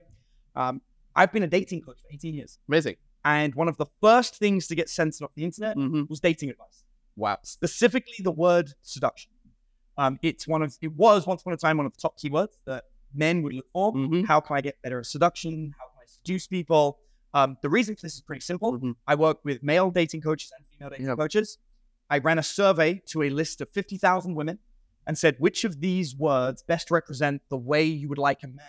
Um, 0.57 0.81
I've 1.15 1.33
been 1.33 1.43
a 1.43 1.47
dating 1.47 1.83
coach 1.83 1.99
for 2.01 2.09
18 2.13 2.35
years, 2.35 2.59
Amazing. 2.69 2.97
and 3.25 3.55
one 3.55 3.69
of 3.69 3.77
the 3.77 3.87
first 4.01 4.37
things 4.37 4.67
to 4.69 4.75
get 4.75 4.89
censored 4.89 5.25
off 5.27 5.35
the 5.35 5.45
internet 5.45 5.77
Mm-hmm. 5.77 6.05
was 6.09 6.21
dating 6.21 6.51
advice, 6.51 6.85
Wow. 7.17 7.39
specifically 7.43 8.17
the 8.23 8.31
word 8.33 8.73
seduction. 8.83 9.31
Um, 9.99 10.19
it's 10.23 10.47
one 10.49 10.63
of 10.63 10.77
it 10.81 10.93
was 10.93 11.27
once 11.27 11.43
upon 11.43 11.53
a 11.53 11.57
time 11.57 11.77
one 11.77 11.87
of 11.87 11.93
the 11.93 12.01
top 12.01 12.19
keywords 12.19 12.55
that 12.65 12.85
men 13.15 13.43
would 13.43 13.53
look 13.53 13.67
for. 13.73 13.93
Mhm. 13.93 14.25
How 14.27 14.41
can 14.41 14.57
I 14.57 14.61
get 14.61 14.81
better 14.83 15.01
at 15.01 15.07
seduction? 15.07 15.75
How 15.79 15.87
can 15.89 15.99
I 16.03 16.07
seduce 16.07 16.47
people? 16.47 17.01
Um, 17.35 17.59
the 17.61 17.69
reason 17.69 17.95
for 17.97 18.03
this 18.03 18.15
is 18.15 18.23
pretty 18.23 18.41
simple. 18.41 18.79
Mhm. 18.79 18.95
I 19.07 19.15
work 19.17 19.45
with 19.45 19.63
male 19.63 19.91
dating 19.91 20.23
coaches 20.23 20.53
and 20.57 20.65
female 20.69 20.91
dating 20.91 21.07
coaches. 21.17 21.59
I 22.09 22.19
ran 22.19 22.39
a 22.39 22.43
survey 22.43 23.03
to 23.07 23.23
a 23.23 23.31
list 23.31 23.61
of 23.61 23.69
50,000 23.69 24.35
women 24.35 24.59
and 25.11 25.19
said, 25.19 25.35
which 25.41 25.65
of 25.65 25.81
these 25.81 26.15
words 26.15 26.63
best 26.63 26.89
represent 26.89 27.43
the 27.49 27.57
way 27.57 27.83
you 27.83 28.09
would 28.09 28.17
like 28.17 28.45
a 28.45 28.47
man 28.47 28.65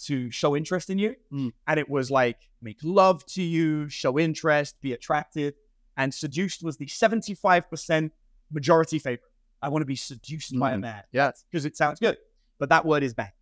to 0.00 0.30
show 0.30 0.54
interest 0.54 0.90
in 0.90 0.98
you? 0.98 1.14
Mm. 1.32 1.50
And 1.66 1.80
it 1.80 1.88
was 1.88 2.10
like, 2.10 2.36
make 2.60 2.76
love 2.82 3.24
to 3.28 3.42
you, 3.42 3.88
show 3.88 4.18
interest, 4.18 4.78
be 4.82 4.92
attractive. 4.92 5.54
And 5.96 6.12
seduced 6.12 6.62
was 6.62 6.76
the 6.76 6.84
75% 6.84 8.10
majority 8.52 8.98
favorite. 8.98 9.22
I 9.62 9.70
want 9.70 9.80
to 9.80 9.86
be 9.86 9.96
seduced 9.96 10.58
by 10.58 10.72
a 10.72 10.76
Mm. 10.76 10.80
man 10.82 11.04
Yes. 11.10 11.42
because 11.50 11.64
it 11.64 11.74
sounds 11.74 11.98
good. 12.00 12.18
But 12.58 12.68
that 12.68 12.84
word 12.84 13.02
is 13.02 13.14
bad. 13.14 13.32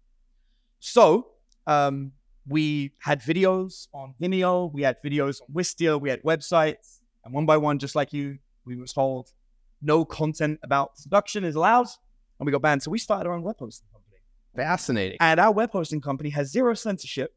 So 0.79 1.33
um, 1.66 2.12
we 2.47 2.93
had 3.01 3.21
videos 3.23 3.88
on 3.93 4.14
Vimeo, 4.23 4.73
we 4.73 4.83
had 4.83 5.03
videos 5.03 5.40
on 5.43 5.49
Wistia, 5.53 6.01
we 6.01 6.11
had 6.11 6.23
websites, 6.23 7.01
and 7.25 7.35
one 7.35 7.45
by 7.45 7.57
one, 7.57 7.81
just 7.81 7.97
like 7.97 8.12
you, 8.12 8.38
we 8.64 8.77
were 8.77 8.87
told 8.87 9.33
no 9.83 10.05
content 10.05 10.61
about 10.62 10.97
seduction 10.97 11.43
is 11.43 11.57
allowed, 11.57 11.88
and 12.40 12.46
we 12.46 12.53
got 12.53 12.62
banned. 12.62 12.83
So 12.83 12.90
we 12.90 12.98
started 12.98 13.29
our 13.29 13.35
own 13.35 13.42
web 13.42 13.57
hosting 13.59 13.87
company, 13.92 14.16
Fascinating. 14.57 15.18
and 15.20 15.38
our 15.38 15.53
web 15.53 15.70
hosting 15.70 16.00
company 16.00 16.31
has 16.31 16.50
zero 16.50 16.74
censorship. 16.74 17.33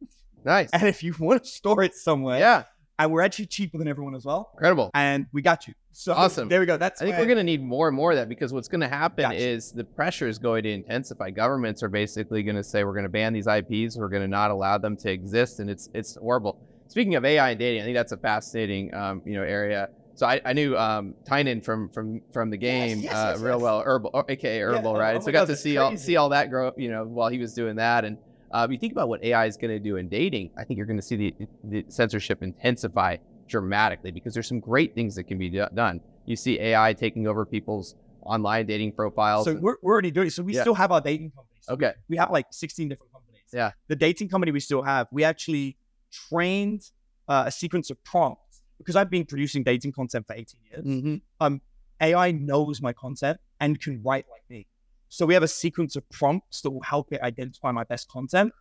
Nice. 0.46 0.70
And 0.74 0.84
if 0.84 1.04
you 1.04 1.14
want 1.20 1.44
to 1.44 1.50
store 1.50 1.84
it 1.84 1.94
somewhere, 1.94 2.40
Yeah. 2.40 2.64
and 2.98 3.12
we're 3.12 3.22
actually 3.22 3.46
cheaper 3.48 3.78
than 3.78 3.88
everyone 3.88 4.16
as 4.16 4.26
well, 4.26 4.50
Incredible. 4.54 4.90
and 4.94 5.28
we 5.34 5.42
got 5.42 5.68
you. 5.68 5.74
So 5.92 6.14
Awesome. 6.14 6.48
There 6.50 6.60
we 6.60 6.66
go. 6.66 6.78
That's 6.78 7.02
I 7.02 7.06
think 7.06 7.18
we're 7.18 7.26
going 7.26 7.38
to 7.38 7.44
need 7.44 7.62
more 7.62 7.88
and 7.88 7.96
more 7.96 8.12
of 8.12 8.18
that 8.18 8.30
because 8.30 8.52
what's 8.54 8.68
going 8.68 8.82
to 8.82 8.88
happen 8.88 9.24
Gotcha. 9.24 9.36
is 9.38 9.72
the 9.74 9.84
pressure 9.84 10.28
is 10.28 10.40
going 10.40 10.64
to 10.64 10.72
intensify. 10.72 11.30
Governments 11.30 11.84
are 11.84 11.90
basically 11.90 12.42
going 12.44 12.56
to 12.56 12.64
say 12.64 12.84
we're 12.84 12.94
going 12.94 13.04
to 13.04 13.10
ban 13.10 13.32
these 13.34 13.48
IPs, 13.48 13.98
we're 13.98 14.10
going 14.10 14.22
to 14.24 14.28
not 14.28 14.50
allow 14.52 14.78
them 14.78 14.96
to 14.98 15.12
exist, 15.12 15.60
and 15.60 15.70
it's 15.70 15.90
it's 15.94 16.16
horrible. 16.16 16.60
Speaking 16.88 17.16
of 17.16 17.26
AI 17.26 17.52
and 17.52 17.60
dating, 17.60 17.82
I 17.82 17.86
think 17.86 17.96
that's 17.96 18.12
a 18.12 18.18
fascinating 18.18 18.94
um, 18.94 19.22
you 19.26 19.34
know 19.34 19.44
area. 19.44 19.90
So 20.16 20.28
I, 20.28 20.40
I 20.46 20.54
knew 20.54 20.78
um, 20.78 21.16
Tynan 21.26 21.62
from 21.62 21.90
from 21.90 22.22
from 22.32 22.50
the 22.50 22.58
game 22.58 23.00
yes, 23.00 23.14
uh, 23.14 23.32
yes, 23.34 23.40
real 23.42 23.56
yes. 23.56 23.64
well, 23.64 23.82
Herbal, 23.82 24.26
AKA 24.30 24.60
Herbal, 24.60 24.92
oh, 24.92 25.00
right? 25.00 25.16
oh 25.16 25.20
so 25.20 25.30
I 25.30 25.32
got 25.32 25.48
God, 25.48 25.54
to 25.54 25.56
see 25.56 25.78
all 25.78 25.98
see 25.98 26.18
all 26.18 26.30
that 26.30 26.50
grow, 26.50 26.72
you 26.78 26.90
know, 26.90 27.04
while 27.04 27.30
he 27.30 27.40
was 27.40 27.54
doing 27.54 27.76
that. 27.78 28.06
And 28.06 28.18
uh, 28.52 28.68
you 28.70 28.78
think 28.78 28.92
about 28.92 29.10
what 29.10 29.24
AI 29.24 29.48
is 29.48 29.58
going 29.58 29.72
to 29.72 29.80
do 29.80 29.98
in 29.98 30.08
dating, 30.08 30.52
I 30.58 30.64
think 30.64 30.78
you're 30.78 30.86
going 30.86 31.00
to 31.00 31.06
see 31.06 31.16
the, 31.16 31.36
the 31.64 31.86
censorship 31.88 32.44
intensify 32.44 33.18
dramatically 33.48 34.12
because 34.12 34.34
there's 34.34 34.48
some 34.48 34.60
great 34.60 34.94
things 34.94 35.16
that 35.16 35.24
can 35.24 35.40
be 35.40 35.50
do- 35.50 35.66
done. 35.74 36.00
You 36.26 36.36
see 36.36 36.60
AI 36.60 36.94
taking 36.94 37.28
over 37.28 37.46
people's 37.46 37.96
online 38.22 38.68
dating 38.68 38.92
profiles. 38.94 39.46
So 39.46 39.52
and- 39.52 39.62
we're, 39.62 39.78
we're 39.82 39.94
already 39.94 40.12
doing 40.12 40.28
it. 40.28 40.32
So 40.32 40.44
we 40.44 40.54
Yeah. 40.54 40.62
still 40.62 40.76
have 40.76 40.92
our 40.92 41.02
dating 41.02 41.32
companies. 41.32 41.66
okay, 41.68 41.94
we 42.08 42.18
have 42.18 42.30
like 42.30 42.46
16 42.52 42.88
different 42.90 43.12
companies. 43.12 43.42
Yeah. 43.52 43.72
The 43.88 43.96
dating 43.96 44.30
company 44.30 44.52
we 44.52 44.60
still 44.60 44.84
have, 44.84 45.08
we 45.12 45.24
actually 45.24 45.78
trained 46.12 46.92
uh, 47.28 47.46
a 47.48 47.52
sequence 47.52 47.90
of 47.90 48.04
prompts 48.04 48.43
because 48.84 48.96
I've 48.96 49.10
been 49.10 49.26
producing 49.26 49.64
dating 49.64 49.94
content 49.94 50.28
for 50.28 50.34
18 50.34 50.46
years. 50.72 50.86
mm-hmm. 50.86 51.56
AI 52.02 52.32
knows 52.32 52.82
my 52.82 52.92
content 52.94 53.38
and 53.60 53.80
can 53.80 54.02
write 54.04 54.26
like 54.30 54.44
me. 54.50 54.68
So 55.10 55.26
we 55.26 55.34
have 55.36 55.44
a 55.44 55.48
sequence 55.48 55.96
of 55.96 56.08
prompts 56.10 56.62
that 56.62 56.72
will 56.72 56.82
help 56.82 57.14
it 57.14 57.22
identify 57.22 57.72
my 57.72 57.84
best 57.86 58.10
content 58.10 58.52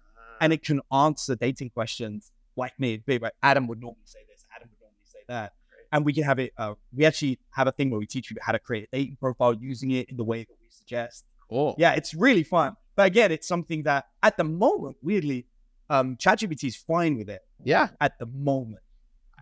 and 0.41 0.53
it 0.53 0.63
can 0.63 0.81
answer 0.93 1.35
dating 1.35 1.71
questions 1.71 2.31
like 2.57 2.79
me. 2.79 2.99
Be 2.99 3.19
like, 3.19 3.33
Adam 3.43 3.67
would 3.69 3.81
normally 3.81 4.03
say 4.05 4.21
this, 4.29 4.45
Adam 4.55 4.69
would 4.71 4.81
normally 4.81 5.07
say 5.07 5.21
that. 5.29 5.53
and 5.93 6.05
we 6.05 6.13
can 6.13 6.23
have 6.25 6.39
it. 6.39 6.53
Uh, 6.57 6.75
we 6.95 7.05
actually 7.05 7.39
have 7.51 7.67
a 7.67 7.73
thing 7.73 7.91
where 7.91 7.99
we 7.99 8.07
teach 8.07 8.31
you 8.31 8.37
how 8.41 8.53
to 8.53 8.59
create 8.59 8.89
a 8.93 8.97
dating 8.97 9.17
profile 9.17 9.55
using 9.61 9.91
it 9.93 10.09
in 10.11 10.17
the 10.17 10.25
way 10.25 10.41
that 10.45 10.57
we 10.61 10.69
suggest. 10.71 11.25
Cool. 11.49 11.75
Yeah, 11.79 11.93
it's 11.95 12.15
really 12.15 12.45
fun. 12.45 12.77
But 12.97 13.07
again, 13.07 13.33
it's 13.33 13.49
something 13.49 13.83
that 13.85 14.07
at 14.23 14.37
the 14.37 14.45
moment, 14.45 14.99
weirdly, 15.03 15.47
um, 15.91 16.17
ChatGPT 16.17 16.65
is 16.65 16.77
fine 16.77 17.17
with 17.17 17.29
it 17.31 17.41
Yeah. 17.65 17.89
at 18.01 18.19
the 18.19 18.27
moment. 18.27 18.83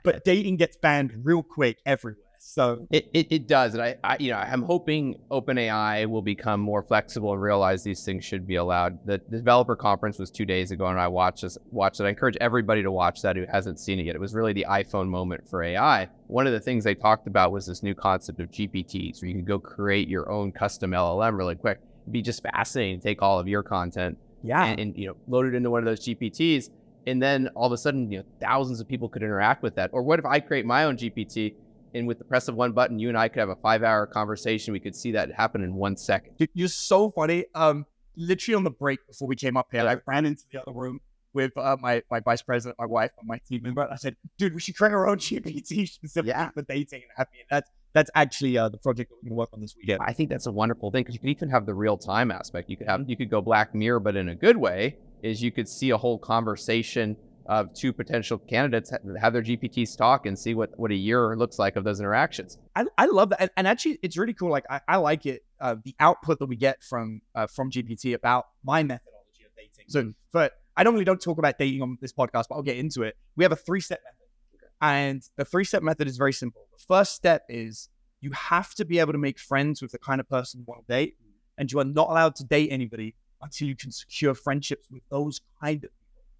But 0.02 0.24
dating 0.24 0.56
gets 0.56 0.76
banned 0.76 1.12
real 1.24 1.42
quick 1.42 1.78
everywhere. 1.84 2.24
So 2.42 2.86
It, 2.90 3.10
it, 3.12 3.26
it 3.30 3.48
does, 3.48 3.74
and 3.74 3.82
I, 3.82 3.96
I 4.02 4.16
you 4.18 4.30
know 4.30 4.38
I'm 4.38 4.62
hoping 4.62 5.20
OpenAI 5.30 6.06
will 6.06 6.22
become 6.22 6.58
more 6.58 6.82
flexible 6.82 7.34
and 7.34 7.42
realize 7.42 7.84
these 7.84 8.02
things 8.02 8.24
should 8.24 8.46
be 8.46 8.56
allowed. 8.56 8.98
The, 9.04 9.20
the 9.28 9.36
developer 9.36 9.76
conference 9.76 10.18
was 10.18 10.30
two 10.30 10.46
days 10.46 10.70
ago, 10.70 10.86
and 10.86 10.98
I 10.98 11.06
watched 11.06 11.42
this, 11.42 11.58
watched 11.70 12.00
it. 12.00 12.04
I 12.04 12.08
encourage 12.08 12.38
everybody 12.40 12.82
to 12.82 12.90
watch 12.90 13.20
that 13.22 13.36
who 13.36 13.44
hasn't 13.52 13.78
seen 13.78 14.00
it 14.00 14.06
yet. 14.06 14.14
It 14.14 14.20
was 14.20 14.34
really 14.34 14.54
the 14.54 14.64
iPhone 14.70 15.06
moment 15.06 15.46
for 15.46 15.62
AI. 15.62 16.08
One 16.28 16.46
of 16.46 16.54
the 16.54 16.60
things 16.60 16.82
they 16.82 16.94
talked 16.94 17.26
about 17.26 17.52
was 17.52 17.66
this 17.66 17.82
new 17.82 17.94
concept 17.94 18.40
of 18.40 18.50
GPTs, 18.50 19.20
where 19.20 19.28
you 19.28 19.34
can 19.34 19.44
go 19.44 19.58
create 19.58 20.08
your 20.08 20.30
own 20.30 20.50
custom 20.50 20.92
LLM 20.92 21.36
really 21.36 21.56
quick. 21.56 21.78
It'd 22.04 22.12
be 22.12 22.22
just 22.22 22.42
fascinating 22.42 23.00
to 23.00 23.06
take 23.06 23.20
all 23.20 23.38
of 23.38 23.48
your 23.48 23.62
content 23.62 24.16
yeah, 24.42 24.64
and, 24.64 24.80
and 24.80 24.96
you 24.96 25.06
know 25.06 25.16
load 25.28 25.46
it 25.46 25.54
into 25.54 25.70
one 25.70 25.80
of 25.80 25.84
those 25.84 26.00
GPTs, 26.00 26.70
and 27.06 27.22
then 27.22 27.48
all 27.54 27.66
of 27.66 27.72
a 27.72 27.78
sudden 27.78 28.10
you 28.10 28.18
know 28.18 28.24
thousands 28.40 28.80
of 28.80 28.88
people 28.88 29.08
could 29.08 29.22
interact 29.22 29.62
with 29.62 29.74
that. 29.76 29.90
Or 29.92 30.02
what 30.02 30.18
if 30.18 30.24
I 30.26 30.40
create 30.40 30.64
my 30.66 30.84
own 30.84 30.96
GPT, 30.96 31.54
and 31.94 32.06
with 32.06 32.18
the 32.18 32.24
press 32.24 32.46
of 32.48 32.54
one 32.54 32.72
button, 32.72 32.98
you 32.98 33.08
and 33.08 33.18
I 33.18 33.28
could 33.28 33.40
have 33.40 33.48
a 33.48 33.56
five-hour 33.56 34.06
conversation. 34.08 34.72
We 34.72 34.80
could 34.80 34.94
see 34.94 35.12
that 35.12 35.32
happen 35.32 35.62
in 35.64 35.74
one 35.74 35.96
second. 35.96 36.36
Dude, 36.38 36.48
you're 36.54 36.68
so 36.68 37.10
funny. 37.10 37.46
Um, 37.54 37.84
literally 38.16 38.54
on 38.56 38.64
the 38.64 38.70
break 38.70 39.04
before 39.08 39.26
we 39.28 39.34
came 39.36 39.56
up 39.56 39.68
here, 39.72 39.82
Yeah. 39.84 39.92
I 39.92 39.96
ran 40.06 40.26
into 40.26 40.44
the 40.52 40.60
other 40.62 40.72
room 40.72 41.00
with 41.32 41.56
uh, 41.56 41.76
my 41.80 42.02
my 42.10 42.20
vice 42.20 42.42
president, 42.42 42.76
my 42.78 42.86
wife, 42.86 43.10
and 43.18 43.26
my 43.28 43.38
team 43.48 43.62
member. 43.62 43.82
And 43.82 43.92
I 43.92 43.96
said, 43.96 44.16
"Dude, 44.38 44.54
we 44.54 44.60
should 44.60 44.76
create 44.76 44.92
our 44.92 45.08
own 45.08 45.18
GPT 45.18 45.88
specifically 45.88 46.30
Yeah. 46.36 46.50
for 46.50 46.62
dating 46.62 47.02
and 47.02 47.10
happy." 47.16 47.38
And 47.40 47.46
that's 47.50 47.70
that's 47.92 48.10
actually 48.14 48.56
uh, 48.56 48.68
the 48.68 48.78
project 48.78 49.10
that 49.10 49.16
we're 49.16 49.30
going 49.30 49.30
to 49.30 49.34
work 49.36 49.48
on 49.52 49.60
this 49.60 49.74
weekend. 49.76 50.00
I 50.04 50.12
think 50.12 50.28
that's 50.28 50.46
a 50.46 50.52
wonderful 50.52 50.92
thing 50.92 51.02
because 51.02 51.14
you 51.14 51.20
could 51.20 51.30
even 51.30 51.50
have 51.50 51.66
the 51.66 51.74
real-time 51.74 52.30
aspect. 52.30 52.70
You 52.70 52.76
could 52.76 52.86
have 52.86 53.08
you 53.10 53.16
could 53.16 53.30
go 53.30 53.40
Black 53.40 53.74
Mirror, 53.74 53.98
but 54.00 54.14
in 54.14 54.28
a 54.28 54.34
good 54.34 54.56
way. 54.56 54.96
Is 55.22 55.42
you 55.42 55.52
could 55.52 55.68
see 55.68 55.90
a 55.90 55.98
whole 55.98 56.18
conversation 56.18 57.16
of 57.46 57.74
two 57.74 57.92
potential 57.92 58.38
candidates 58.38 58.92
have 59.20 59.32
their 59.32 59.42
GPTs 59.42 59.96
talk 59.96 60.26
and 60.26 60.38
see 60.38 60.54
what 60.54 60.70
what 60.78 60.92
a 60.92 60.94
year 60.94 61.36
looks 61.36 61.58
like 61.58 61.74
of 61.74 61.82
those 61.82 61.98
interactions. 61.98 62.58
I, 62.76 62.84
I 62.96 63.06
love 63.06 63.30
that, 63.30 63.40
and, 63.40 63.50
and 63.56 63.66
actually, 63.66 63.98
it's 64.02 64.16
really 64.16 64.34
cool. 64.34 64.50
Like 64.50 64.64
I, 64.70 64.80
I 64.86 64.96
like 64.98 65.26
it. 65.26 65.42
Uh, 65.60 65.76
the 65.84 65.94
output 65.98 66.38
that 66.38 66.46
we 66.46 66.56
get 66.56 66.82
from 66.82 67.22
uh, 67.34 67.48
from 67.48 67.70
GPT 67.70 68.14
about 68.14 68.46
my 68.62 68.82
methodology 68.82 69.44
of 69.44 69.54
dating. 69.56 69.86
So, 69.88 70.12
but 70.32 70.52
I 70.76 70.84
normally 70.84 71.04
don't 71.04 71.20
talk 71.20 71.38
about 71.38 71.58
dating 71.58 71.82
on 71.82 71.98
this 72.00 72.12
podcast, 72.12 72.44
but 72.48 72.52
I'll 72.52 72.62
get 72.62 72.76
into 72.76 73.02
it. 73.02 73.16
We 73.36 73.44
have 73.44 73.52
a 73.52 73.56
three 73.56 73.80
step 73.80 74.00
method, 74.04 74.70
and 74.80 75.22
the 75.36 75.44
three 75.44 75.64
step 75.64 75.82
method 75.82 76.06
is 76.06 76.16
very 76.16 76.32
simple. 76.32 76.62
The 76.72 76.84
first 76.86 77.14
step 77.14 77.42
is 77.48 77.88
you 78.20 78.30
have 78.30 78.74
to 78.76 78.84
be 78.84 79.00
able 79.00 79.12
to 79.12 79.18
make 79.18 79.40
friends 79.40 79.82
with 79.82 79.90
the 79.90 79.98
kind 79.98 80.20
of 80.20 80.28
person 80.28 80.60
you 80.60 80.66
want 80.68 80.86
to 80.86 80.92
date, 80.92 81.16
and 81.58 81.70
you 81.70 81.80
are 81.80 81.84
not 81.84 82.10
allowed 82.10 82.36
to 82.36 82.44
date 82.44 82.68
anybody 82.70 83.16
until 83.42 83.68
you 83.68 83.76
can 83.76 83.90
secure 83.90 84.34
friendships 84.34 84.86
with 84.90 85.02
those 85.10 85.40
kind 85.62 85.84
of 85.84 85.90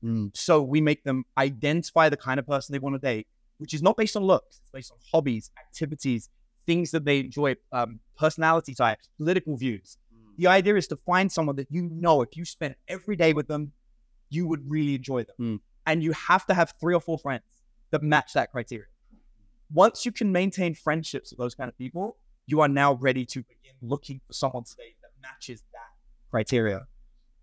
people. 0.03 0.31
So 0.35 0.63
we 0.63 0.81
make 0.81 1.05
them 1.05 1.25
identify 1.37 2.09
the 2.09 2.17
kind 2.17 2.41
of 2.41 2.47
person 2.47 2.73
they 2.73 2.79
want 2.79 2.95
to 2.95 2.99
date, 2.99 3.27
which 3.59 3.75
is 3.75 3.83
not 3.83 3.97
based 3.97 4.17
on 4.17 4.23
looks. 4.23 4.61
It's 4.61 4.71
based 4.71 4.93
on 4.93 4.99
hobbies, 5.13 5.51
activities, 5.59 6.31
things 6.67 6.91
that 6.93 7.05
they 7.05 7.21
enjoy, 7.21 7.57
um, 7.73 8.01
personality 8.19 8.75
types, 8.75 9.09
political 9.19 9.57
views. 9.57 9.99
The 10.39 10.47
idea 10.47 10.77
is 10.77 10.87
to 10.89 10.97
find 10.97 11.31
someone 11.31 11.57
that 11.57 11.67
you 11.71 11.83
know 11.93 12.23
if 12.23 12.37
you 12.37 12.45
spent 12.47 12.77
every 12.89 13.15
day 13.15 13.35
with 13.35 13.47
them, 13.47 13.73
you 14.31 14.47
would 14.47 14.71
really 14.71 14.95
enjoy 14.95 15.25
them. 15.25 15.37
Hmm. 15.37 15.57
And 15.87 16.03
you 16.03 16.13
have 16.13 16.47
to 16.47 16.55
have 16.55 16.73
three 16.81 16.95
or 16.95 17.01
four 17.01 17.19
friends 17.19 17.43
that 17.91 18.03
match 18.03 18.33
that 18.35 18.53
criteria. 18.53 18.87
Once 19.73 20.07
you 20.07 20.13
can 20.13 20.33
maintain 20.33 20.75
friendships 20.75 21.31
with 21.31 21.39
those 21.39 21.55
kind 21.55 21.69
of 21.69 21.77
people, 21.77 22.17
you 22.47 22.61
are 22.61 22.69
now 22.69 22.95
ready 22.95 23.25
to 23.27 23.41
begin 23.43 23.75
looking 23.83 24.21
for 24.27 24.33
someone 24.33 24.65
today 24.65 24.95
that 25.03 25.11
matches 25.21 25.63
that 25.73 25.91
criteria. 26.31 26.87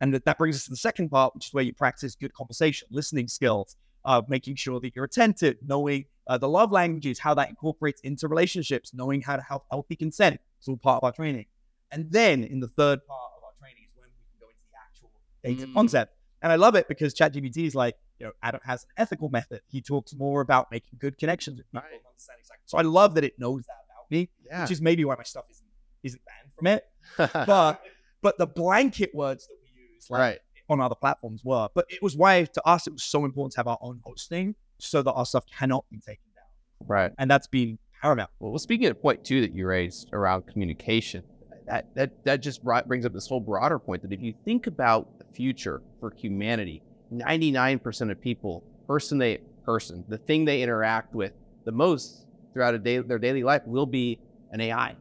And 0.01 0.13
that, 0.13 0.25
that 0.25 0.37
brings 0.37 0.55
us 0.55 0.63
to 0.65 0.69
the 0.69 0.77
second 0.77 1.09
part, 1.09 1.33
which 1.35 1.47
is 1.47 1.53
where 1.53 1.63
you 1.63 1.73
practice 1.73 2.15
good 2.15 2.33
conversation, 2.33 2.87
listening 2.91 3.27
skills, 3.27 3.75
uh, 4.05 4.21
making 4.27 4.55
sure 4.55 4.79
that 4.79 4.95
you're 4.95 5.05
attentive, 5.05 5.55
knowing 5.65 6.05
uh, 6.27 6.37
the 6.37 6.47
love 6.47 6.71
languages, 6.71 7.19
how 7.19 7.33
that 7.33 7.49
incorporates 7.49 8.01
into 8.01 8.27
relationships, 8.27 8.93
knowing 8.93 9.21
how 9.21 9.35
to 9.35 9.41
have 9.41 9.61
healthy 9.71 9.95
consent. 9.95 10.39
It's 10.59 10.67
all 10.67 10.77
part 10.77 10.97
of 11.01 11.03
our 11.05 11.11
training. 11.11 11.45
And 11.91 12.11
then 12.11 12.43
in 12.43 12.59
the 12.59 12.67
third 12.67 12.99
part 13.07 13.31
of 13.37 13.43
our 13.43 13.51
training 13.59 13.83
is 13.89 13.95
when 13.95 14.07
we 14.09 14.23
can 14.29 14.39
go 14.39 14.47
into 14.49 14.61
the 14.71 14.77
actual 14.85 15.09
data 15.43 15.67
Mm. 15.71 15.73
concept. 15.73 16.13
And 16.43 16.51
I 16.51 16.55
love 16.55 16.75
it 16.75 16.87
because 16.87 17.13
ChatGPT 17.15 17.65
is 17.65 17.73
like, 17.75 17.95
you 18.19 18.25
know, 18.27 18.33
Adam 18.43 18.61
has 18.65 18.83
an 18.83 18.89
ethical 18.97 19.29
method. 19.29 19.61
He 19.67 19.81
talks 19.81 20.13
more 20.15 20.41
about 20.41 20.69
making 20.71 20.97
good 20.99 21.17
connections 21.17 21.57
with 21.57 21.67
people, 21.71 21.81
Right. 21.81 21.93
and 21.93 22.01
understanding 22.07 22.43
psych- 22.45 22.59
So 22.65 22.77
I 22.77 22.81
love 22.83 23.15
that 23.15 23.23
it 23.23 23.39
knows 23.39 23.63
that 23.65 23.77
about 23.89 24.11
me, 24.11 24.29
Yeah. 24.45 24.61
which 24.61 24.71
is 24.71 24.81
maybe 24.81 25.05
why 25.05 25.15
my 25.15 25.23
stuff 25.23 25.45
isn't 25.49 25.65
isn't 26.03 26.21
banned 26.25 26.53
from 26.55 26.67
it. 26.67 26.85
But 27.47 27.81
but 28.21 28.37
the 28.37 28.45
blanket 28.47 29.13
words 29.15 29.47
that 29.47 29.55
we 29.63 29.66
use, 29.97 30.09
like 30.09 30.19
right. 30.19 30.39
on 30.69 30.81
other 30.81 30.95
platforms 30.95 31.41
were. 31.43 31.69
But 31.73 31.85
it 31.89 32.01
was 32.01 32.15
why 32.15 32.43
to 32.43 32.67
us 32.67 32.87
it 32.87 32.93
was 32.93 33.03
so 33.03 33.25
important 33.25 33.53
to 33.53 33.59
have 33.59 33.67
our 33.67 33.79
own 33.81 34.01
hosting 34.03 34.55
so 34.79 35.01
that 35.01 35.11
our 35.11 35.25
stuff 35.25 35.45
cannot 35.47 35.85
be 35.89 35.99
taken 35.99 36.23
down. 36.35 36.87
Right. 36.87 37.11
And 37.17 37.29
that's 37.29 37.47
been 37.47 37.77
paramount. 38.01 38.29
Well, 38.39 38.51
well, 38.51 38.59
speaking 38.59 38.87
of 38.87 39.01
point 39.01 39.23
two 39.23 39.41
that 39.41 39.53
you 39.53 39.67
raised 39.67 40.09
around 40.13 40.47
communication, 40.47 41.23
that 41.67 41.93
that 41.95 42.23
that 42.23 42.41
just 42.41 42.63
brought, 42.63 42.87
brings 42.87 43.05
up 43.05 43.13
this 43.13 43.27
whole 43.27 43.39
broader 43.39 43.79
point 43.79 44.01
that 44.03 44.13
if 44.13 44.21
you 44.21 44.33
think 44.45 44.67
about 44.67 45.19
the 45.19 45.25
future 45.33 45.81
for 45.99 46.11
humanity, 46.15 46.81
ninety 47.11 47.51
nine 47.51 47.79
percent 47.79 48.11
of 48.11 48.21
people, 48.21 48.63
person 48.87 49.17
they 49.17 49.39
person, 49.65 50.03
the 50.07 50.17
thing 50.17 50.45
they 50.45 50.61
interact 50.61 51.13
with 51.13 51.33
the 51.65 51.71
most 51.71 52.25
throughout 52.53 52.73
a 52.73 52.79
day, 52.79 52.99
their 52.99 53.19
daily 53.19 53.43
life 53.43 53.61
will 53.65 53.85
be 53.85 54.19
an 54.51 54.61
AI. 54.61 54.95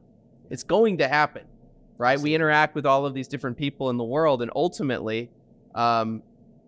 It's 0.50 0.64
going 0.64 0.98
to 0.98 1.08
happen, 1.08 1.44
right? 1.98 2.18
We 2.18 2.34
interact 2.34 2.74
with 2.74 2.86
all 2.86 3.06
of 3.06 3.14
these 3.14 3.28
different 3.28 3.56
people 3.56 3.90
in 3.90 3.96
the 3.96 4.04
world, 4.04 4.42
and 4.42 4.50
ultimately, 4.54 5.30
um, 5.74 6.22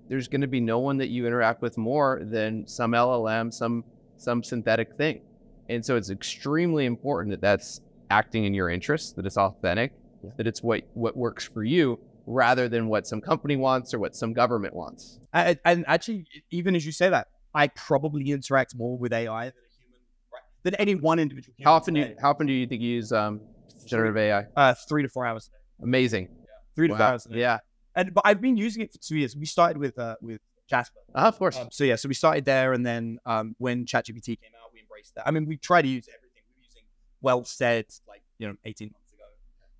there's 0.08 0.28
going 0.28 0.40
to 0.40 0.46
be 0.46 0.60
no 0.60 0.78
one 0.78 0.96
that 0.98 1.08
you 1.08 1.26
interact 1.26 1.62
with 1.62 1.76
more 1.76 2.20
than 2.22 2.66
some 2.66 2.92
LLM, 2.92 3.52
some 3.52 3.84
some 4.16 4.42
synthetic 4.42 4.96
thing. 4.96 5.20
And 5.68 5.84
so 5.84 5.96
it's 5.96 6.10
extremely 6.10 6.86
important 6.86 7.30
that 7.32 7.40
that's 7.40 7.80
acting 8.10 8.44
in 8.44 8.54
your 8.54 8.70
interest, 8.70 9.16
that 9.16 9.26
it's 9.26 9.36
authentic, 9.36 9.92
that 10.36 10.46
it's 10.46 10.62
what 10.62 10.82
what 10.94 11.16
works 11.16 11.44
for 11.44 11.62
you 11.62 11.98
rather 12.26 12.68
than 12.68 12.88
what 12.88 13.06
some 13.06 13.20
company 13.20 13.56
wants 13.56 13.94
or 13.94 13.98
what 13.98 14.14
some 14.14 14.32
government 14.32 14.74
wants. 14.74 15.18
And, 15.32 15.58
and 15.64 15.84
actually, 15.86 16.26
even 16.50 16.76
as 16.76 16.84
you 16.84 16.92
say 16.92 17.08
that, 17.08 17.28
I 17.54 17.68
probably 17.68 18.30
interact 18.30 18.74
more 18.76 18.98
with 18.98 19.12
AI 19.12 19.46
than 19.46 19.52
a 19.52 19.78
human, 19.78 20.00
right, 20.32 20.42
than 20.62 20.74
any 20.76 20.94
one 20.94 21.18
individual. 21.18 21.54
How 21.64 21.72
often 21.74 21.94
do 21.94 22.00
you 22.00 22.16
how 22.20 22.30
often 22.30 22.46
do 22.46 22.52
you 22.52 22.66
think 22.66 22.82
you 22.82 22.94
use 22.94 23.12
um, 23.12 23.40
generative 23.90 24.16
AI? 24.16 24.46
Uh, 24.56 24.74
three 24.88 25.02
to 25.02 25.08
four 25.08 25.26
hours. 25.26 25.48
a 25.48 25.50
day. 25.50 25.84
Amazing. 25.84 26.28
Three 26.74 26.88
to 26.88 26.96
four 26.96 27.04
hours. 27.04 27.26
Yeah. 27.30 27.58
And 27.94 28.14
but 28.14 28.22
I've 28.24 28.40
been 28.40 28.56
using 28.56 28.82
it 28.82 28.92
for 28.92 28.98
two 28.98 29.16
years. 29.16 29.36
We 29.36 29.46
started 29.46 29.78
with 29.78 29.98
uh, 29.98 30.16
with 30.20 30.40
Jasper. 30.68 31.00
Uh, 31.14 31.20
of 31.20 31.38
course. 31.38 31.56
Um, 31.58 31.68
so 31.70 31.84
yeah, 31.84 31.96
so 31.96 32.08
we 32.08 32.14
started 32.14 32.44
there, 32.44 32.72
and 32.72 32.84
then 32.84 33.18
um, 33.26 33.56
when 33.58 33.84
ChatGPT 33.84 34.40
came 34.40 34.52
out, 34.62 34.70
we 34.72 34.80
embraced 34.80 35.14
that. 35.16 35.26
I 35.26 35.30
mean, 35.30 35.46
we 35.46 35.56
try 35.56 35.82
to 35.82 35.88
use 35.88 36.08
everything. 36.08 36.42
We're 36.48 36.62
using 36.62 36.82
WellSaid 37.24 38.00
like 38.06 38.22
you 38.38 38.48
know 38.48 38.54
18 38.64 38.90
months 38.92 39.12
ago. 39.12 39.24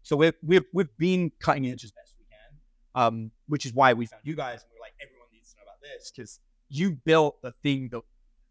So 0.03 0.17
we've 0.17 0.35
we've 0.43 0.65
we've 0.73 0.97
been 0.99 1.31
cutting 1.39 1.67
edge 1.67 1.85
as 1.85 1.93
best 1.93 2.15
we 2.19 2.25
can, 2.25 3.05
um, 3.07 3.31
which 3.47 3.67
is 3.67 3.73
why 3.73 3.93
we 3.93 4.07
found 4.07 4.23
you 4.25 4.35
guys, 4.35 4.63
and 4.63 4.71
we 4.73 4.79
are 4.79 4.83
like, 4.83 4.95
everyone 5.01 5.29
needs 5.33 5.53
to 5.53 5.59
know 5.59 5.65
about 5.65 5.81
this 5.83 6.11
because 6.11 6.41
you 6.71 6.93
built 6.93 7.41
the 7.43 7.53
thing 7.63 7.89
that 7.93 8.03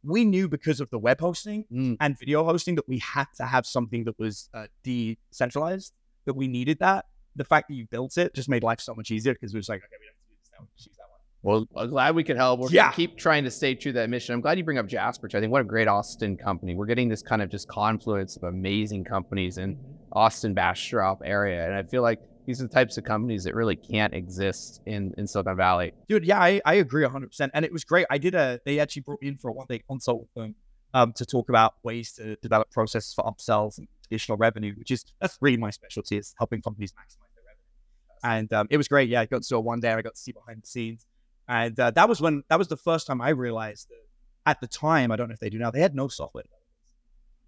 we 0.04 0.24
knew 0.26 0.48
because 0.48 0.80
of 0.80 0.90
the 0.90 1.00
web 1.00 1.20
hosting 1.20 1.66
Mm. 1.72 1.98
and 2.00 2.18
video 2.20 2.44
hosting 2.44 2.76
that 2.76 2.88
we 2.88 3.00
had 3.00 3.26
to 3.38 3.46
have 3.46 3.66
something 3.66 4.04
that 4.06 4.18
was 4.20 4.50
uh, 4.54 4.68
decentralized. 4.84 5.94
That 6.26 6.34
we 6.36 6.48
needed 6.48 6.80
that. 6.80 7.06
The 7.38 7.46
fact 7.46 7.70
that 7.70 7.76
you 7.76 7.86
built 7.90 8.18
it 8.18 8.34
just 8.34 8.50
made 8.50 8.64
life 8.64 8.82
so 8.82 8.94
much 8.94 9.12
easier 9.12 9.34
because 9.34 9.54
we 9.54 9.58
was 9.60 9.70
like, 9.70 9.80
okay, 9.80 9.96
we 10.00 10.06
have 10.08 10.16
to 10.16 10.28
do 10.28 10.36
this 10.42 10.52
now. 10.52 10.66
We 10.66 10.70
use 10.76 10.98
that 10.98 11.04
one. 11.10 11.68
Well, 11.74 11.82
I'm 11.82 11.90
glad 11.90 12.16
we 12.16 12.24
could 12.26 12.36
help. 12.36 12.60
We're 12.60 12.70
Yeah. 12.70 12.92
keep 12.92 13.18
trying 13.18 13.44
to 13.46 13.52
stay 13.52 13.76
true 13.76 13.92
to 13.94 14.00
that 14.00 14.10
mission. 14.10 14.34
I'm 14.36 14.42
glad 14.42 14.58
you 14.58 14.64
bring 14.66 14.78
up 14.78 14.88
Jasper. 14.88 15.28
too. 15.30 15.38
I 15.38 15.42
think 15.42 15.52
what 15.54 15.62
a 15.62 15.66
great 15.66 15.88
Austin 15.88 16.36
company. 16.36 16.76
We're 16.76 16.86
getting 16.88 17.08
this 17.08 17.22
kind 17.22 17.42
of 17.42 17.50
just 17.50 17.68
confluence 17.70 18.36
of 18.36 18.44
amazing 18.44 19.06
companies 19.06 19.58
in 19.58 19.78
Austin 20.12 20.54
Bastrop 20.54 21.22
area, 21.24 21.66
and 21.66 21.76
I 21.76 21.84
feel 21.84 22.02
like 22.02 22.20
these 22.48 22.62
are 22.62 22.64
the 22.64 22.74
types 22.74 22.98
of 22.98 23.04
companies 23.04 23.44
that 23.44 23.54
really 23.54 23.76
can't 23.76 24.14
exist 24.14 24.82
in 24.86 25.14
in 25.18 25.28
Silicon 25.28 25.58
Valley. 25.58 25.92
Dude, 26.08 26.26
yeah, 26.26 26.40
I, 26.40 26.62
I 26.66 26.76
agree 26.76 27.04
100%. 27.04 27.50
And 27.54 27.66
it 27.66 27.74
was 27.74 27.84
great. 27.84 28.08
I 28.10 28.18
did 28.18 28.34
a, 28.36 28.60
they 28.66 28.80
actually 28.80 29.02
brought 29.02 29.22
me 29.22 29.28
in 29.28 29.38
for 29.38 29.50
a 29.50 29.54
one 29.54 29.68
day 29.70 29.80
consult 29.80 30.22
with 30.22 30.34
them 30.34 30.56
um, 30.94 31.12
to 31.14 31.26
talk 31.26 31.50
about 31.50 31.76
ways 31.84 32.14
to 32.14 32.38
develop 32.38 32.72
processes 32.72 33.14
for 33.14 33.26
upsells 33.26 33.78
and 33.78 33.88
additional 34.06 34.38
revenue, 34.38 34.74
which 34.78 34.92
is, 34.92 35.04
that's 35.20 35.38
really 35.42 35.58
my 35.58 35.70
specialty 35.70 36.18
is 36.18 36.34
helping 36.38 36.62
companies 36.62 36.94
maximize 36.94 37.36
their 37.36 37.44
revenue. 37.46 38.24
And 38.24 38.54
um, 38.54 38.68
it 38.70 38.78
was 38.78 38.88
great. 38.88 39.10
Yeah, 39.10 39.22
I 39.22 39.26
got 39.26 39.44
to 39.44 39.50
do 39.50 39.58
it 39.58 39.64
one 39.66 39.82
day. 39.82 39.92
I 39.92 40.02
got 40.02 40.16
to 40.16 40.22
see 40.22 40.32
behind 40.32 40.64
the 40.64 40.68
scenes. 40.68 41.06
And 41.50 41.78
uh, 41.78 41.92
that 41.92 42.08
was 42.08 42.22
when, 42.22 42.44
that 42.50 42.58
was 42.58 42.70
the 42.70 42.78
first 42.78 43.08
time 43.08 43.20
I 43.20 43.30
realized 43.30 43.90
that 43.90 44.50
at 44.50 44.62
the 44.62 44.68
time, 44.68 45.12
I 45.12 45.18
don't 45.18 45.28
know 45.28 45.34
if 45.34 45.40
they 45.42 45.50
do 45.50 45.60
now, 45.60 45.70
they 45.70 45.82
had 45.82 45.94
no 45.94 46.08
software 46.08 46.44
developers. 46.44 46.64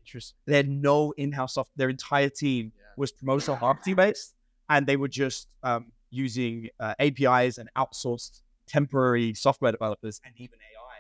Interesting. 0.06 0.38
They 0.46 0.58
had 0.58 0.68
no 0.68 1.14
in 1.16 1.32
house 1.32 1.54
software. 1.54 1.74
Their 1.78 1.90
entire 1.90 2.30
team 2.30 2.74
was 2.98 3.14
promotional 3.14 3.58
marketing 3.62 3.96
based, 3.96 4.36
and 4.70 4.86
they 4.86 4.98
were 4.98 5.08
just 5.08 5.48
um, 5.64 5.92
using 6.12 6.70
uh, 6.80 6.94
APIs 7.00 7.58
and 7.58 7.70
outsourced 7.78 8.42
temporary 8.68 9.34
software 9.34 9.72
developers 9.72 10.22
and 10.24 10.34
even 10.38 10.58
AI 10.60 11.00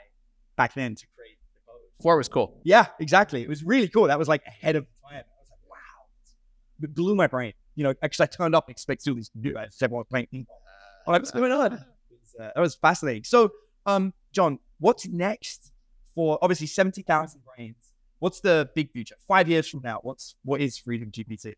back 0.57 0.73
then 0.73 0.95
to 0.95 1.05
create 1.15 1.37
the 1.53 1.61
code 1.71 1.81
Four 2.01 2.17
was 2.17 2.27
cool. 2.27 2.59
Yeah, 2.63 2.87
exactly. 2.99 3.43
It 3.43 3.49
was 3.49 3.63
really 3.63 3.87
cool. 3.87 4.07
That 4.07 4.19
was 4.19 4.27
like 4.27 4.43
ahead 4.45 4.75
of 4.75 4.85
time. 5.03 5.13
I 5.13 5.39
was 5.39 5.49
like, 5.49 5.69
wow, 5.69 6.81
it 6.81 6.95
blew 6.95 7.15
my 7.15 7.27
brain. 7.27 7.53
You 7.75 7.83
know, 7.85 7.93
actually, 8.01 8.23
I 8.23 8.27
turned 8.27 8.55
up 8.55 8.69
expecting 8.69 9.15
these 9.15 9.31
new 9.35 9.53
guys. 9.53 9.77
Everyone 9.81 10.01
was 10.01 10.07
playing 10.09 10.27
ping 10.31 10.45
pong. 10.45 10.57
I'm 11.07 11.13
like, 11.13 11.21
what's 11.21 11.31
going 11.31 11.51
on? 11.51 11.73
Uh, 11.73 11.79
that 12.37 12.57
was 12.57 12.75
fascinating. 12.75 13.23
So, 13.23 13.51
um, 13.85 14.13
John, 14.33 14.59
what's 14.79 15.07
next 15.07 15.71
for 16.15 16.37
obviously 16.41 16.67
seventy 16.67 17.01
thousand 17.03 17.41
brains? 17.55 17.93
What's 18.19 18.41
the 18.41 18.69
big 18.75 18.91
future? 18.91 19.15
Five 19.27 19.47
years 19.47 19.69
from 19.69 19.81
now, 19.83 19.99
what's 20.03 20.35
what 20.43 20.59
is 20.61 20.77
Freedom 20.77 21.11
GPT? 21.11 21.53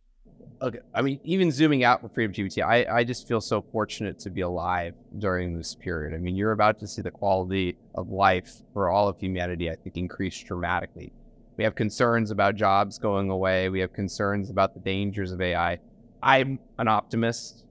Okay. 0.62 0.80
I 0.94 1.02
mean, 1.02 1.20
even 1.24 1.52
zooming 1.52 1.84
out 1.84 2.02
for 2.02 2.10
Freedom 2.10 2.34
GPT, 2.34 2.64
I, 2.64 2.86
I 3.00 3.04
just 3.04 3.28
feel 3.28 3.42
so 3.42 3.62
fortunate 3.62 4.20
to 4.20 4.30
be 4.30 4.42
alive 4.42 4.94
during 5.18 5.58
this 5.58 5.76
period. 5.76 6.14
I 6.16 6.20
mean, 6.20 6.36
you're 6.36 6.52
about 6.52 6.80
to 6.80 6.88
see 6.88 7.02
the 7.02 7.12
quality 7.12 7.78
of 7.96 8.10
life 8.10 8.62
for 8.74 8.90
all 8.90 9.08
of 9.08 9.20
humanity, 9.20 9.70
I 9.72 9.76
think, 9.76 9.98
increase 9.98 10.42
dramatically. 10.44 11.12
We 11.58 11.64
have 11.64 11.76
concerns 11.76 12.32
about 12.32 12.56
jobs 12.56 12.98
going 12.98 13.30
away. 13.30 13.70
We 13.70 13.80
have 13.80 13.94
concerns 13.94 14.50
about 14.50 14.74
the 14.74 14.80
dangers 14.80 15.32
of 15.32 15.42
AI. 15.42 15.80
I'm 16.24 16.60
an 16.78 16.88
optimist, 16.88 17.66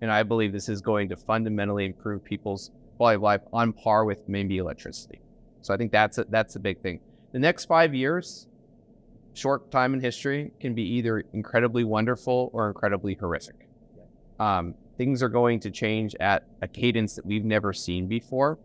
and 0.00 0.10
I 0.10 0.22
believe 0.22 0.52
this 0.52 0.68
is 0.68 0.80
going 0.80 1.08
to 1.08 1.16
fundamentally 1.16 1.84
improve 1.84 2.24
people's 2.24 2.70
quality 2.96 3.16
of 3.16 3.22
life 3.22 3.42
on 3.52 3.72
par 3.72 4.04
with 4.04 4.28
maybe 4.28 4.58
electricity. 4.58 5.20
So 5.62 5.74
I 5.74 5.76
think 5.76 5.92
that's 5.92 6.18
a, 6.18 6.24
that's 6.28 6.56
a 6.56 6.60
big 6.60 6.80
thing. 6.80 7.00
The 7.32 7.40
next 7.40 7.64
five 7.64 7.94
years, 7.94 8.46
short 9.36 9.70
time 9.70 9.94
in 9.94 10.00
history 10.00 10.50
can 10.60 10.74
be 10.74 10.82
either 10.82 11.24
incredibly 11.32 11.84
wonderful 11.84 12.50
or 12.52 12.68
incredibly 12.68 13.14
horrific. 13.14 13.68
Um, 14.38 14.74
things 14.98 15.22
are 15.22 15.28
going 15.28 15.60
to 15.60 15.70
change 15.70 16.14
at 16.20 16.44
a 16.62 16.68
cadence 16.68 17.14
that 17.14 17.26
we've 17.26 17.44
never 17.44 17.72
seen 17.72 18.06
before. 18.06 18.58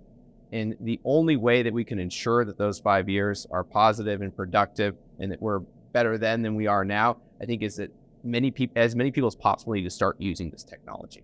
And 0.52 0.76
the 0.82 1.00
only 1.06 1.38
way 1.38 1.64
that 1.64 1.74
we 1.74 1.84
can 1.84 2.00
ensure 2.00 2.44
that 2.46 2.58
those 2.58 2.80
five 2.80 3.08
years 3.08 3.48
are 3.52 3.64
positive 3.64 4.22
and 4.22 4.36
productive 4.36 4.96
and 5.20 5.32
that 5.32 5.42
we're 5.42 5.60
better 5.94 6.18
then 6.18 6.42
than 6.42 6.56
we 6.56 6.68
are 6.68 6.84
now, 6.84 7.18
I 7.42 7.46
think 7.46 7.62
is 7.62 7.78
that 7.78 7.92
many 8.24 8.52
people, 8.52 8.82
as 8.82 8.96
many 8.96 9.12
people 9.12 9.28
as 9.28 9.36
possible, 9.36 9.74
need 9.74 9.84
to 9.84 9.90
start 9.90 10.16
using 10.20 10.50
this 10.50 10.64
technology. 10.64 11.24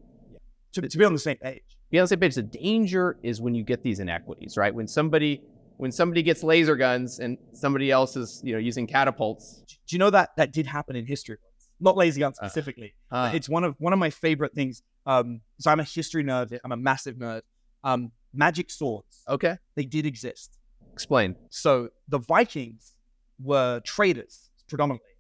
To, 0.74 0.82
to 0.82 0.98
be 0.98 1.06
on 1.06 1.14
the 1.14 1.20
same 1.20 1.38
page. 1.38 1.64
Be 1.90 2.00
on 2.00 2.04
the 2.04 2.08
same 2.08 2.20
page. 2.20 2.36
The 2.36 2.44
danger 2.44 3.18
is 3.24 3.42
when 3.42 3.54
you 3.56 3.64
get 3.64 3.84
these 3.84 4.00
inequities, 4.00 4.58
right? 4.58 4.74
When 4.74 4.88
somebody 4.88 5.42
when 5.78 5.92
somebody 5.92 6.24
gets 6.24 6.44
laser 6.44 6.76
guns 6.76 7.20
and 7.20 7.38
somebody 7.54 7.92
else 7.92 8.16
is 8.16 8.42
you 8.44 8.54
know 8.54 8.60
using 8.60 8.86
catapults. 8.88 9.64
Do 9.88 9.96
you 9.96 10.00
know 10.00 10.10
that 10.10 10.32
that 10.38 10.52
did 10.52 10.68
happen 10.68 10.96
in 10.96 11.06
history? 11.06 11.38
Not 11.80 11.96
laser 11.96 12.20
guns 12.20 12.38
specifically. 12.38 12.96
Uh, 13.12 13.16
uh, 13.16 13.32
it's 13.34 13.48
one 13.48 13.64
of 13.64 13.76
one 13.80 13.94
of 13.94 14.00
my 14.00 14.10
favorite 14.10 14.54
things. 14.54 14.82
Um, 15.06 15.42
so 15.60 15.72
I'm 15.72 15.80
a 15.80 15.84
history 15.84 16.24
nerd. 16.24 16.58
I'm 16.64 16.72
a 16.72 16.78
massive 16.78 17.16
nerd. 17.16 17.42
Um, 17.84 18.12
magic 18.34 18.70
swords. 18.72 19.24
Okay, 19.30 19.58
they 19.76 19.86
did 19.86 20.06
exist. 20.06 20.58
Explain. 20.94 21.36
So 21.50 21.90
the 22.08 22.20
Vikings 22.20 22.94
were 23.42 23.80
traders 23.82 24.50
predominantly, 24.68 25.12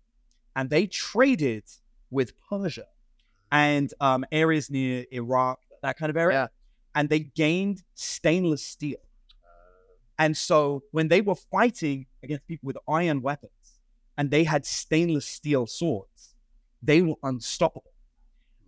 and 0.55 0.69
they 0.69 0.87
traded 0.87 1.63
with 2.09 2.33
Persia 2.49 2.87
and 3.51 3.93
um, 4.01 4.25
areas 4.31 4.69
near 4.69 5.05
Iraq, 5.11 5.59
that 5.83 5.97
kind 5.97 6.09
of 6.09 6.17
area. 6.17 6.37
Yeah. 6.37 6.47
And 6.95 7.09
they 7.09 7.19
gained 7.19 7.83
stainless 7.93 8.63
steel. 8.63 8.97
And 10.19 10.35
so 10.35 10.83
when 10.91 11.07
they 11.07 11.21
were 11.21 11.35
fighting 11.35 12.07
against 12.23 12.47
people 12.47 12.67
with 12.67 12.77
iron 12.87 13.21
weapons 13.21 13.51
and 14.17 14.31
they 14.31 14.43
had 14.43 14.65
stainless 14.65 15.25
steel 15.25 15.67
swords, 15.67 16.35
they 16.81 17.01
were 17.01 17.15
unstoppable. 17.23 17.91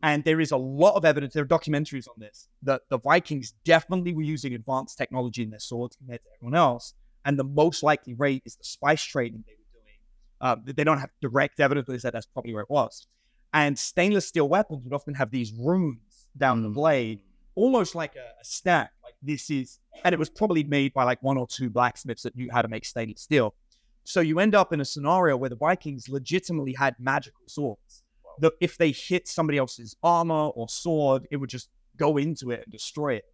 And 0.01 0.23
there 0.23 0.39
is 0.39 0.51
a 0.51 0.57
lot 0.57 0.95
of 0.95 1.03
evidence, 1.03 1.33
there 1.33 1.43
are 1.43 1.47
documentaries 1.47 2.07
on 2.07 2.15
this, 2.17 2.47
that 2.63 2.83
the 2.89 2.99
Vikings 2.99 3.53
definitely 3.65 4.13
were 4.13 4.21
using 4.21 4.53
advanced 4.53 4.97
technology 4.97 5.43
in 5.43 5.49
their 5.49 5.59
swords 5.59 5.97
compared 5.97 6.21
to 6.21 6.29
everyone 6.37 6.57
else. 6.57 6.93
And 7.25 7.37
the 7.37 7.43
most 7.43 7.83
likely 7.83 8.13
rate 8.13 8.43
is 8.45 8.55
the 8.55 8.63
spice 8.63 9.03
trading 9.03 9.43
they 9.45 9.53
were 9.53 9.81
doing. 9.81 10.65
Um, 10.67 10.73
they 10.73 10.85
don't 10.85 10.99
have 10.99 11.09
direct 11.21 11.59
evidence, 11.59 11.87
but 11.87 11.93
they 11.93 11.99
said 11.99 12.13
that's 12.13 12.27
probably 12.27 12.53
where 12.53 12.63
it 12.63 12.69
was. 12.69 13.07
And 13.53 13.77
stainless 13.77 14.27
steel 14.27 14.47
weapons 14.47 14.83
would 14.83 14.93
often 14.93 15.15
have 15.15 15.31
these 15.31 15.51
runes 15.51 16.27
down 16.37 16.61
the 16.61 16.69
mm. 16.69 16.75
blade, 16.75 17.19
almost 17.55 17.93
like 17.93 18.15
a, 18.15 18.39
a 18.41 18.45
stack 18.45 18.91
this 19.21 19.49
is, 19.49 19.79
and 20.03 20.13
it 20.13 20.19
was 20.19 20.29
probably 20.29 20.63
made 20.63 20.93
by 20.93 21.03
like 21.03 21.21
one 21.21 21.37
or 21.37 21.47
two 21.47 21.69
blacksmiths 21.69 22.23
that 22.23 22.35
knew 22.35 22.49
how 22.51 22.61
to 22.61 22.67
make 22.67 22.85
stainless 22.85 23.21
steel. 23.21 23.55
So 24.03 24.21
you 24.21 24.39
end 24.39 24.55
up 24.55 24.73
in 24.73 24.81
a 24.81 24.85
scenario 24.85 25.37
where 25.37 25.49
the 25.49 25.55
Vikings 25.55 26.09
legitimately 26.09 26.73
had 26.73 26.95
magical 26.99 27.41
swords. 27.47 28.03
That 28.39 28.53
if 28.61 28.77
they 28.77 28.91
hit 28.91 29.27
somebody 29.27 29.57
else's 29.57 29.95
armor 30.01 30.47
or 30.49 30.69
sword, 30.69 31.27
it 31.29 31.37
would 31.37 31.49
just 31.49 31.69
go 31.97 32.17
into 32.17 32.51
it 32.51 32.63
and 32.63 32.71
destroy 32.71 33.15
it. 33.15 33.25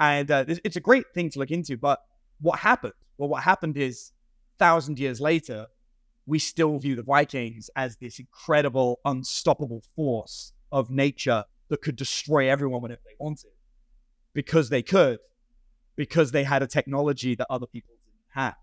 And 0.00 0.30
uh, 0.30 0.44
it's 0.48 0.76
a 0.76 0.80
great 0.80 1.04
thing 1.12 1.28
to 1.30 1.38
look 1.38 1.50
into. 1.50 1.76
But 1.76 2.00
what 2.40 2.58
happened? 2.58 2.94
Well, 3.18 3.28
what 3.28 3.42
happened 3.42 3.76
is, 3.76 4.12
thousand 4.58 4.98
years 4.98 5.20
later, 5.20 5.66
we 6.26 6.38
still 6.38 6.78
view 6.78 6.96
the 6.96 7.02
Vikings 7.02 7.68
as 7.76 7.96
this 7.96 8.18
incredible, 8.18 9.00
unstoppable 9.04 9.82
force 9.94 10.52
of 10.72 10.90
nature 10.90 11.44
that 11.68 11.82
could 11.82 11.96
destroy 11.96 12.50
everyone 12.50 12.80
whenever 12.80 13.02
they 13.04 13.16
wanted 13.18 13.50
because 14.38 14.68
they 14.68 14.82
could, 14.82 15.18
because 15.96 16.30
they 16.30 16.44
had 16.44 16.62
a 16.62 16.66
technology 16.68 17.34
that 17.34 17.44
other 17.50 17.66
people 17.66 17.92
didn't 18.04 18.44
have. 18.44 18.54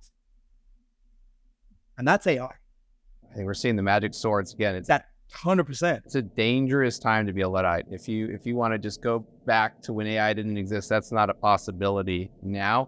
And 1.98 2.08
that's 2.08 2.26
AI. 2.28 2.46
I 2.46 3.36
think 3.36 3.46
we're 3.46 3.54
seeing 3.56 3.76
the 3.76 3.84
magic 3.84 4.14
swords 4.14 4.54
again. 4.54 4.76
It's 4.76 4.88
that 4.88 5.08
hundred 5.34 5.66
percent. 5.66 6.04
It's 6.06 6.16
a 6.16 6.22
dangerous 6.22 6.98
time 6.98 7.28
to 7.28 7.34
be 7.34 7.42
a 7.42 7.50
Luddite. 7.50 7.88
If 7.92 8.08
you 8.08 8.30
if 8.30 8.46
you 8.46 8.56
want 8.56 8.74
to 8.74 8.78
just 8.78 9.02
go 9.02 9.28
back 9.46 9.82
to 9.82 9.92
when 9.92 10.08
AI 10.08 10.32
didn't 10.32 10.56
exist, 10.56 10.88
that's 10.88 11.12
not 11.12 11.30
a 11.30 11.34
possibility 11.34 12.32
now. 12.42 12.88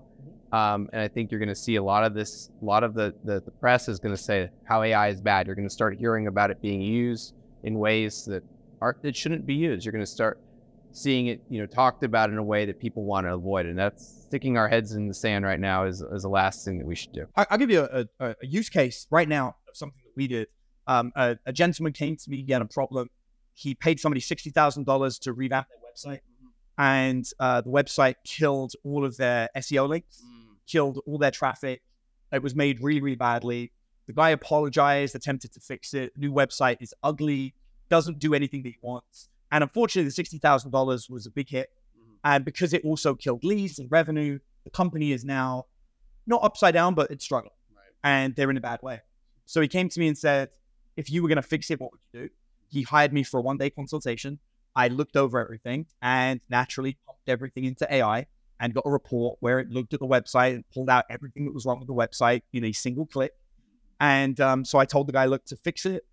Um, 0.53 0.87
and 0.93 1.01
I 1.01 1.09
think 1.09 1.29
you're 1.29 1.41
going 1.41 1.49
to 1.49 1.55
see 1.55 1.75
a 1.75 1.83
lot 1.83 2.05
of 2.05 2.13
this. 2.13 2.51
A 2.61 2.63
lot 2.63 2.85
of 2.85 2.93
the, 2.93 3.13
the 3.25 3.41
the 3.41 3.51
press 3.51 3.89
is 3.89 3.99
going 3.99 4.15
to 4.15 4.21
say 4.21 4.49
how 4.63 4.81
AI 4.81 5.09
is 5.09 5.19
bad. 5.19 5.45
You're 5.45 5.57
going 5.57 5.67
to 5.67 5.73
start 5.73 5.97
hearing 5.99 6.27
about 6.27 6.51
it 6.51 6.61
being 6.61 6.81
used 6.81 7.33
in 7.63 7.79
ways 7.79 8.23
that 8.27 8.43
are 8.79 8.95
that 9.01 9.13
shouldn't 9.13 9.45
be 9.45 9.55
used. 9.55 9.83
You're 9.85 9.91
going 9.91 10.05
to 10.05 10.09
start 10.09 10.39
seeing 10.97 11.27
it, 11.27 11.41
you 11.49 11.59
know, 11.59 11.65
talked 11.65 12.03
about 12.03 12.29
in 12.29 12.37
a 12.37 12.43
way 12.43 12.65
that 12.65 12.79
people 12.79 13.03
want 13.03 13.27
to 13.27 13.33
avoid. 13.33 13.65
And 13.65 13.77
that's 13.77 14.23
sticking 14.27 14.57
our 14.57 14.67
heads 14.67 14.93
in 14.93 15.07
the 15.07 15.13
sand 15.13 15.45
right 15.45 15.59
now 15.59 15.85
is, 15.85 16.01
is 16.01 16.23
the 16.23 16.29
last 16.29 16.65
thing 16.65 16.79
that 16.79 16.87
we 16.87 16.95
should 16.95 17.13
do. 17.13 17.25
I'll 17.35 17.57
give 17.57 17.69
you 17.69 17.81
a, 17.81 18.05
a, 18.19 18.35
a 18.41 18.45
use 18.45 18.69
case 18.69 19.07
right 19.11 19.27
now 19.27 19.55
of 19.69 19.77
something 19.77 20.01
that 20.03 20.13
we 20.15 20.27
did. 20.27 20.47
Um, 20.87 21.11
a, 21.15 21.37
a, 21.45 21.53
gentleman 21.53 21.93
came 21.93 22.15
to 22.15 22.29
me, 22.29 22.43
he 22.43 22.51
had 22.51 22.61
a 22.61 22.65
problem. 22.65 23.09
He 23.53 23.75
paid 23.75 23.99
somebody 23.99 24.21
$60,000 24.21 25.19
to 25.21 25.33
revamp 25.33 25.67
their 25.67 25.79
website. 25.79 26.19
Mm-hmm. 26.19 26.81
And 26.81 27.25
uh, 27.39 27.61
the 27.61 27.69
website 27.69 28.15
killed 28.23 28.73
all 28.83 29.05
of 29.05 29.17
their 29.17 29.49
SEO 29.57 29.89
links, 29.89 30.21
mm. 30.21 30.55
killed 30.65 30.99
all 31.05 31.17
their 31.17 31.31
traffic. 31.31 31.81
It 32.31 32.41
was 32.41 32.55
made 32.55 32.81
really, 32.81 33.01
really 33.01 33.15
badly. 33.15 33.71
The 34.05 34.13
guy 34.13 34.29
apologized, 34.29 35.15
attempted 35.15 35.53
to 35.53 35.59
fix 35.59 35.93
it. 35.93 36.13
The 36.15 36.21
new 36.21 36.33
website 36.33 36.77
is 36.79 36.93
ugly, 37.03 37.53
doesn't 37.89 38.19
do 38.19 38.33
anything 38.33 38.63
that 38.63 38.69
he 38.69 38.77
wants. 38.81 39.29
And 39.51 39.63
unfortunately, 39.63 40.09
the 40.09 40.39
$60,000 40.39 41.09
was 41.09 41.25
a 41.25 41.31
big 41.31 41.49
hit. 41.49 41.69
Mm-hmm. 41.97 42.13
And 42.23 42.45
because 42.45 42.73
it 42.73 42.83
also 42.83 43.15
killed 43.15 43.43
leads 43.43 43.79
and 43.79 43.89
revenue, 43.91 44.39
the 44.63 44.69
company 44.69 45.11
is 45.11 45.23
now 45.23 45.65
not 46.25 46.43
upside 46.43 46.73
down, 46.73 46.93
but 46.93 47.09
it's 47.11 47.23
struggling. 47.23 47.53
Right. 47.73 47.85
And 48.03 48.35
they're 48.35 48.49
in 48.49 48.57
a 48.57 48.61
bad 48.61 48.81
way. 48.81 49.01
So 49.45 49.61
he 49.61 49.67
came 49.67 49.87
to 49.89 49.99
me 49.99 50.07
and 50.07 50.17
said, 50.17 50.49
if 50.97 51.09
you 51.09 51.21
were 51.21 51.29
going 51.29 51.37
to 51.37 51.41
fix 51.41 51.71
it, 51.71 51.79
what 51.79 51.91
would 51.91 52.01
you 52.13 52.27
do? 52.27 52.29
He 52.69 52.81
hired 52.81 53.13
me 53.13 53.23
for 53.23 53.37
a 53.37 53.41
one 53.41 53.57
day 53.57 53.69
consultation. 53.69 54.39
I 54.75 54.89
looked 54.89 55.15
over 55.15 55.39
everything 55.39 55.85
and 56.01 56.41
naturally 56.49 56.97
pumped 57.05 57.29
everything 57.29 57.63
into 57.63 57.91
AI 57.91 58.27
and 58.59 58.73
got 58.73 58.83
a 58.85 58.89
report 58.89 59.37
where 59.39 59.59
it 59.59 59.69
looked 59.69 59.93
at 59.93 59.99
the 59.99 60.07
website 60.07 60.55
and 60.55 60.69
pulled 60.73 60.89
out 60.89 61.05
everything 61.09 61.45
that 61.45 61.53
was 61.53 61.65
wrong 61.65 61.79
with 61.79 61.87
the 61.87 61.93
website 61.93 62.41
in 62.51 62.65
a 62.65 62.73
single 62.73 63.05
click. 63.05 63.31
And 63.99 64.39
um, 64.41 64.65
so 64.65 64.79
I 64.79 64.85
told 64.85 65.07
the 65.07 65.13
guy, 65.13 65.25
look, 65.25 65.45
to 65.45 65.55
fix 65.55 65.85
it, 65.85 66.05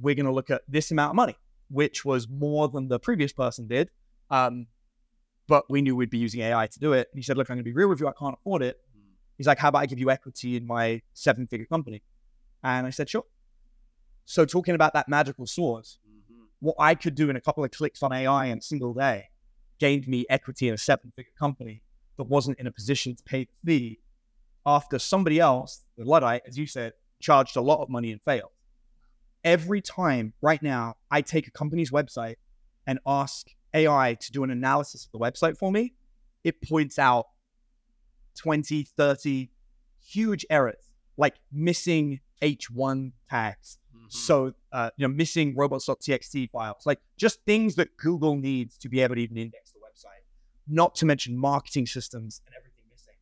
we're 0.00 0.14
going 0.14 0.26
to 0.26 0.32
look 0.32 0.50
at 0.50 0.62
this 0.68 0.90
amount 0.90 1.10
of 1.10 1.16
money 1.16 1.36
which 1.70 2.04
was 2.04 2.28
more 2.28 2.68
than 2.68 2.88
the 2.88 2.98
previous 2.98 3.32
person 3.32 3.66
did. 3.66 3.90
Um, 4.28 4.66
but 5.46 5.64
we 5.70 5.82
knew 5.82 5.96
we'd 5.96 6.10
be 6.10 6.18
using 6.18 6.42
AI 6.42 6.66
to 6.66 6.78
do 6.78 6.92
it. 6.92 7.08
And 7.12 7.18
he 7.18 7.22
said, 7.22 7.36
Look, 7.36 7.50
I'm 7.50 7.56
going 7.56 7.64
to 7.64 7.68
be 7.68 7.72
real 7.72 7.88
with 7.88 8.00
you. 8.00 8.08
I 8.08 8.12
can't 8.18 8.34
afford 8.34 8.62
it. 8.62 8.78
He's 9.36 9.46
like, 9.46 9.58
How 9.58 9.68
about 9.68 9.80
I 9.80 9.86
give 9.86 9.98
you 9.98 10.10
equity 10.10 10.56
in 10.56 10.66
my 10.66 11.02
seven 11.14 11.46
figure 11.46 11.66
company? 11.66 12.02
And 12.62 12.86
I 12.86 12.90
said, 12.90 13.08
Sure. 13.08 13.24
So, 14.26 14.44
talking 14.44 14.74
about 14.74 14.92
that 14.94 15.08
magical 15.08 15.46
source, 15.46 15.98
mm-hmm. 16.08 16.42
what 16.60 16.76
I 16.78 16.94
could 16.94 17.14
do 17.14 17.30
in 17.30 17.36
a 17.36 17.40
couple 17.40 17.64
of 17.64 17.70
clicks 17.70 18.02
on 18.02 18.12
AI 18.12 18.46
in 18.46 18.58
a 18.58 18.62
single 18.62 18.94
day 18.94 19.28
gained 19.78 20.06
me 20.06 20.26
equity 20.28 20.68
in 20.68 20.74
a 20.74 20.78
seven 20.78 21.12
figure 21.16 21.32
company 21.38 21.82
that 22.16 22.24
wasn't 22.24 22.58
in 22.60 22.66
a 22.66 22.72
position 22.72 23.16
to 23.16 23.22
pay 23.24 23.44
the 23.44 23.50
fee 23.64 24.00
after 24.66 24.98
somebody 24.98 25.40
else, 25.40 25.84
the 25.96 26.04
Luddite, 26.04 26.42
as 26.46 26.58
you 26.58 26.66
said, 26.66 26.92
charged 27.18 27.56
a 27.56 27.62
lot 27.62 27.80
of 27.80 27.88
money 27.88 28.12
and 28.12 28.20
failed 28.22 28.50
every 29.44 29.80
time 29.80 30.32
right 30.40 30.62
now 30.62 30.96
I 31.10 31.22
take 31.22 31.46
a 31.46 31.50
company's 31.50 31.90
website 31.90 32.36
and 32.86 32.98
ask 33.06 33.46
AI 33.74 34.16
to 34.20 34.32
do 34.32 34.44
an 34.44 34.50
analysis 34.50 35.06
of 35.06 35.12
the 35.12 35.18
website 35.18 35.56
for 35.56 35.70
me, 35.70 35.94
it 36.44 36.60
points 36.62 36.98
out 36.98 37.26
20, 38.36 38.84
30 38.96 39.50
huge 40.04 40.46
errors, 40.50 40.92
like 41.16 41.36
missing 41.52 42.20
H1 42.42 43.12
tags. 43.28 43.78
Mm-hmm. 43.94 44.06
So, 44.08 44.52
uh, 44.72 44.90
you 44.96 45.06
know, 45.06 45.14
missing 45.14 45.54
robots.txt 45.56 46.50
files, 46.50 46.82
like 46.86 47.00
just 47.16 47.44
things 47.44 47.74
that 47.76 47.96
Google 47.96 48.36
needs 48.36 48.78
to 48.78 48.88
be 48.88 49.00
able 49.00 49.16
to 49.16 49.20
even 49.20 49.36
index 49.36 49.72
the 49.72 49.78
website, 49.78 50.24
not 50.68 50.94
to 50.96 51.06
mention 51.06 51.36
marketing 51.36 51.86
systems 51.86 52.40
and 52.46 52.54
everything 52.56 52.84
missing. 52.90 53.14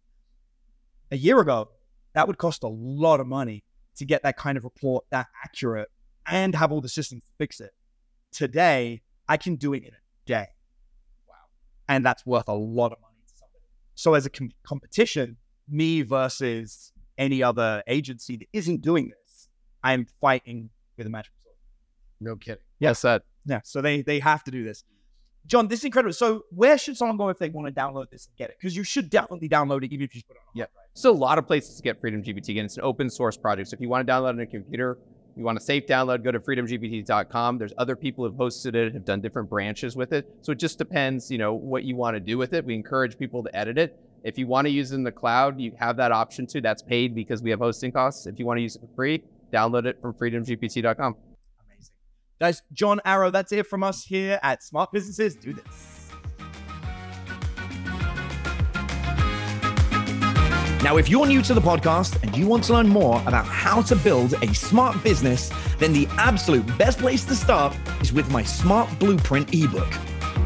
A 1.10 1.16
year 1.16 1.40
ago, 1.40 1.68
that 2.14 2.26
would 2.26 2.38
cost 2.38 2.62
a 2.62 2.68
lot 2.68 3.20
of 3.20 3.26
money 3.26 3.64
to 3.96 4.04
get 4.04 4.22
that 4.22 4.36
kind 4.36 4.56
of 4.56 4.64
report 4.64 5.04
that 5.10 5.26
accurate 5.44 5.88
and 6.28 6.54
have 6.54 6.72
all 6.72 6.80
the 6.80 6.88
systems 6.88 7.24
to 7.24 7.30
fix 7.38 7.60
it. 7.60 7.70
Today, 8.32 9.02
I 9.28 9.36
can 9.36 9.56
do 9.56 9.72
it 9.72 9.82
in 9.82 9.90
a 9.90 10.26
day. 10.26 10.46
Wow. 11.28 11.34
And 11.88 12.04
that's 12.04 12.24
worth 12.26 12.48
a 12.48 12.54
lot 12.54 12.92
of 12.92 12.98
money 13.00 13.16
to 13.26 13.34
somebody. 13.34 13.64
So, 13.94 14.14
as 14.14 14.26
a 14.26 14.30
com- 14.30 14.52
competition, 14.62 15.36
me 15.68 16.02
versus 16.02 16.92
any 17.16 17.42
other 17.42 17.82
agency 17.86 18.36
that 18.36 18.46
isn't 18.52 18.80
doing 18.80 19.08
this, 19.08 19.48
I'm 19.82 20.06
fighting 20.20 20.70
with 20.96 21.06
a 21.06 21.10
magic 21.10 21.32
sword. 21.42 21.56
No 22.20 22.36
kidding. 22.36 22.62
Yes, 22.78 23.02
that. 23.02 23.22
Yeah. 23.44 23.60
So 23.64 23.80
they 23.80 24.02
they 24.02 24.20
have 24.20 24.44
to 24.44 24.50
do 24.50 24.64
this. 24.64 24.84
John, 25.46 25.68
this 25.68 25.80
is 25.80 25.86
incredible. 25.86 26.12
So 26.12 26.44
where 26.50 26.76
should 26.76 26.96
someone 26.96 27.16
go 27.16 27.30
if 27.30 27.38
they 27.38 27.48
want 27.48 27.66
to 27.66 27.72
download 27.72 28.10
this 28.10 28.26
and 28.26 28.36
get 28.36 28.50
it? 28.50 28.56
Because 28.60 28.76
you 28.76 28.84
should 28.84 29.08
definitely 29.08 29.48
download 29.48 29.82
it 29.82 29.92
even 29.92 30.04
if 30.04 30.14
you 30.14 30.22
put 30.28 30.36
it 30.36 30.40
on. 30.46 30.52
Yeah. 30.54 30.66
So 30.92 31.10
a 31.10 31.12
lot 31.12 31.38
of 31.38 31.46
places 31.46 31.76
to 31.76 31.82
get 31.82 32.00
Freedom 32.00 32.22
GPT. 32.22 32.50
Again, 32.50 32.66
it's 32.66 32.76
an 32.76 32.84
open 32.84 33.08
source 33.08 33.36
project. 33.36 33.70
So 33.70 33.74
if 33.74 33.80
you 33.80 33.88
want 33.88 34.06
to 34.06 34.12
download 34.12 34.30
it 34.30 34.34
on 34.34 34.40
a 34.40 34.46
computer, 34.46 34.98
you 35.38 35.44
want 35.44 35.56
a 35.56 35.60
safe 35.60 35.86
download, 35.86 36.24
go 36.24 36.32
to 36.32 36.40
freedomgpt.com. 36.40 37.58
There's 37.58 37.72
other 37.78 37.96
people 37.96 38.24
who've 38.24 38.34
hosted 38.34 38.74
it, 38.74 38.92
have 38.92 39.04
done 39.04 39.20
different 39.20 39.48
branches 39.48 39.96
with 39.96 40.12
it. 40.12 40.28
So 40.42 40.52
it 40.52 40.58
just 40.58 40.78
depends, 40.78 41.30
you 41.30 41.38
know, 41.38 41.54
what 41.54 41.84
you 41.84 41.96
want 41.96 42.16
to 42.16 42.20
do 42.20 42.36
with 42.36 42.52
it. 42.52 42.64
We 42.64 42.74
encourage 42.74 43.18
people 43.18 43.42
to 43.44 43.56
edit 43.56 43.78
it. 43.78 43.98
If 44.24 44.36
you 44.36 44.46
want 44.46 44.66
to 44.66 44.70
use 44.70 44.92
it 44.92 44.96
in 44.96 45.04
the 45.04 45.12
cloud, 45.12 45.60
you 45.60 45.72
have 45.78 45.96
that 45.98 46.12
option 46.12 46.46
too. 46.46 46.60
That's 46.60 46.82
paid 46.82 47.14
because 47.14 47.42
we 47.42 47.50
have 47.50 47.60
hosting 47.60 47.92
costs. 47.92 48.26
If 48.26 48.38
you 48.38 48.46
want 48.46 48.58
to 48.58 48.62
use 48.62 48.76
it 48.76 48.80
for 48.80 48.94
free, 48.96 49.22
download 49.52 49.86
it 49.86 50.00
from 50.02 50.12
freedomgpt.com. 50.14 51.16
Amazing. 51.66 51.94
Guys, 52.40 52.62
John 52.72 53.00
Arrow, 53.04 53.30
that's 53.30 53.52
it 53.52 53.66
from 53.66 53.84
us 53.84 54.04
here 54.04 54.40
at 54.42 54.62
Smart 54.62 54.92
Businesses 54.92 55.36
Do 55.36 55.52
This. 55.52 55.97
Now, 60.82 60.96
if 60.96 61.08
you're 61.08 61.26
new 61.26 61.42
to 61.42 61.54
the 61.54 61.60
podcast 61.60 62.22
and 62.22 62.36
you 62.36 62.46
want 62.46 62.62
to 62.64 62.72
learn 62.72 62.88
more 62.88 63.20
about 63.26 63.46
how 63.46 63.82
to 63.82 63.96
build 63.96 64.34
a 64.42 64.54
smart 64.54 65.02
business, 65.02 65.50
then 65.78 65.92
the 65.92 66.06
absolute 66.12 66.64
best 66.78 67.00
place 67.00 67.24
to 67.24 67.34
start 67.34 67.76
is 68.00 68.12
with 68.12 68.30
my 68.30 68.44
Smart 68.44 68.88
Blueprint 69.00 69.52
ebook. 69.52 69.92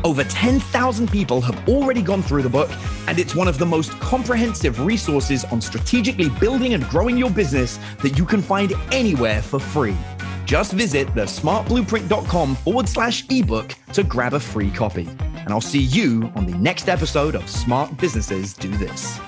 Over 0.05 0.25
10,000 0.25 1.11
people 1.11 1.43
have 1.43 1.69
already 1.69 2.01
gone 2.01 2.23
through 2.23 2.43
the 2.43 2.49
book, 2.49 2.71
and 3.09 3.19
it's 3.19 3.35
one 3.35 3.47
of 3.47 3.59
the 3.59 3.67
most 3.67 3.93
comprehensive 4.01 4.81
resources 4.81 5.45
on 5.45 5.61
strategically 5.61 6.31
building 6.41 6.73
and 6.73 6.83
growing 6.89 7.19
your 7.19 7.31
business 7.31 7.79
that 8.03 8.17
you 8.17 8.25
can 8.25 8.41
find 8.41 8.73
anywhere 8.91 9.43
for 9.43 9.61
free. 9.61 9.97
Just 10.47 10.73
visit 10.73 11.09
thesmartblueprint.com 11.09 12.57
forward 12.57 12.89
slash 12.89 13.27
ebook 13.31 13.75
to 13.93 14.03
grab 14.03 14.33
a 14.33 14.41
free 14.41 14.71
copy. 14.71 15.07
And 15.35 15.51
I'll 15.51 15.61
see 15.61 15.83
you 15.83 16.33
on 16.35 16.47
the 16.47 16.57
next 16.57 16.89
episode 16.89 17.35
of 17.35 17.49
Smart 17.51 17.97
Businesses 17.99 18.55
Do 18.55 18.71
This. 18.79 19.21